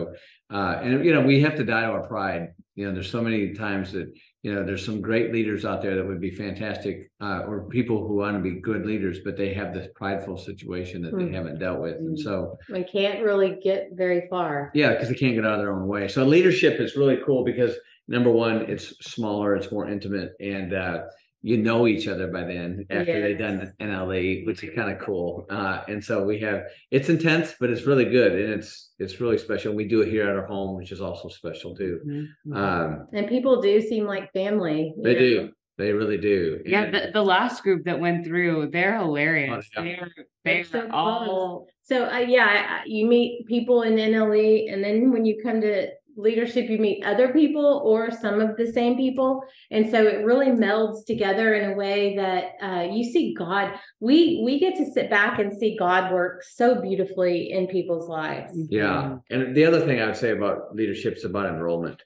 uh, 0.52 0.80
and 0.84 1.06
you 1.06 1.14
know, 1.14 1.22
we 1.22 1.42
have 1.42 1.56
to 1.56 1.64
die 1.64 1.82
to 1.82 1.92
our 1.98 2.08
pride. 2.08 2.44
You 2.76 2.86
know, 2.88 2.94
there's 2.94 3.12
so 3.12 3.22
many 3.22 3.54
times 3.54 3.92
that 3.92 4.08
you 4.44 4.52
know 4.54 4.64
there's 4.66 4.84
some 4.84 5.00
great 5.02 5.32
leaders 5.32 5.64
out 5.66 5.82
there 5.84 5.96
that 5.98 6.08
would 6.08 6.20
be 6.22 6.32
fantastic, 6.32 7.12
uh, 7.22 7.42
or 7.48 7.68
people 7.70 7.98
who 8.08 8.16
want 8.16 8.36
to 8.38 8.42
be 8.50 8.60
good 8.62 8.84
leaders, 8.92 9.20
but 9.26 9.38
they 9.38 9.54
have 9.54 9.74
this 9.74 9.88
prideful 9.96 10.38
situation 10.38 11.02
that 11.04 11.14
they 11.18 11.26
Mm. 11.30 11.34
haven't 11.34 11.60
dealt 11.60 11.82
with, 11.86 11.98
and 11.98 12.18
Mm. 12.18 12.24
so. 12.28 12.58
We 12.78 12.84
can't 12.84 13.20
really 13.24 13.52
get 13.70 13.90
very 13.94 14.22
far. 14.34 14.72
Yeah, 14.74 14.92
because 14.94 15.10
they 15.10 15.16
can't 15.24 15.36
get 15.36 15.46
out 15.46 15.56
of 15.60 15.60
their 15.64 15.74
own 15.78 15.88
way. 15.88 16.08
So 16.08 16.20
leadership 16.26 16.80
is 16.80 16.96
really 16.96 17.20
cool 17.26 17.44
because 17.52 17.74
number 18.08 18.32
one, 18.32 18.56
it's 18.74 18.88
smaller, 19.16 19.56
it's 19.56 19.72
more 19.72 19.88
intimate, 19.96 20.32
and 20.40 20.74
uh, 20.74 20.98
you 21.44 21.58
know 21.58 21.88
each 21.88 22.08
other 22.08 22.28
by 22.28 22.44
then 22.44 22.86
after 22.90 23.22
they've 23.22 23.38
done 23.38 23.74
NLE, 23.80 24.46
which 24.46 24.64
is 24.64 24.70
kind 24.76 24.92
of 24.92 25.00
cool. 25.00 25.46
Uh, 25.50 25.82
and 25.88 26.04
so 26.04 26.24
we 26.24 26.40
have 26.40 26.64
it's 26.92 27.10
intense, 27.10 27.56
but 27.60 27.70
it's 27.70 27.86
really 27.86 28.06
good 28.06 28.34
and 28.34 28.54
it's 28.54 28.92
it's 29.00 29.20
really 29.20 29.38
special. 29.38 29.74
We 29.74 29.88
do 29.88 30.02
it 30.02 30.10
here 30.10 30.30
at 30.30 30.36
our 30.36 30.46
home, 30.46 30.78
which 30.78 30.92
is 30.92 31.02
also 31.02 31.30
special 31.30 31.76
too. 31.76 32.00
Mhm. 32.48 32.56
Um, 32.56 33.08
And 33.14 33.28
people 33.28 33.62
do 33.62 33.82
seem 33.82 34.06
like 34.06 34.32
family. 34.34 34.94
they 35.04 35.14
know. 35.14 35.20
do, 35.20 35.50
they 35.78 35.92
really 35.94 36.18
do. 36.20 36.62
yeah 36.66 36.84
And- 36.84 36.94
the, 36.94 37.10
the 37.14 37.24
last 37.24 37.64
group 37.64 37.86
that 37.86 38.00
went 38.00 38.24
through 38.26 38.70
they're 38.72 38.98
hilarious 39.00 39.68
Oh, 39.76 39.82
yeah. 39.84 39.96
they're 39.96 40.12
They're 40.46 40.56
they're 40.56 40.64
so 40.66 40.90
all 40.92 41.68
So 41.84 42.06
uh, 42.06 42.20
yeah, 42.20 42.46
I- 42.46 42.76
I- 42.82 42.84
you 42.86 43.08
meet 43.08 43.48
people 43.48 43.82
in 43.82 43.96
NLE, 43.96 44.72
and 44.72 44.84
then 44.84 45.12
when 45.12 45.26
you 45.26 45.42
come 45.44 45.60
to 45.62 45.88
leadership, 46.16 46.70
you 46.70 46.78
meet 46.78 47.06
other 47.06 47.34
people 47.34 47.82
or 47.86 48.12
some 48.12 48.40
of 48.40 48.58
the 48.58 48.72
same 48.72 48.98
people, 48.98 49.44
and 49.70 49.90
so 49.90 50.06
it 50.06 50.26
really 50.26 50.48
melds 50.48 51.06
together 51.06 51.54
in 51.56 51.72
a 51.72 51.76
way 51.76 52.16
that 52.16 52.52
uh, 52.62 52.84
you 52.84 53.04
see 53.04 53.34
God. 53.38 53.74
We 54.00 54.42
we 54.44 54.60
get 54.60 54.76
to 54.78 54.92
sit 54.92 55.10
back 55.10 55.40
and 55.40 55.52
see 55.56 55.78
God 55.78 56.12
work 56.12 56.44
so 56.44 56.82
beautifully 56.82 57.52
in 57.52 57.68
people's 57.68 58.10
lives. 58.10 58.54
Yeah, 58.70 59.18
and 59.30 59.56
the 59.56 59.66
other 59.66 59.86
thing 59.86 60.02
I 60.02 60.08
would 60.08 60.18
say 60.18 60.32
about 60.32 60.76
leadership 60.76 61.18
is 61.18 61.26
about 61.26 61.48
enrollment, 61.48 62.04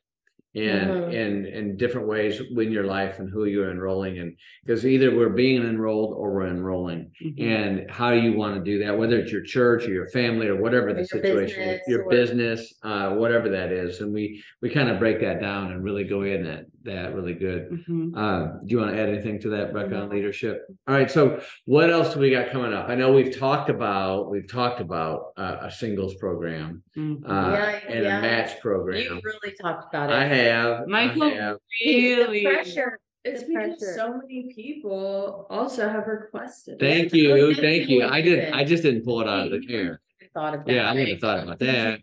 and 0.55 0.89
Mhm. 0.89 1.13
and 1.13 1.45
in 1.45 1.77
different 1.77 2.07
ways 2.07 2.39
in 2.39 2.71
your 2.71 2.85
life 2.85 3.19
and 3.19 3.29
who 3.29 3.45
you're 3.45 3.69
enrolling, 3.71 4.17
and 4.19 4.35
because 4.63 4.85
either 4.85 5.15
we're 5.15 5.29
being 5.29 5.61
enrolled 5.63 6.13
or 6.17 6.33
we're 6.33 6.47
enrolling, 6.47 7.11
Mhm. 7.23 7.41
and 7.41 7.91
how 7.91 8.11
you 8.13 8.33
want 8.33 8.55
to 8.57 8.71
do 8.71 8.79
that, 8.83 8.97
whether 8.97 9.17
it's 9.19 9.31
your 9.31 9.43
church 9.43 9.87
or 9.87 9.91
your 9.93 10.07
family 10.09 10.47
or 10.47 10.55
whatever 10.55 10.93
the 10.93 10.99
your 10.99 11.05
situation, 11.05 11.59
business 11.59 11.81
your 11.87 12.03
or- 12.03 12.09
business, 12.09 12.73
uh, 12.83 13.15
whatever 13.15 13.49
that 13.49 13.71
is, 13.71 14.01
and 14.01 14.13
we 14.13 14.41
we 14.61 14.69
kind 14.69 14.89
of 14.89 14.99
break 14.99 15.19
that 15.19 15.39
down 15.41 15.71
and 15.71 15.83
really 15.83 16.03
go 16.05 16.21
in 16.23 16.43
that 16.43 16.65
that 16.85 17.13
really 17.13 17.33
good. 17.33 17.69
Mhm. 17.87 18.11
Uh, 18.15 18.59
do 18.59 18.67
you 18.67 18.77
want 18.79 18.91
to 18.95 18.99
add 19.01 19.09
anything 19.09 19.39
to 19.41 19.49
that, 19.49 19.73
Becca, 19.73 19.95
on 19.95 20.09
leadership? 20.09 20.65
All 20.87 20.93
right. 20.95 21.09
So, 21.11 21.41
what 21.65 21.89
else 21.89 22.13
do 22.13 22.19
we 22.19 22.29
got 22.31 22.49
coming 22.51 22.73
up? 22.73 22.87
I 22.89 22.95
know 22.95 23.11
we've 23.11 23.35
talked 23.37 23.69
about 23.69 24.29
we've 24.31 24.47
talked 24.47 24.79
about 24.79 25.33
uh, 25.37 25.57
a 25.61 25.71
singles 25.71 26.15
program 26.15 26.83
Mhm. 26.97 27.23
uh, 27.25 27.51
Yeah, 27.51 27.79
and 27.89 28.03
yeah. 28.05 28.17
a 28.19 28.21
match 28.21 28.59
program. 28.61 29.01
You 29.01 29.21
really 29.23 29.55
talked 29.61 29.93
about 29.93 30.09
it. 30.09 30.13
I 30.15 30.25
have. 30.25 30.87
Michael- 30.87 31.23
I 31.23 31.29
have. 31.33 31.57
really 31.85 32.43
the 32.43 32.49
pressure. 32.49 32.99
It's 33.23 33.41
The 33.41 33.47
because 33.55 33.79
pressure. 33.79 33.93
so 33.97 34.17
many 34.19 34.53
people 34.55 35.47
also 35.49 35.89
have 35.89 36.05
requested. 36.07 36.75
it. 36.75 36.79
Thank 36.79 37.13
you, 37.13 37.47
that's 37.47 37.59
thank 37.59 37.89
you. 37.89 38.03
I 38.03 38.21
did. 38.21 38.53
I 38.53 38.63
just 38.63 38.83
didn't 38.83 39.03
pull 39.03 39.19
it 39.21 39.27
out 39.27 39.51
of 39.51 39.61
the 39.61 39.73
air. 39.73 40.01
Thought 40.35 40.53
of 40.55 40.61
Yeah, 40.67 40.83
that. 40.83 40.85
I 40.85 40.91
wouldn't 40.93 41.09
have 41.09 41.19
thought 41.21 41.43
about 41.43 41.59
that. 41.59 42.01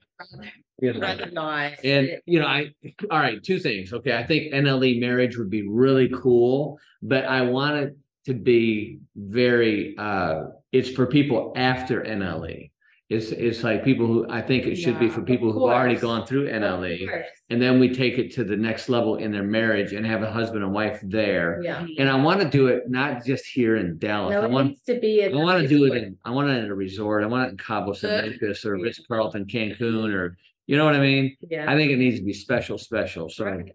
You 0.82 0.92
know. 0.94 1.00
Rather 1.00 1.30
not. 1.30 1.72
And 1.84 2.18
you 2.26 2.40
know, 2.40 2.46
I 2.46 2.72
all 3.10 3.20
right, 3.20 3.42
two 3.42 3.60
things. 3.60 3.92
Okay, 3.92 4.16
I 4.16 4.26
think 4.26 4.52
NLE 4.52 5.00
marriage 5.00 5.38
would 5.38 5.48
be 5.48 5.66
really 5.66 6.08
cool, 6.08 6.78
but 7.00 7.24
I 7.24 7.42
want 7.42 7.76
it 7.76 7.96
to 8.26 8.34
be 8.34 8.98
very 9.16 9.96
uh 9.96 10.44
it's 10.72 10.90
for 10.90 11.06
people 11.06 11.52
after 11.56 12.02
NLE. 12.02 12.70
It's 13.08 13.30
it's 13.30 13.62
like 13.62 13.84
people 13.84 14.06
who 14.06 14.26
I 14.28 14.40
think 14.40 14.66
it 14.66 14.76
should 14.76 14.98
be 14.98 15.06
Yeah, 15.06 15.12
for 15.12 15.20
of 15.20 15.26
people 15.26 15.52
who've 15.52 15.62
already 15.62 15.94
course. 15.94 16.02
gone 16.02 16.26
through 16.26 16.48
NLE, 16.50 17.24
and 17.50 17.60
then 17.60 17.78
we 17.78 17.94
take 17.94 18.16
it 18.18 18.32
to 18.34 18.42
the 18.42 18.56
next 18.56 18.88
level 18.88 19.16
in 19.16 19.30
their 19.30 19.42
marriage 19.42 19.92
and 19.92 20.04
have 20.06 20.22
a 20.22 20.32
husband 20.32 20.64
and 20.64 20.72
wife 20.72 20.98
there. 21.02 21.60
Yeah. 21.62 21.86
And 21.98 22.08
I 22.08 22.16
want 22.16 22.40
to 22.40 22.48
do 22.48 22.68
it 22.68 22.84
not 22.88 23.22
just 23.24 23.44
here 23.44 23.76
in 23.76 23.98
Dallas. 23.98 24.32
No, 24.32 24.40
I 24.40 24.44
it 24.46 24.50
want 24.50 24.68
needs 24.68 24.82
to 24.84 24.98
be. 24.98 25.24
I 25.24 25.28
want 25.28 25.60
to 25.62 25.68
do 25.68 25.84
it 25.92 26.02
in 26.02 26.16
I 26.24 26.30
want 26.30 26.48
it 26.50 26.64
in 26.64 26.70
a 26.70 26.74
resort. 26.74 27.22
I 27.22 27.26
want 27.26 27.48
it 27.48 27.50
in 27.50 27.58
Cabo 27.58 27.92
San 27.92 28.24
Lucas 28.30 28.64
or 28.64 28.78
Ritz 28.78 29.00
Carlton 29.06 29.44
Cancun 29.44 30.14
or 30.14 30.38
you 30.66 30.76
know 30.76 30.84
what 30.84 30.94
I 30.94 31.00
mean. 31.00 31.36
Yeah. 31.40 31.70
I 31.70 31.76
think 31.76 31.90
it 31.90 31.96
needs 31.96 32.18
to 32.18 32.24
be 32.24 32.32
special, 32.32 32.78
special. 32.78 33.28
So 33.28 33.44
Right. 33.44 33.72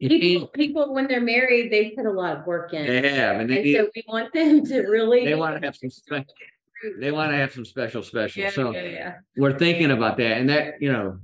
People, 0.00 0.48
people, 0.48 0.92
when 0.92 1.06
they're 1.06 1.20
married, 1.20 1.72
they 1.72 1.90
put 1.90 2.04
a 2.04 2.10
lot 2.10 2.36
of 2.38 2.46
work 2.46 2.74
in. 2.74 2.84
they 2.86 3.08
have, 3.14 3.40
and 3.40 3.48
they 3.48 3.56
And 3.56 3.64
need, 3.64 3.76
so 3.76 3.88
we 3.94 4.04
want 4.06 4.32
them 4.34 4.64
to 4.66 4.80
really. 4.82 5.24
they 5.24 5.34
want 5.34 5.58
to 5.58 5.64
have 5.66 5.76
some 5.76 5.88
spe- 5.88 6.28
they 6.98 7.10
want 7.12 7.30
to 7.30 7.36
have 7.38 7.52
some 7.52 7.64
special, 7.64 8.02
special. 8.02 8.42
Yeah, 8.42 8.50
So 8.50 8.72
yeah, 8.72 8.82
yeah. 8.82 9.14
we're 9.36 9.56
thinking 9.58 9.90
about 9.92 10.18
that, 10.18 10.36
and 10.38 10.48
that 10.50 10.74
you 10.82 10.92
know, 10.92 11.18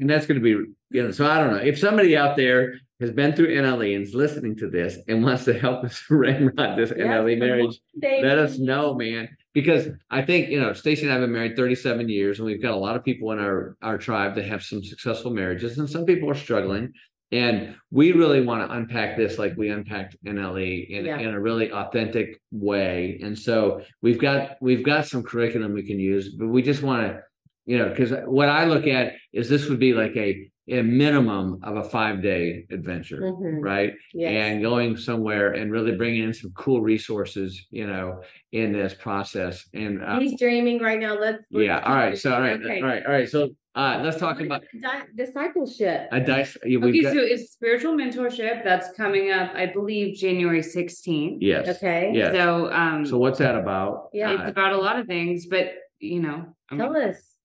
and 0.00 0.10
that's 0.10 0.26
going 0.26 0.38
to 0.38 0.44
be 0.44 0.50
you 0.90 1.02
know. 1.02 1.12
So 1.12 1.26
I 1.30 1.38
don't 1.38 1.52
know 1.52 1.62
if 1.62 1.78
somebody 1.78 2.16
out 2.16 2.36
there 2.36 2.74
has 3.00 3.10
been 3.10 3.34
through 3.34 3.54
NLE 3.54 3.94
and 3.94 4.04
is 4.04 4.14
listening 4.14 4.56
to 4.56 4.70
this 4.70 4.98
and 5.08 5.22
wants 5.22 5.44
to 5.44 5.58
help 5.58 5.84
us 5.88 6.02
ramrod 6.08 6.78
this 6.78 6.92
Yeah, 6.96 7.06
NLE 7.06 7.38
marriage. 7.38 7.78
They- 8.00 8.22
let 8.22 8.38
us 8.38 8.58
know, 8.58 8.94
man. 8.94 9.28
Because 9.52 9.88
I 10.10 10.20
think, 10.22 10.50
you 10.50 10.60
know, 10.60 10.74
Stacy 10.74 11.02
and 11.02 11.10
I 11.10 11.14
have 11.14 11.22
been 11.22 11.32
married 11.32 11.56
37 11.56 12.08
years, 12.10 12.38
and 12.38 12.46
we've 12.46 12.60
got 12.60 12.74
a 12.74 12.76
lot 12.76 12.94
of 12.96 13.02
people 13.04 13.32
in 13.32 13.38
our 13.38 13.76
our 13.80 13.96
tribe 13.96 14.34
that 14.34 14.44
have 14.44 14.62
some 14.62 14.84
successful 14.84 15.30
marriages, 15.30 15.78
and 15.78 15.88
some 15.88 16.04
people 16.04 16.30
are 16.30 16.34
struggling. 16.34 16.92
And 17.32 17.74
we 17.90 18.12
really 18.12 18.42
want 18.42 18.68
to 18.68 18.76
unpack 18.76 19.16
this 19.16 19.38
like 19.38 19.54
we 19.56 19.70
unpacked 19.70 20.14
NLE 20.24 20.88
in, 20.90 21.06
Yeah. 21.06 21.18
in 21.18 21.28
a 21.34 21.40
really 21.40 21.72
authentic 21.72 22.40
way. 22.52 23.18
And 23.22 23.36
so 23.36 23.80
we've 24.02 24.20
got 24.20 24.58
we've 24.60 24.84
got 24.84 25.06
some 25.06 25.22
curriculum 25.22 25.72
we 25.72 25.82
can 25.86 25.98
use, 25.98 26.34
but 26.34 26.48
we 26.48 26.60
just 26.62 26.82
want 26.82 27.02
to, 27.08 27.22
you 27.64 27.78
know, 27.78 27.88
because 27.88 28.12
what 28.26 28.48
I 28.50 28.66
look 28.66 28.86
at 28.86 29.14
is 29.32 29.48
this 29.48 29.68
would 29.70 29.80
be 29.80 29.94
like 29.94 30.14
a 30.16 30.50
a 30.68 30.82
minimum 30.82 31.60
of 31.62 31.76
a 31.76 31.84
five 31.84 32.20
day 32.22 32.66
adventure, 32.70 33.20
Mhm, 33.20 33.62
right? 33.62 33.92
yes. 34.12 34.32
and 34.32 34.62
going 34.62 34.96
somewhere 34.96 35.52
and 35.52 35.70
really 35.70 35.92
bringing 35.96 36.24
in 36.24 36.32
some 36.34 36.50
cool 36.56 36.80
resources, 36.80 37.66
you 37.70 37.86
know, 37.86 38.20
in 38.52 38.72
this 38.72 38.92
process. 38.94 39.64
And 39.74 40.02
uh, 40.02 40.18
He's 40.18 40.38
dreaming 40.38 40.80
right 40.80 40.98
now. 40.98 41.14
Let's. 41.18 41.44
let's 41.52 41.66
yeah, 41.66 41.80
all 41.80 41.94
right. 41.94 42.18
So 42.18 42.34
all 42.34 42.40
right, 42.40 42.60
Okay. 42.60 42.80
all 42.80 42.88
right, 42.88 43.06
all 43.06 43.12
right. 43.12 43.28
So 43.28 43.50
uh, 43.76 44.00
let's 44.02 44.16
talk 44.18 44.40
about 44.40 44.62
Di- 44.80 45.02
Discipleship. 45.24 46.08
a 46.10 46.18
dice. 46.20 46.56
yeah, 46.64 46.78
We've 46.78 46.94
Okay, 46.94 47.02
got, 47.02 47.12
so 47.12 47.20
it's 47.20 47.52
spiritual 47.52 47.94
mentorship 47.94 48.64
that's 48.64 48.90
coming 48.96 49.30
up, 49.30 49.52
I 49.54 49.66
believe, 49.66 50.16
January 50.16 50.62
sixteenth. 50.62 51.42
yes. 51.42 51.68
Okay. 51.76 52.10
Yes. 52.14 52.32
So, 52.34 52.72
um, 52.72 53.04
So 53.06 53.18
what's 53.18 53.38
that 53.38 53.54
about? 53.54 54.08
Yeah. 54.12 54.40
it's 54.40 54.48
about 54.50 54.72
a 54.72 54.78
lot 54.78 54.98
of 54.98 55.06
things, 55.06 55.46
but 55.46 55.74
you 56.00 56.20
know, 56.20 56.56
I 56.70 56.74
mean, 56.74 56.80
Tell 56.92 56.96
us. 56.96 57.35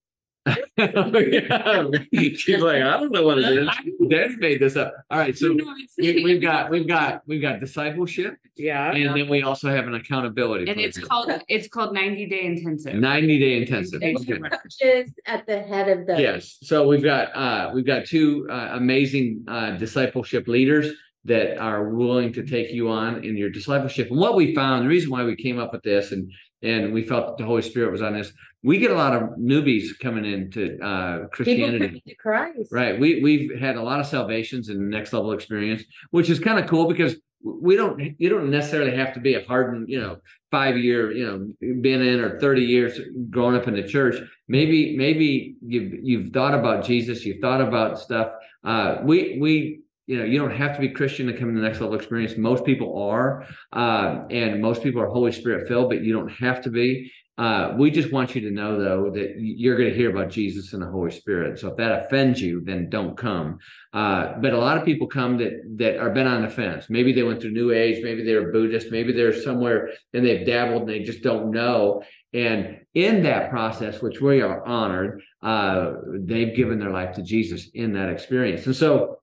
Yeah. 0.45 1.83
She's 2.35 2.59
like, 2.61 2.81
I 2.81 2.97
don't 2.99 3.11
know 3.11 3.23
what 3.25 3.37
it 3.37 3.45
is. 3.45 3.69
Daddy 4.09 4.35
made 4.37 4.59
this 4.61 4.75
up. 4.75 4.93
All 5.09 5.19
right. 5.19 5.37
So 5.37 5.47
No, 5.49 5.63
it's- 5.73 5.93
we, 5.97 6.23
we've 6.23 6.41
got 6.41 6.69
we've 6.71 6.87
got 6.87 7.21
we've 7.27 7.41
got 7.41 7.59
discipleship, 7.59 8.35
yeah, 8.57 8.91
and 8.91 9.15
then 9.15 9.29
we 9.29 9.43
also 9.43 9.69
have 9.69 9.85
an 9.87 9.93
accountability. 9.95 10.69
and 10.69 10.79
it's 10.79 10.97
called 10.97 11.31
it's 11.47 11.67
called 11.67 11.93
ninety 11.93 12.25
day 12.27 12.45
intensive. 12.45 12.95
90 12.95 13.39
day 13.39 13.57
intensive. 13.61 14.01
And 14.01 14.17
Okay. 14.17 14.39
coaches 14.39 15.13
at 15.25 15.45
the 15.45 15.61
head 15.61 15.89
of 15.89 16.07
the. 16.07 16.19
Yes. 16.19 16.57
So 16.63 16.87
we've 16.87 17.03
got 17.03 17.35
uh 17.35 17.71
we've 17.73 17.85
got 17.85 18.05
two 18.05 18.47
uh, 18.49 18.69
amazing 18.73 19.45
uh 19.47 19.71
discipleship 19.77 20.47
leaders 20.47 20.91
that 21.25 21.57
are 21.57 21.89
willing 21.89 22.33
to 22.33 22.43
take 22.43 22.71
you 22.71 22.89
on 22.89 23.23
in 23.23 23.37
your 23.37 23.49
discipleship. 23.49 24.09
And 24.09 24.19
what 24.19 24.35
we 24.35 24.55
found, 24.55 24.85
the 24.85 24.89
reason 24.89 25.11
why 25.11 25.23
we 25.23 25.35
came 25.35 25.59
up 25.59 25.71
with 25.71 25.83
this 25.83 26.11
and 26.11 26.31
and 26.63 26.93
we 26.93 27.01
felt 27.01 27.25
that 27.25 27.37
the 27.41 27.47
Holy 27.47 27.63
Spirit 27.63 27.91
was 27.91 28.03
on 28.03 28.13
this, 28.13 28.31
we 28.61 28.77
get 28.77 28.91
a 28.91 28.95
lot 28.95 29.15
of 29.15 29.29
newbies 29.39 29.97
coming 29.99 30.25
into 30.25 30.79
uh 30.83 31.27
Christianity. 31.27 32.03
Christ. 32.19 32.71
Right. 32.71 32.99
We 32.99 33.21
we've 33.21 33.59
had 33.59 33.75
a 33.75 33.81
lot 33.81 33.99
of 33.99 34.05
salvations 34.05 34.69
and 34.69 34.89
next 34.89 35.13
level 35.13 35.31
experience, 35.31 35.83
which 36.11 36.29
is 36.29 36.39
kind 36.39 36.59
of 36.59 36.67
cool 36.69 36.87
because 36.87 37.15
we 37.43 37.75
don't 37.75 37.99
you 38.19 38.29
don't 38.29 38.49
necessarily 38.49 38.95
have 38.95 39.13
to 39.13 39.19
be 39.19 39.33
a 39.33 39.43
hardened, 39.45 39.89
you 39.89 39.99
know, 39.99 40.17
five 40.51 40.77
year, 40.77 41.11
you 41.11 41.25
know, 41.25 41.73
been 41.81 42.01
in 42.01 42.19
or 42.19 42.39
30 42.39 42.61
years 42.61 42.99
growing 43.29 43.55
up 43.55 43.67
in 43.67 43.75
the 43.75 43.83
church. 43.83 44.15
Maybe, 44.47 44.95
maybe 44.95 45.55
you've 45.65 45.93
you've 46.03 46.33
thought 46.33 46.53
about 46.53 46.85
Jesus, 46.85 47.25
you've 47.25 47.41
thought 47.41 47.61
about 47.61 47.99
stuff. 47.99 48.31
Uh 48.63 48.97
we 49.03 49.39
we 49.39 49.80
you 50.07 50.17
know, 50.17 50.25
you 50.25 50.39
don't 50.39 50.55
have 50.55 50.75
to 50.75 50.81
be 50.81 50.89
Christian 50.89 51.27
to 51.27 51.33
come 51.37 51.53
to 51.53 51.59
the 51.59 51.65
next 51.65 51.79
level 51.79 51.95
experience. 51.95 52.37
Most 52.37 52.65
people 52.65 53.01
are, 53.01 53.45
uh, 53.73 54.23
and 54.29 54.61
most 54.61 54.83
people 54.83 55.01
are 55.01 55.07
Holy 55.07 55.31
Spirit 55.31 55.67
filled, 55.67 55.89
but 55.89 56.03
you 56.03 56.13
don't 56.13 56.29
have 56.29 56.61
to 56.63 56.69
be. 56.69 57.11
Uh, 57.37 57.73
we 57.77 57.89
just 57.89 58.11
want 58.11 58.35
you 58.35 58.41
to 58.41 58.51
know, 58.51 58.77
though, 58.77 59.09
that 59.09 59.33
you're 59.37 59.77
going 59.77 59.89
to 59.89 59.95
hear 59.95 60.11
about 60.11 60.29
Jesus 60.29 60.73
and 60.73 60.81
the 60.81 60.87
Holy 60.87 61.11
Spirit. 61.11 61.57
So 61.57 61.69
if 61.69 61.77
that 61.77 62.05
offends 62.05 62.41
you, 62.41 62.61
then 62.63 62.89
don't 62.89 63.17
come. 63.17 63.57
Uh, 63.93 64.33
but 64.41 64.53
a 64.53 64.57
lot 64.57 64.77
of 64.77 64.85
people 64.85 65.07
come 65.07 65.37
that 65.37 65.53
that 65.77 65.97
are 65.97 66.11
been 66.11 66.27
on 66.27 66.41
the 66.41 66.49
fence. 66.49 66.87
Maybe 66.89 67.13
they 67.13 67.23
went 67.23 67.41
through 67.41 67.53
New 67.53 67.71
Age, 67.71 68.03
maybe 68.03 68.23
they're 68.23 68.51
Buddhist, 68.51 68.91
maybe 68.91 69.13
they're 69.13 69.33
somewhere 69.33 69.89
and 70.13 70.25
they've 70.25 70.45
dabbled 70.45 70.83
and 70.83 70.89
they 70.91 70.99
just 70.99 71.23
don't 71.23 71.51
know. 71.51 72.03
And 72.33 72.79
in 72.93 73.23
that 73.23 73.49
process, 73.49 74.01
which 74.01 74.21
we 74.21 74.41
are 74.41 74.65
honored, 74.65 75.21
uh, 75.41 75.93
they've 76.19 76.55
given 76.55 76.79
their 76.79 76.91
life 76.91 77.15
to 77.15 77.23
Jesus 77.23 77.69
in 77.73 77.93
that 77.93 78.09
experience. 78.09 78.65
And 78.65 78.75
so 78.75 79.20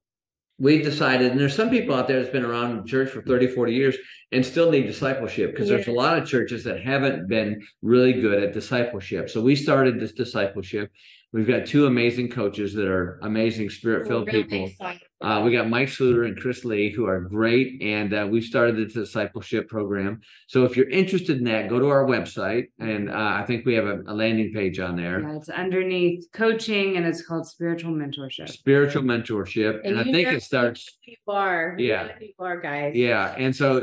we've 0.59 0.83
decided, 0.83 1.31
and 1.31 1.41
there's 1.41 1.55
some 1.55 1.71
people 1.71 1.95
out 1.95 2.09
there 2.09 2.21
that's 2.21 2.33
been 2.33 2.45
around 2.45 2.77
the 2.77 2.89
church 2.89 3.11
for 3.11 3.23
30, 3.23 3.49
40 3.49 3.73
years 3.73 3.97
and 4.33 4.45
still 4.45 4.71
need 4.71 4.87
discipleship 4.87 5.53
because 5.53 5.69
there's 5.69 5.87
a 5.87 5.93
lot 5.93 6.19
of 6.19 6.29
churches 6.29 6.65
that 6.65 6.83
haven't 6.83 7.29
been 7.29 7.63
really 7.83 8.13
good 8.13 8.43
at 8.43 8.53
discipleship. 8.53 9.31
So 9.31 9.41
we 9.41 9.57
started 9.57 10.01
this 10.01 10.13
discipleship. 10.13 10.91
We've 11.33 11.47
got 11.47 11.67
two 11.67 11.87
amazing 11.87 12.31
coaches 12.31 12.75
that 12.75 12.89
are 12.89 13.21
amazing 13.23 13.71
spirit 13.71 14.09
filled 14.09 14.27
people. 14.27 14.67
excited. 14.67 15.08
Uh, 15.21 15.43
we 15.45 15.51
got 15.51 15.69
Mike 15.69 15.89
Sluter 15.89 16.27
and 16.27 16.41
Chris 16.41 16.65
Lee, 16.65 16.93
who 16.93 17.07
are 17.07 17.21
great, 17.21 17.83
and 17.83 18.15
uh, 18.15 18.27
we've 18.31 18.45
started 18.45 18.77
the 18.77 18.85
discipleship 18.85 19.69
program. 19.69 20.21
So 20.47 20.65
if 20.65 20.77
you're 20.77 20.89
interested 20.89 21.39
in 21.39 21.45
that, 21.45 21.69
go 21.69 21.81
to 21.81 21.89
our 21.89 22.05
website, 22.05 22.67
and 22.79 23.11
uh, 23.11 23.15
I 23.15 23.45
think 23.45 23.67
we 23.67 23.75
have 23.75 23.87
a, 23.87 24.03
a 24.07 24.15
landing 24.15 24.53
page 24.53 24.79
on 24.79 24.97
there. 24.97 25.21
Yeah, 25.21 25.37
it's 25.37 25.49
underneath 25.49 26.27
coaching 26.33 26.97
and 26.97 27.05
it's 27.05 27.27
called 27.27 27.49
spiritual 27.49 27.93
mentorship. 27.93 28.49
Spiritual 28.49 29.03
mentorship, 29.03 29.81
and, 29.85 29.99
I 29.99 30.05
think 30.05 30.29
it 30.29 30.43
starts. 30.43 30.99
who 31.05 31.13
You 31.13 31.17
are. 31.27 31.75
Yeah. 31.79 32.05
know 32.05 32.13
You 32.21 32.33
are, 32.39 32.61
guys. 32.61 32.95
Yeah, 32.95 33.35
and 33.37 33.55
so 33.55 33.83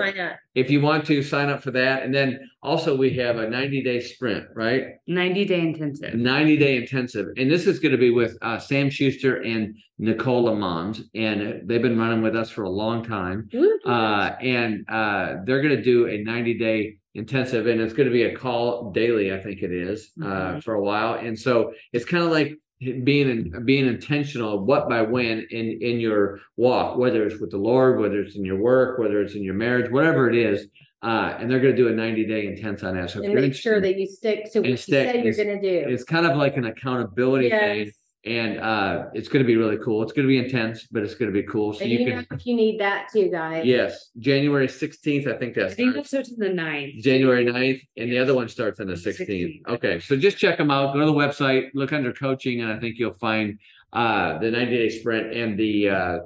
if 0.55 0.71
you 0.71 0.79
want 0.79 1.05
to 1.07 1.21
sign 1.21 1.49
up 1.49 1.61
for 1.61 1.71
that, 1.71 2.03
and 2.03 2.15
then 2.15 2.39
also 2.63 2.95
we 2.95 3.13
have 3.17 3.37
a 3.37 3.49
90 3.49 3.83
day 3.83 3.99
sprint, 3.99 4.45
right? 4.55 4.85
90 5.07 5.45
day 5.45 5.59
intensive. 5.59 6.13
90 6.13 6.57
day 6.57 6.77
intensive. 6.77 7.27
And 7.35 7.51
this 7.51 7.67
is 7.67 7.79
going 7.79 7.91
to 7.91 7.97
be 7.97 8.09
with 8.09 8.37
uh, 8.41 8.57
Sam 8.57 8.89
Schuster 8.89 9.41
and 9.41 9.75
Nicole 9.97 10.43
Lamont. 10.43 10.99
And 11.13 11.61
they've 11.67 11.81
been 11.81 11.97
running 11.97 12.21
with 12.21 12.35
us 12.35 12.49
for 12.49 12.63
a 12.63 12.69
long 12.69 13.03
time. 13.03 13.49
Uh, 13.85 14.35
and 14.41 14.85
uh, 14.89 15.37
they're 15.45 15.61
going 15.61 15.75
to 15.75 15.81
do 15.83 16.07
a 16.07 16.17
90 16.23 16.57
day 16.57 16.97
intensive, 17.13 17.65
and 17.67 17.79
it's 17.79 17.93
going 17.93 18.07
to 18.09 18.13
be 18.13 18.23
a 18.23 18.35
call 18.35 18.91
daily, 18.91 19.33
I 19.33 19.39
think 19.39 19.61
it 19.61 19.71
is, 19.71 20.11
uh, 20.21 20.25
Mhm. 20.25 20.63
for 20.63 20.73
a 20.73 20.81
while. 20.81 21.13
And 21.13 21.39
so 21.39 21.71
it's 21.93 22.03
kind 22.03 22.23
of 22.23 22.31
like 22.31 22.57
being 23.05 23.53
being 23.63 23.87
intentional 23.87 24.65
what 24.65 24.89
by 24.89 25.01
when 25.01 25.47
in 25.49 25.77
in 25.81 25.97
your 26.01 26.41
walk 26.57 26.97
whether 26.97 27.25
it's 27.25 27.39
with 27.39 27.49
the 27.49 27.57
lord 27.57 27.97
whether 28.01 28.19
it's 28.19 28.35
in 28.35 28.43
your 28.43 28.57
work 28.57 28.99
whether 28.99 29.21
it's 29.21 29.33
in 29.33 29.43
your 29.43 29.53
marriage 29.53 29.89
whatever 29.89 30.29
it 30.29 30.35
is 30.35 30.67
uh 31.01 31.37
and 31.39 31.49
they're 31.49 31.61
going 31.61 31.73
to 31.73 31.81
do 31.81 31.87
a 31.87 31.91
90 31.93 32.25
day 32.25 32.45
intense 32.47 32.83
on 32.83 32.95
that 32.97 33.09
so 33.09 33.19
if 33.19 33.23
and 33.25 33.31
you're 33.33 33.41
make 33.41 33.55
sure 33.55 33.79
that 33.79 33.97
you 33.97 34.05
stick 34.05 34.51
to 34.51 34.59
what 34.59 34.69
you 34.69 34.75
say 34.75 35.23
you're 35.23 35.33
going 35.33 35.59
to 35.59 35.61
do. 35.61 35.89
it's 35.89 36.03
kind 36.03 36.25
of 36.25 36.35
like 36.35 36.57
an 36.57 36.65
accountability 36.65 37.49
thing 37.49 37.85
yes. 37.85 37.93
And 38.25 38.59
uh 38.59 39.05
it's 39.13 39.27
going 39.27 39.43
to 39.43 39.47
be 39.47 39.55
really 39.55 39.77
cool 39.77 40.01
it's 40.01 40.11
going 40.11 40.27
to 40.27 40.27
be 40.27 40.37
intense 40.37 40.87
but 40.91 41.03
it's 41.03 41.13
going 41.13 41.31
to 41.31 41.41
be 41.41 41.47
cool 41.47 41.73
so 41.73 41.81
and 41.81 41.91
you, 41.91 41.99
you, 41.99 42.05
can 42.05 42.27
if 42.31 42.45
you 42.45 42.55
need 42.55 42.79
that 42.79 43.07
too, 43.11 43.29
guys. 43.29 43.65
yes 43.65 44.09
january 44.17 44.67
16th 44.67 45.27
i 45.33 45.37
think 45.37 45.53
that's. 45.53 45.57
I 45.57 45.67
that's 45.67 45.75
think 45.75 45.93
that 45.93 46.07
starts 46.07 46.31
in 46.31 46.39
the 46.39 46.49
ninth. 46.49 46.95
january 47.03 47.45
9th 47.45 47.81
and 47.97 48.11
the 48.11 48.17
other 48.17 48.33
one 48.33 48.49
starts 48.49 48.79
on 48.79 48.87
the 48.87 48.93
16th 48.93 49.27
16th. 49.27 49.67
okay 49.67 49.99
so 49.99 50.15
just 50.17 50.37
check 50.37 50.57
them 50.57 50.71
out 50.71 50.93
go 50.93 50.99
to 50.99 51.05
the 51.05 51.13
website 51.13 51.69
look 51.75 51.93
under 51.93 52.11
coaching 52.11 52.61
and 52.61 52.71
i 52.71 52.79
think 52.79 52.97
you'll 52.97 53.13
find 53.13 53.59
uh 53.93 54.37
the 54.39 54.49
90 54.49 54.75
day 54.75 54.89
sprint 54.89 55.33
and 55.33 55.57
the 55.57 55.89
uh 55.89 56.17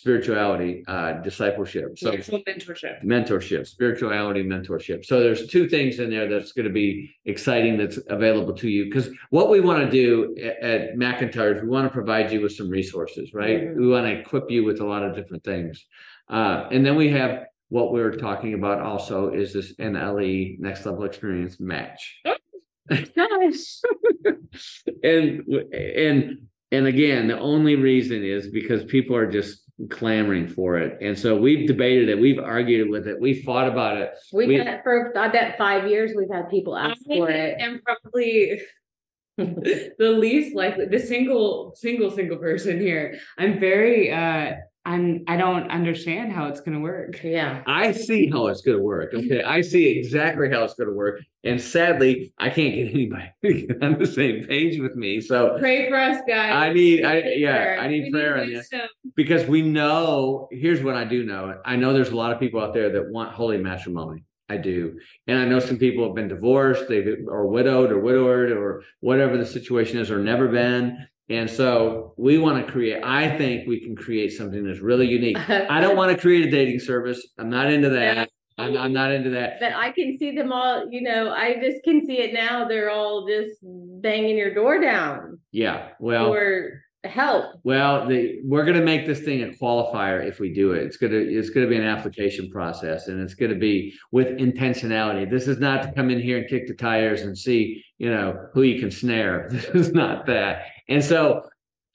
spirituality 0.00 0.84
uh 0.88 1.12
discipleship 1.28 1.98
so 1.98 2.08
Spiritual 2.10 2.40
mentorship. 2.48 3.02
mentorship, 3.04 3.66
spirituality 3.66 4.42
mentorship. 4.42 5.04
So 5.04 5.20
there's 5.20 5.46
two 5.46 5.68
things 5.68 5.98
in 5.98 6.10
there 6.10 6.28
that's 6.28 6.52
going 6.52 6.66
to 6.66 6.72
be 6.72 7.10
exciting 7.24 7.76
that's 7.78 7.98
available 8.08 8.54
to 8.62 8.68
you 8.68 8.84
because 8.86 9.08
what 9.30 9.48
we 9.48 9.60
want 9.60 9.80
to 9.84 9.90
do 9.90 10.08
at, 10.42 10.56
at 10.62 10.98
is 10.98 11.62
we 11.62 11.68
want 11.68 11.86
to 11.88 11.92
provide 11.92 12.30
you 12.32 12.40
with 12.42 12.52
some 12.52 12.68
resources, 12.68 13.32
right? 13.32 13.60
Mhm. 13.62 13.76
We 13.76 13.88
want 13.88 14.06
to 14.06 14.12
equip 14.20 14.50
you 14.50 14.64
with 14.64 14.80
a 14.80 14.84
lot 14.86 15.02
of 15.02 15.14
different 15.14 15.44
things. 15.44 15.84
Uh, 16.28 16.68
and 16.70 16.84
then 16.84 16.96
we 16.96 17.08
have 17.10 17.44
what 17.68 17.92
we're 17.92 18.12
talking 18.12 18.54
about 18.54 18.80
also 18.80 19.30
is 19.32 19.52
this 19.52 19.74
NLE 19.76 20.58
next 20.60 20.84
level 20.86 21.04
experience 21.04 21.58
match. 21.58 22.20
Gosh. 22.24 23.80
and 25.02 25.42
and 25.72 26.38
and 26.72 26.86
again, 26.86 27.28
the 27.28 27.38
only 27.38 27.76
reason 27.76 28.24
is 28.24 28.48
because 28.50 28.84
people 28.84 29.14
are 29.16 29.30
just 29.30 29.62
clamoring 29.90 30.48
for 30.48 30.78
it. 30.78 30.98
And 31.02 31.18
so 31.18 31.36
we've 31.36 31.66
debated 31.66 32.08
it, 32.08 32.18
we've 32.18 32.38
argued 32.38 32.88
with 32.88 33.06
it, 33.06 33.20
we 33.20 33.42
fought 33.42 33.68
about 33.68 33.98
it. 33.98 34.10
We've 34.32 34.48
We- 34.48 34.54
had 34.56 34.82
for 34.82 35.12
I 35.16 35.28
bet 35.28 35.58
five 35.58 35.88
years 35.90 36.12
we've 36.16 36.30
had 36.32 36.48
people 36.48 36.76
ask 36.76 37.02
for 37.06 37.28
it. 37.30 37.56
And 37.60 37.80
probably 37.84 38.60
the 39.36 39.94
least 40.18 40.56
likely 40.56 40.86
the 40.86 40.98
single 40.98 41.74
single 41.76 42.10
single 42.10 42.38
person 42.38 42.80
here 42.80 43.18
i'm 43.36 43.60
very 43.60 44.10
uh 44.10 44.52
i'm 44.86 45.22
i 45.28 45.36
don't 45.36 45.68
understand 45.70 46.32
how 46.32 46.46
it's 46.46 46.60
going 46.60 46.72
to 46.72 46.80
work 46.80 47.20
Yeah. 47.22 47.62
I 47.66 47.92
see 47.92 48.30
how 48.30 48.46
it's 48.46 48.62
going 48.62 48.78
to 48.78 48.82
work. 48.82 49.12
Okay, 49.12 49.42
I 49.42 49.60
see 49.60 49.84
exactly 49.98 50.48
how 50.50 50.64
it's 50.64 50.74
going 50.74 50.88
to 50.88 50.94
work, 50.94 51.20
and 51.44 51.60
sadly, 51.60 52.32
I 52.38 52.48
can't 52.50 52.74
get 52.74 52.88
anybody 52.94 53.68
on 53.82 53.98
the 53.98 54.06
same 54.06 54.44
page 54.46 54.80
with 54.80 54.94
me. 54.94 55.20
So 55.20 55.56
pray 55.58 55.88
for 55.90 55.96
us 55.96 56.18
guys 56.26 56.52
I 56.54 56.72
need, 56.72 57.04
I 57.04 57.14
yeah, 57.36 57.56
prayer. 57.56 57.80
I 57.80 57.88
need 57.88 58.04
We 58.04 58.10
prayer 58.12 58.38
on 58.40 58.52
this 58.52 58.70
because 59.14 59.46
we 59.46 59.62
know. 59.62 60.48
Here's 60.52 60.82
what 60.82 60.94
I 60.96 61.04
do 61.04 61.24
know. 61.24 61.60
I 61.64 61.76
know 61.76 61.92
there's 61.92 62.10
a 62.10 62.16
lot 62.16 62.32
of 62.32 62.38
people 62.38 62.60
out 62.60 62.72
there 62.72 62.90
that 62.90 63.10
want 63.10 63.32
holy 63.32 63.58
matrimony. 63.58 64.24
I 64.48 64.56
do, 64.56 64.98
and 65.26 65.38
I 65.40 65.44
know 65.44 65.58
some 65.58 65.78
people 65.78 66.04
have 66.04 66.14
been 66.14 66.28
divorced, 66.28 66.88
they 66.88 67.00
are 67.28 67.46
widowed 67.46 67.90
or 67.90 67.98
widowed 67.98 68.52
or 68.52 68.84
whatever 69.00 69.36
the 69.36 69.46
situation 69.46 69.98
is, 69.98 70.10
or 70.10 70.20
never 70.20 70.46
been. 70.46 71.08
And 71.28 71.50
so 71.50 72.14
we 72.16 72.38
want 72.38 72.64
to 72.64 72.72
create. 72.72 73.02
I 73.02 73.36
think 73.36 73.66
we 73.66 73.80
can 73.80 73.96
create 73.96 74.32
something 74.32 74.64
that's 74.64 74.80
really 74.80 75.08
unique. 75.08 75.36
I 75.48 75.80
don't 75.80 75.96
want 75.96 76.12
to 76.12 76.18
create 76.20 76.46
a 76.46 76.50
dating 76.50 76.78
service. 76.80 77.26
I'm 77.38 77.50
not 77.50 77.70
into 77.72 77.88
that. 77.90 78.30
I'm, 78.58 78.76
I'm 78.76 78.92
not 78.92 79.10
into 79.10 79.30
that. 79.30 79.54
But 79.60 79.74
I 79.74 79.90
can 79.92 80.16
see 80.16 80.34
them 80.34 80.50
all, 80.52 80.86
you 80.90 81.02
know, 81.02 81.30
I 81.30 81.54
just 81.60 81.82
can 81.84 82.06
see 82.06 82.20
it 82.20 82.32
now. 82.32 82.66
They're 82.66 82.90
all 82.90 83.26
just 83.26 83.58
banging 83.62 84.36
your 84.38 84.54
door 84.54 84.80
down 84.80 85.38
Yeah. 85.52 85.88
Well, 86.00 86.32
for 86.32 86.82
help. 87.04 87.44
well, 87.64 88.08
the 88.08 88.40
we're 88.44 88.64
gonna 88.64 88.80
make 88.82 89.06
this 89.06 89.20
thing 89.20 89.42
a 89.42 89.48
qualifier 89.48 90.26
if 90.26 90.40
we 90.40 90.52
do 90.54 90.72
it. 90.72 90.84
It's 90.84 90.96
gonna 90.96 91.16
it's 91.16 91.50
gonna 91.50 91.66
be 91.68 91.76
an 91.76 91.84
application 91.84 92.50
process, 92.50 93.08
and 93.08 93.20
it's 93.20 93.34
gonna 93.34 93.54
be 93.56 93.92
with 94.10 94.28
intentionality. 94.38 95.28
This 95.30 95.48
is 95.48 95.58
not 95.58 95.82
to 95.82 95.92
come 95.92 96.10
in 96.10 96.20
here 96.20 96.38
and 96.38 96.48
kick 96.48 96.66
the 96.66 96.74
tires 96.74 97.22
and 97.22 97.36
see 97.36 97.82
you 97.98 98.10
know 98.10 98.46
who 98.54 98.62
you 98.62 98.80
can 98.80 98.90
snare. 98.90 99.48
This 99.52 99.66
is 99.66 99.92
not 99.92 100.26
that. 100.26 100.62
And 100.88 101.04
so 101.04 101.42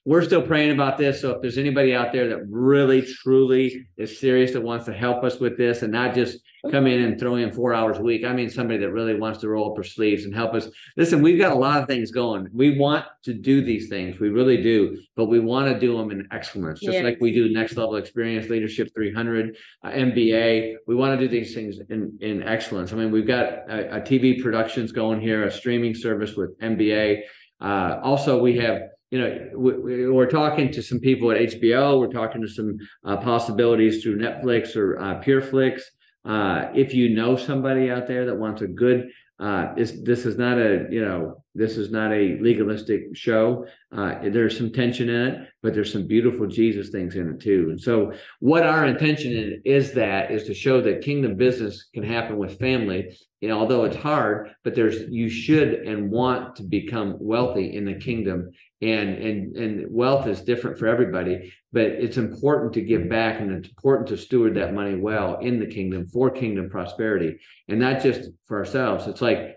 we're 0.04 0.22
still 0.22 0.42
praying 0.42 0.72
about 0.72 0.98
this. 0.98 1.20
So 1.20 1.30
if 1.30 1.42
there's 1.42 1.58
anybody 1.58 1.94
out 1.94 2.12
there 2.12 2.28
that 2.28 2.46
really 2.48 3.02
truly 3.02 3.86
is 3.96 4.18
serious 4.18 4.52
that 4.52 4.60
wants 4.60 4.84
to 4.86 4.92
help 4.92 5.22
us 5.22 5.38
with 5.38 5.56
this 5.56 5.82
and 5.82 5.92
not 5.92 6.12
just 6.12 6.38
come 6.72 6.88
in 6.88 7.02
and 7.02 7.18
throw 7.20 7.36
in 7.36 7.52
four 7.52 7.72
hours 7.72 7.98
a 7.98 8.02
week, 8.02 8.24
I 8.24 8.32
mean 8.32 8.50
somebody 8.50 8.80
that 8.80 8.90
really 8.90 9.14
wants 9.14 9.38
to 9.40 9.48
roll 9.48 9.70
up 9.70 9.76
her 9.76 9.84
sleeves 9.84 10.24
and 10.24 10.34
help 10.34 10.54
us. 10.54 10.68
Listen, 10.96 11.22
we've 11.22 11.38
got 11.38 11.52
a 11.52 11.58
lot 11.58 11.80
of 11.80 11.88
things 11.88 12.10
going. 12.10 12.48
We 12.52 12.76
want 12.76 13.04
to 13.24 13.32
do 13.32 13.64
these 13.64 13.88
things. 13.88 14.18
We 14.18 14.30
really 14.30 14.60
do, 14.60 15.00
but 15.14 15.26
we 15.26 15.38
want 15.38 15.72
to 15.72 15.78
do 15.78 15.96
them 15.96 16.10
in 16.10 16.26
excellence, 16.32 16.80
just 16.80 16.98
like 17.04 17.18
we 17.20 17.32
do 17.32 17.52
next 17.52 17.76
level 17.76 17.94
experience, 17.94 18.48
leadership 18.48 18.88
300, 18.94 19.56
uh, 19.84 19.88
MBA. 19.88 20.74
We 20.88 20.94
want 20.96 21.18
to 21.18 21.28
do 21.28 21.30
these 21.30 21.54
things 21.54 21.78
in, 21.90 22.18
in 22.20 22.42
excellence. 22.42 22.92
I 22.92 22.96
mean, 22.96 23.12
we've 23.12 23.26
got 23.26 23.44
a, 23.70 23.98
a 23.98 24.00
TV 24.00 24.42
productions 24.42 24.90
going 24.90 25.20
here, 25.20 25.44
a 25.44 25.50
streaming 25.50 25.94
service 25.94 26.34
with 26.34 26.58
MBA. 26.58 27.22
Uh, 27.62 28.00
also, 28.02 28.40
we 28.40 28.56
have 28.58 28.82
you 29.12 29.18
know, 29.18 29.50
we, 29.54 30.08
we're 30.08 30.26
talking 30.26 30.72
to 30.72 30.82
some 30.82 30.98
people 30.98 31.30
at 31.30 31.36
HBO. 31.36 32.00
We're 32.00 32.06
talking 32.06 32.40
to 32.40 32.48
some 32.48 32.78
uh, 33.04 33.18
possibilities 33.18 34.02
through 34.02 34.18
Netflix 34.18 34.74
or 34.74 34.98
uh, 34.98 35.22
PureFlix. 35.22 35.82
Uh, 36.24 36.70
if 36.74 36.94
you 36.94 37.10
know 37.10 37.36
somebody 37.36 37.90
out 37.90 38.06
there 38.06 38.24
that 38.24 38.34
wants 38.34 38.62
a 38.62 38.66
good, 38.66 39.10
uh, 39.42 39.74
this 39.74 39.98
this 40.04 40.24
is 40.24 40.38
not 40.38 40.56
a 40.56 40.86
you 40.88 41.04
know 41.04 41.42
this 41.52 41.76
is 41.76 41.90
not 41.90 42.12
a 42.12 42.38
legalistic 42.40 43.14
show. 43.14 43.66
Uh, 43.90 44.14
there's 44.30 44.56
some 44.56 44.72
tension 44.72 45.08
in 45.08 45.26
it, 45.26 45.48
but 45.62 45.74
there's 45.74 45.92
some 45.92 46.06
beautiful 46.06 46.46
Jesus 46.46 46.90
things 46.90 47.16
in 47.16 47.28
it 47.28 47.40
too. 47.40 47.66
And 47.70 47.80
so, 47.80 48.12
what 48.38 48.62
our 48.62 48.86
intention 48.86 49.60
is 49.64 49.92
that 49.94 50.30
is 50.30 50.44
to 50.44 50.54
show 50.54 50.80
that 50.82 51.02
kingdom 51.02 51.36
business 51.36 51.88
can 51.92 52.04
happen 52.04 52.38
with 52.38 52.60
family. 52.60 53.18
You 53.40 53.48
know, 53.48 53.58
although 53.58 53.84
it's 53.84 53.96
hard, 53.96 54.52
but 54.62 54.76
there's 54.76 55.10
you 55.10 55.28
should 55.28 55.74
and 55.74 56.12
want 56.12 56.54
to 56.56 56.62
become 56.62 57.16
wealthy 57.18 57.74
in 57.74 57.84
the 57.84 57.94
kingdom 57.94 58.52
and 58.82 59.16
and 59.16 59.56
and 59.56 59.86
wealth 59.90 60.26
is 60.26 60.42
different 60.42 60.78
for 60.78 60.88
everybody 60.88 61.52
but 61.72 61.86
it's 61.86 62.18
important 62.18 62.74
to 62.74 62.82
give 62.82 63.08
back 63.08 63.40
and 63.40 63.50
it's 63.50 63.68
important 63.68 64.08
to 64.08 64.16
steward 64.16 64.54
that 64.54 64.74
money 64.74 64.94
well 64.94 65.38
in 65.38 65.58
the 65.58 65.66
kingdom 65.66 66.06
for 66.06 66.30
kingdom 66.30 66.68
prosperity 66.68 67.38
and 67.68 67.80
not 67.80 68.02
just 68.02 68.30
for 68.44 68.58
ourselves. 68.58 69.06
It's 69.06 69.22
like 69.22 69.56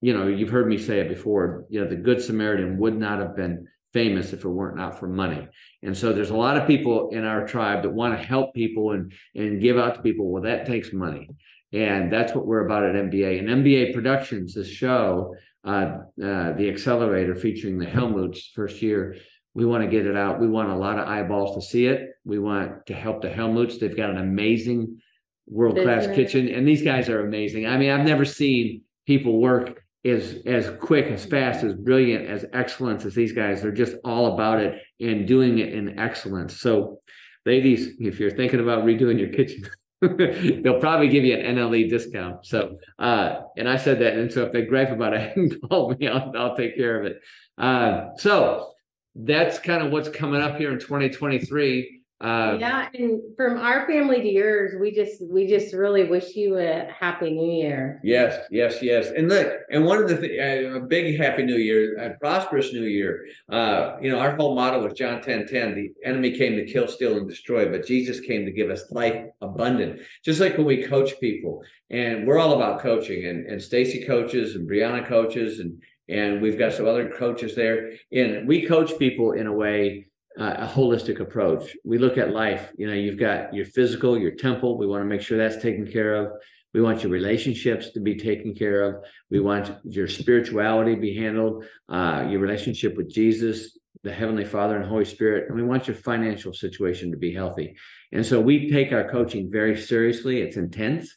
you 0.00 0.16
know 0.16 0.28
you've 0.28 0.50
heard 0.50 0.68
me 0.68 0.78
say 0.78 1.00
it 1.00 1.08
before 1.08 1.64
you 1.68 1.80
know 1.80 1.88
the 1.88 1.96
good 1.96 2.22
samaritan 2.22 2.78
would 2.78 2.96
not 2.96 3.18
have 3.18 3.34
been 3.34 3.66
famous 3.92 4.32
if 4.32 4.44
it 4.44 4.48
weren't 4.48 4.76
not 4.76 4.98
for 4.98 5.08
money. 5.08 5.48
And 5.82 5.96
so 5.96 6.12
there's 6.12 6.30
a 6.30 6.36
lot 6.36 6.56
of 6.56 6.66
people 6.66 7.10
in 7.10 7.24
our 7.24 7.46
tribe 7.46 7.82
that 7.82 7.90
want 7.90 8.16
to 8.16 8.24
help 8.24 8.54
people 8.54 8.92
and 8.92 9.12
and 9.34 9.60
give 9.60 9.78
out 9.78 9.96
to 9.96 10.02
people. 10.02 10.30
Well 10.30 10.42
that 10.42 10.66
takes 10.66 10.92
money. 10.92 11.28
And 11.72 12.12
that's 12.12 12.32
what 12.32 12.46
we're 12.46 12.64
about 12.64 12.84
at 12.84 12.94
MBA 12.94 13.40
and 13.40 13.48
MBA 13.48 13.92
Productions, 13.92 14.54
this 14.54 14.68
show 14.68 15.34
uh, 15.66 15.98
uh, 16.22 16.52
the 16.52 16.68
accelerator 16.68 17.34
featuring 17.34 17.78
the 17.78 17.86
Helmuts 17.86 18.52
first 18.54 18.80
year. 18.80 19.16
We 19.52 19.64
want 19.64 19.82
to 19.82 19.90
get 19.90 20.06
it 20.06 20.16
out. 20.16 20.40
We 20.40 20.48
want 20.48 20.70
a 20.70 20.76
lot 20.76 20.98
of 20.98 21.08
eyeballs 21.08 21.56
to 21.56 21.62
see 21.62 21.86
it. 21.86 22.10
We 22.24 22.38
want 22.38 22.86
to 22.86 22.94
help 22.94 23.22
the 23.22 23.28
Helmuts. 23.28 23.80
They've 23.80 23.96
got 23.96 24.10
an 24.10 24.18
amazing 24.18 25.00
world 25.48 25.76
class 25.76 26.06
kitchen, 26.06 26.48
and 26.48 26.66
these 26.66 26.82
guys 26.82 27.08
are 27.08 27.26
amazing. 27.26 27.66
I 27.66 27.76
mean, 27.78 27.90
I've 27.90 28.06
never 28.06 28.24
seen 28.24 28.82
people 29.06 29.40
work 29.40 29.82
as 30.04 30.42
as 30.46 30.70
quick, 30.80 31.06
as 31.06 31.24
fast, 31.24 31.64
as 31.64 31.74
brilliant, 31.74 32.28
as 32.28 32.44
excellence 32.52 33.04
as 33.04 33.14
these 33.14 33.32
guys. 33.32 33.62
They're 33.62 33.72
just 33.72 33.96
all 34.04 34.34
about 34.34 34.60
it 34.60 34.80
and 35.00 35.26
doing 35.26 35.58
it 35.58 35.72
in 35.72 35.98
excellence. 35.98 36.60
So, 36.60 37.00
ladies, 37.44 37.96
if 37.98 38.20
you're 38.20 38.30
thinking 38.30 38.60
about 38.60 38.84
redoing 38.84 39.18
your 39.18 39.30
kitchen. 39.30 39.68
They'll 40.62 40.80
probably 40.80 41.08
give 41.08 41.24
you 41.24 41.36
an 41.36 41.56
NLE 41.56 41.88
discount. 41.88 42.46
So, 42.46 42.78
uh, 42.98 43.40
and 43.56 43.68
I 43.68 43.76
said 43.76 43.98
that. 44.00 44.14
And 44.14 44.32
so 44.32 44.44
if 44.44 44.52
they 44.52 44.62
gripe 44.62 44.90
about 44.90 45.14
it, 45.14 45.36
and 45.36 45.60
call 45.68 45.94
me. 45.94 46.08
I'll, 46.08 46.32
I'll 46.36 46.56
take 46.56 46.76
care 46.76 47.00
of 47.00 47.06
it. 47.06 47.20
Uh, 47.58 48.08
so 48.16 48.72
that's 49.14 49.58
kind 49.58 49.84
of 49.84 49.92
what's 49.92 50.08
coming 50.08 50.42
up 50.42 50.56
here 50.56 50.72
in 50.72 50.78
2023. 50.78 51.95
Uh, 52.18 52.56
Yeah, 52.58 52.88
and 52.94 53.20
from 53.36 53.58
our 53.58 53.86
family 53.86 54.22
to 54.22 54.28
yours, 54.28 54.74
we 54.80 54.90
just 54.90 55.20
we 55.30 55.46
just 55.46 55.74
really 55.74 56.04
wish 56.04 56.34
you 56.34 56.56
a 56.56 56.88
happy 56.90 57.30
new 57.30 57.52
year. 57.52 58.00
Yes, 58.02 58.46
yes, 58.50 58.82
yes. 58.82 59.10
And 59.10 59.28
look, 59.28 59.52
and 59.70 59.84
one 59.84 60.02
of 60.02 60.08
the 60.08 60.16
th- 60.16 60.74
uh, 60.74 60.78
a 60.78 60.80
big 60.80 61.18
happy 61.18 61.42
new 61.42 61.56
year, 61.56 61.98
a 61.98 62.18
prosperous 62.18 62.72
new 62.72 62.84
year. 62.84 63.26
Uh, 63.50 63.96
you 64.00 64.10
know, 64.10 64.18
our 64.18 64.34
whole 64.34 64.54
motto 64.54 64.82
was 64.82 64.94
John 64.94 65.20
10 65.20 65.46
10. 65.46 65.74
The 65.74 65.92
enemy 66.08 66.30
came 66.38 66.56
to 66.56 66.64
kill, 66.64 66.88
steal, 66.88 67.18
and 67.18 67.28
destroy, 67.28 67.70
but 67.70 67.86
Jesus 67.86 68.20
came 68.20 68.46
to 68.46 68.50
give 68.52 68.70
us 68.70 68.90
life 68.90 69.26
abundant. 69.42 70.00
Just 70.24 70.40
like 70.40 70.56
when 70.56 70.66
we 70.66 70.84
coach 70.84 71.20
people, 71.20 71.62
and 71.90 72.26
we're 72.26 72.38
all 72.38 72.54
about 72.54 72.80
coaching, 72.80 73.26
and, 73.26 73.44
and 73.46 73.60
Stacy 73.60 74.06
coaches 74.06 74.54
and 74.54 74.66
Brianna 74.68 75.06
coaches, 75.06 75.60
and 75.60 75.82
and 76.08 76.40
we've 76.40 76.58
got 76.58 76.72
some 76.72 76.86
other 76.86 77.10
coaches 77.10 77.54
there. 77.54 77.92
And 78.10 78.48
we 78.48 78.66
coach 78.66 78.98
people 78.98 79.32
in 79.32 79.46
a 79.46 79.52
way 79.52 80.06
a 80.36 80.66
holistic 80.66 81.20
approach. 81.20 81.76
We 81.84 81.98
look 81.98 82.18
at 82.18 82.32
life. 82.32 82.72
You 82.76 82.86
know, 82.86 82.92
you've 82.92 83.18
got 83.18 83.54
your 83.54 83.64
physical, 83.64 84.18
your 84.18 84.32
temple. 84.32 84.76
We 84.76 84.86
want 84.86 85.02
to 85.02 85.06
make 85.06 85.22
sure 85.22 85.38
that's 85.38 85.62
taken 85.62 85.90
care 85.90 86.14
of. 86.14 86.32
We 86.74 86.82
want 86.82 87.02
your 87.02 87.10
relationships 87.10 87.90
to 87.92 88.00
be 88.00 88.16
taken 88.16 88.54
care 88.54 88.82
of. 88.82 89.04
We 89.30 89.40
want 89.40 89.72
your 89.84 90.08
spirituality 90.08 90.94
to 90.94 91.00
be 91.00 91.16
handled, 91.16 91.64
uh, 91.88 92.26
your 92.28 92.40
relationship 92.40 92.98
with 92.98 93.10
Jesus, 93.10 93.78
the 94.02 94.12
Heavenly 94.12 94.44
Father, 94.44 94.76
and 94.76 94.84
Holy 94.84 95.06
Spirit. 95.06 95.46
And 95.48 95.56
we 95.56 95.62
want 95.62 95.88
your 95.88 95.96
financial 95.96 96.52
situation 96.52 97.10
to 97.12 97.16
be 97.16 97.32
healthy. 97.32 97.76
And 98.12 98.26
so 98.26 98.40
we 98.40 98.70
take 98.70 98.92
our 98.92 99.10
coaching 99.10 99.50
very 99.50 99.74
seriously. 99.74 100.42
It's 100.42 100.58
intense. 100.58 101.16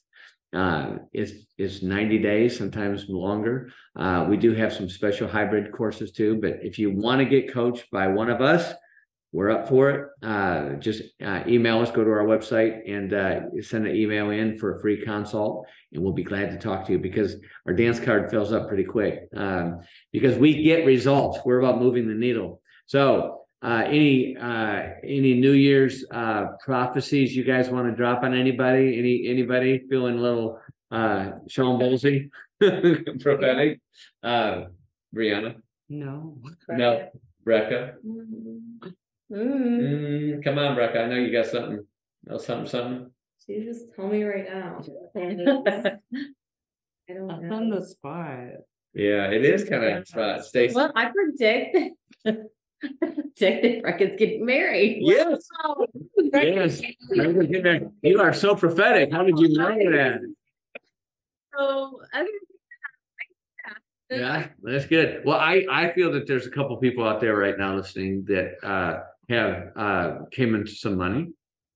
Uh, 0.54 0.96
it's, 1.12 1.34
it's 1.58 1.84
90 1.84 2.20
days, 2.20 2.58
sometimes 2.58 3.08
longer. 3.10 3.70
Uh, 3.98 4.26
we 4.30 4.38
do 4.38 4.54
have 4.54 4.74
some 4.74 4.90
special 4.90 5.28
hybrid 5.28 5.74
courses 5.74 6.14
too. 6.14 6.40
But 6.42 6.60
if 6.62 6.80
you 6.80 6.92
want 6.92 7.20
to 7.20 7.26
get 7.26 7.54
coached 7.54 7.92
by 7.92 8.08
one 8.08 8.30
of 8.30 8.42
us, 8.42 8.74
we're 9.32 9.52
up 9.52 9.70
for 9.70 9.90
it. 9.92 10.10
Uh, 10.24 10.74
just 10.76 11.04
uh, 11.24 11.44
email 11.48 11.80
us, 11.82 11.92
go 11.92 12.04
to 12.04 12.10
our 12.10 12.26
website, 12.26 12.90
and 12.90 13.14
uh, 13.14 13.42
send 13.62 13.86
an 13.86 13.96
email 13.96 14.32
in 14.32 14.58
for 14.58 14.76
a 14.76 14.82
free 14.82 15.04
consult, 15.06 15.68
and 15.94 16.02
we'll 16.02 16.14
be 16.14 16.24
glad 16.24 16.50
to 16.50 16.58
talk 16.58 16.86
to 16.86 16.94
you 16.94 17.00
because 17.00 17.36
our 17.68 17.74
dance 17.74 18.00
card 18.00 18.32
fills 18.32 18.52
up 18.52 18.68
pretty 18.68 18.84
quick. 18.84 19.28
Um, 19.36 19.82
because 20.12 20.38
we 20.38 20.64
get 20.64 20.86
results. 20.86 21.40
We're 21.46 21.60
about 21.60 21.80
moving 21.80 22.08
the 22.08 22.16
needle. 22.16 22.62
So, 22.88 23.42
uh, 23.62 23.84
any 23.86 24.36
uh, 24.36 24.84
any 25.04 25.36
New 25.36 25.52
Year's 25.52 26.06
uh, 26.12 26.46
prophecies 26.66 27.36
you 27.36 27.44
guys 27.44 27.70
want 27.70 27.88
to 27.88 27.96
drop 27.96 28.24
on 28.24 28.34
anybody? 28.34 28.98
Any 28.98 29.28
anybody 29.28 29.84
feeling 29.90 30.18
a 30.18 30.22
little 30.22 30.60
uh, 30.90 31.32
Sean 31.50 31.80
Bolsey 31.80 32.30
prophetic? 33.22 33.82
Uh, 34.24 34.66
Brianna, 35.14 35.56
no 35.90 36.38
no, 36.70 37.10
Brecca. 37.46 37.96
Mm. 39.32 39.80
Mm, 39.82 40.44
come 40.44 40.58
on, 40.58 40.76
Brecca. 40.76 41.06
I 41.06 41.08
know 41.08 41.16
you 41.16 41.32
got 41.32 41.46
something. 41.46 41.86
No, 42.26 42.38
something, 42.38 42.68
something. 42.68 43.12
She 43.46 43.64
just 43.64 43.94
tell 43.96 44.08
me 44.08 44.24
right 44.24 44.46
now. 44.48 44.82
I 45.16 47.14
don't 47.14 47.28
That's 47.28 47.42
know. 47.42 47.56
on 47.56 47.70
the 47.70 47.84
spot 47.86 48.38
Yeah, 48.94 49.30
it 49.32 49.44
is 49.44 49.68
kind 49.68 49.84
of 49.84 50.08
spot. 50.08 50.46
Stacy. 50.46 50.76
Well, 50.76 50.92
I 50.96 51.06
predict 51.12 51.78
I 52.26 52.32
predict 53.02 53.40
that 53.40 53.82
Brecca's 53.84 54.16
getting 54.18 54.46
married. 54.46 55.00
Yes. 55.02 55.48
Yes. 56.34 56.82
You 58.04 58.20
are 58.22 58.34
so 58.34 58.56
prophetic. 58.56 59.12
How 59.12 59.24
did 59.24 59.40
you 59.40 59.50
know 59.50 59.70
that? 59.70 60.22
So 61.58 62.02
other 62.14 62.28
than 64.10 64.20
that, 64.20 64.20
Yeah, 64.20 64.48
that's 64.62 64.86
good. 64.86 65.24
Well, 65.26 65.40
I 65.40 65.66
I 65.70 65.92
feel 65.94 66.12
that 66.14 66.28
there's 66.28 66.46
a 66.46 66.52
couple 66.52 66.78
people 66.78 67.08
out 67.08 67.20
there 67.22 67.36
right 67.36 67.58
now 67.58 67.76
listening 67.76 68.24
that 68.26 68.64
uh 68.64 69.04
have 69.30 69.72
uh 69.76 70.12
came 70.32 70.56
into 70.56 70.72
some 70.72 70.98
money 70.98 71.28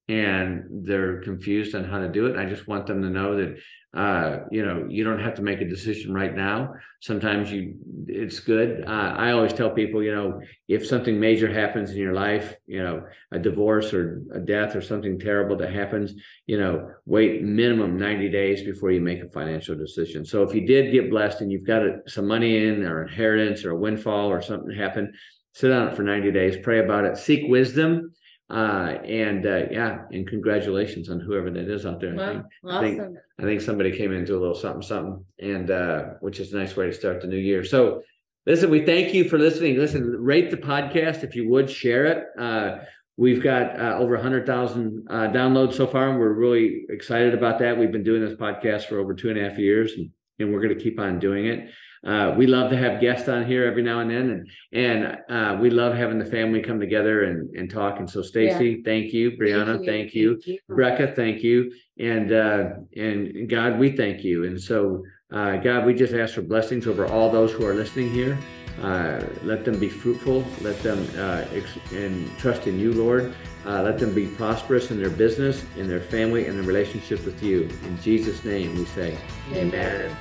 and 0.10 0.86
they're 0.86 1.22
confused 1.22 1.76
on 1.76 1.86
how 1.86 2.00
to 2.00 2.10
do 2.10 2.26
it. 2.26 2.38
I 2.38 2.46
just 2.46 2.68
want 2.68 2.88
them 2.88 3.02
to 3.02 3.10
know 3.10 3.38
that 3.38 3.58
uh 3.98 4.40
you 4.52 4.66
know 4.66 4.86
you 4.90 5.04
don't 5.04 5.20
have 5.20 5.36
to 5.36 5.42
make 5.42 5.62
a 5.62 5.70
decision 5.70 6.14
right 6.14 6.36
now. 6.36 6.74
Sometimes 7.00 7.52
you 7.52 7.76
it's 8.08 8.40
good. 8.40 8.84
Uh, 8.86 9.14
I 9.18 9.32
always 9.32 9.54
tell 9.54 9.70
people, 9.70 10.04
you 10.04 10.14
know, 10.14 10.42
if 10.68 10.86
something 10.86 11.20
major 11.20 11.52
happens 11.52 11.92
in 11.92 11.98
your 11.98 12.14
life, 12.14 12.56
you 12.66 12.82
know, 12.84 13.04
a 13.32 13.40
divorce 13.40 13.94
or 13.94 14.22
a 14.34 14.40
death 14.40 14.76
or 14.76 14.82
something 14.82 15.20
terrible 15.20 15.56
that 15.58 15.74
happens, 15.74 16.14
you 16.48 16.60
know, 16.60 16.90
wait 17.06 17.44
minimum 17.44 17.98
90 17.98 18.30
days 18.30 18.64
before 18.64 18.92
you 18.92 19.02
make 19.02 19.22
a 19.22 19.30
financial 19.30 19.76
decision. 19.76 20.26
So 20.26 20.44
if 20.44 20.54
you 20.54 20.66
did 20.66 20.92
get 20.92 21.10
blessed 21.10 21.42
and 21.42 21.52
you've 21.52 21.68
got 21.68 21.84
some 22.08 22.28
money 22.28 22.68
in 22.68 22.84
or 22.84 23.04
inheritance 23.04 23.64
or 23.64 23.72
a 23.72 23.78
windfall 23.78 24.28
or 24.30 24.42
something 24.42 24.76
happened, 24.76 25.16
sit 25.54 25.72
on 25.72 25.88
it 25.88 25.96
for 25.96 26.04
90 26.04 26.32
days, 26.32 26.58
pray 26.62 26.80
about 26.80 27.06
it, 27.06 27.18
seek 27.18 27.50
wisdom 27.50 28.14
uh, 28.50 29.00
and 29.06 29.46
uh, 29.46 29.64
yeah, 29.72 30.02
and 30.12 30.28
congratulations 30.28 31.10
on 31.10 31.20
whoever 31.20 31.50
that 31.50 31.68
is 31.70 31.86
out 31.86 32.00
there. 32.00 32.14
I 32.14 32.34
think, 32.34 32.46
I 32.70 32.82
think 32.82 33.00
awesome. 33.00 33.18
I 33.40 33.44
think 33.44 33.62
somebody 33.62 33.98
came 33.98 34.12
into 34.12 34.38
a 34.38 34.40
little 34.40 34.54
something 34.54 34.82
something, 34.82 35.26
and 35.40 35.72
uh, 35.72 36.04
which 36.20 36.40
is 36.40 36.54
a 36.54 36.58
nice 36.58 36.76
way 36.76 36.86
to 36.86 36.94
start 36.94 37.22
the 37.22 37.28
new 37.28 37.38
year. 37.38 37.64
So, 37.64 38.04
listen, 38.46 38.70
we 38.70 38.86
thank 38.86 39.14
you 39.14 39.28
for 39.28 39.40
listening. 39.40 39.78
Listen, 39.78 40.04
rate 40.04 40.52
the 40.52 40.58
podcast 40.58 41.24
if 41.24 41.36
you 41.36 41.50
would 41.50 41.70
share 41.70 42.06
it. 42.06 42.26
Uh, 42.38 42.84
we've 43.18 43.42
got 43.42 43.80
uh, 43.80 43.98
over 43.98 44.18
hundred 44.18 44.46
thousand 44.46 45.08
uh, 45.10 45.30
downloads 45.30 45.74
so 45.74 45.88
far, 45.88 46.10
and 46.10 46.20
we're 46.20 46.34
really 46.34 46.84
excited 46.90 47.34
about 47.34 47.58
that. 47.60 47.78
We've 47.78 47.92
been 47.92 48.04
doing 48.04 48.24
this 48.24 48.38
podcast 48.38 48.86
for 48.86 49.00
over 49.00 49.16
two 49.16 49.30
and 49.30 49.40
a 49.40 49.50
half 49.50 49.58
years, 49.58 49.94
and, 49.94 50.12
and 50.38 50.54
we're 50.54 50.62
going 50.62 50.78
to 50.78 50.84
keep 50.84 51.00
on 51.00 51.18
doing 51.18 51.48
it. 51.48 51.70
Uh, 52.06 52.34
we 52.38 52.48
love 52.48 52.70
to 52.70 52.78
have 52.78 53.00
guests 53.00 53.30
on 53.30 53.46
here 53.46 53.66
every 53.66 53.82
now 53.82 54.00
and 54.02 54.12
then, 54.12 54.46
and 54.74 54.86
and 54.86 55.18
uh, 55.30 55.58
we 55.62 55.70
love 55.70 55.94
having 55.94 56.20
the 56.20 56.26
family 56.26 56.62
come 56.62 56.80
together 56.80 57.24
and 57.24 57.56
and 57.56 57.70
talk. 57.70 58.00
And 58.00 58.10
so, 58.10 58.22
Stacy, 58.22 58.82
thank 58.84 59.14
you, 59.14 59.32
Brianna, 59.32 59.86
thank 59.86 60.14
you, 60.14 60.38
Brecca, 60.70 61.16
thank 61.16 61.44
you, 61.44 61.72
and 61.98 62.32
uh, 62.34 62.70
and 62.98 63.48
God, 63.50 63.80
we 63.80 63.96
thank 63.96 64.24
you. 64.24 64.44
And 64.44 64.60
so, 64.60 65.04
uh, 65.32 65.58
God, 65.58 65.86
we 65.86 65.94
just 65.94 66.14
ask 66.14 66.34
for 66.36 66.42
blessings 66.42 66.88
over 66.88 67.06
all 67.06 67.32
those 67.32 67.52
who 67.54 67.66
are 67.66 67.74
listening 67.74 68.12
here. 68.12 68.38
Uh, 68.82 69.24
let 69.44 69.64
them 69.64 69.80
be 69.80 69.88
fruitful. 69.88 70.44
Let 70.62 70.82
them 70.82 71.08
uh, 71.18 71.46
ex- 71.54 71.78
and 71.94 72.30
trust 72.38 72.68
in 72.68 72.80
you, 72.80 72.92
Lord. 72.92 73.34
Uh, 73.66 73.82
let 73.82 73.98
them 73.98 74.14
be 74.14 74.28
prosperous 74.28 74.92
in 74.92 75.00
their 75.00 75.12
business, 75.12 75.64
in 75.78 75.88
their 75.88 76.02
family, 76.02 76.48
and 76.48 76.58
their 76.58 76.66
relationship 76.66 77.24
with 77.24 77.42
you. 77.42 77.70
In 77.86 78.02
Jesus' 78.02 78.44
name, 78.44 78.76
we 78.76 78.86
say, 78.86 79.18
Amen. 79.54 80.14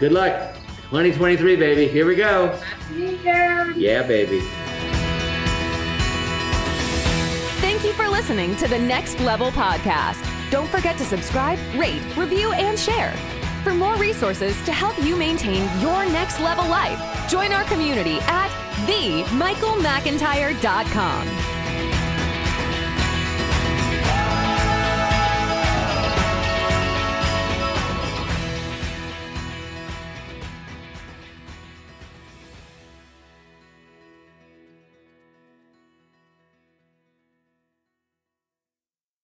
Good 0.00 0.12
luck. 0.12 0.59
2023, 0.90 1.54
baby. 1.54 1.86
Here 1.86 2.04
we 2.04 2.16
go. 2.16 2.58
Yeah, 3.76 4.02
baby. 4.02 4.40
Thank 7.60 7.84
you 7.84 7.92
for 7.92 8.08
listening 8.08 8.56
to 8.56 8.66
the 8.66 8.78
Next 8.78 9.20
Level 9.20 9.52
Podcast. 9.52 10.26
Don't 10.50 10.68
forget 10.68 10.98
to 10.98 11.04
subscribe, 11.04 11.60
rate, 11.76 12.02
review, 12.16 12.50
and 12.54 12.76
share. 12.76 13.12
For 13.62 13.72
more 13.72 13.94
resources 13.98 14.60
to 14.62 14.72
help 14.72 15.00
you 15.00 15.14
maintain 15.14 15.62
your 15.80 16.04
next 16.06 16.40
level 16.40 16.66
life, 16.66 17.00
join 17.30 17.52
our 17.52 17.62
community 17.64 18.18
at 18.22 18.48
themichaelmcintyre.com. 18.86 21.59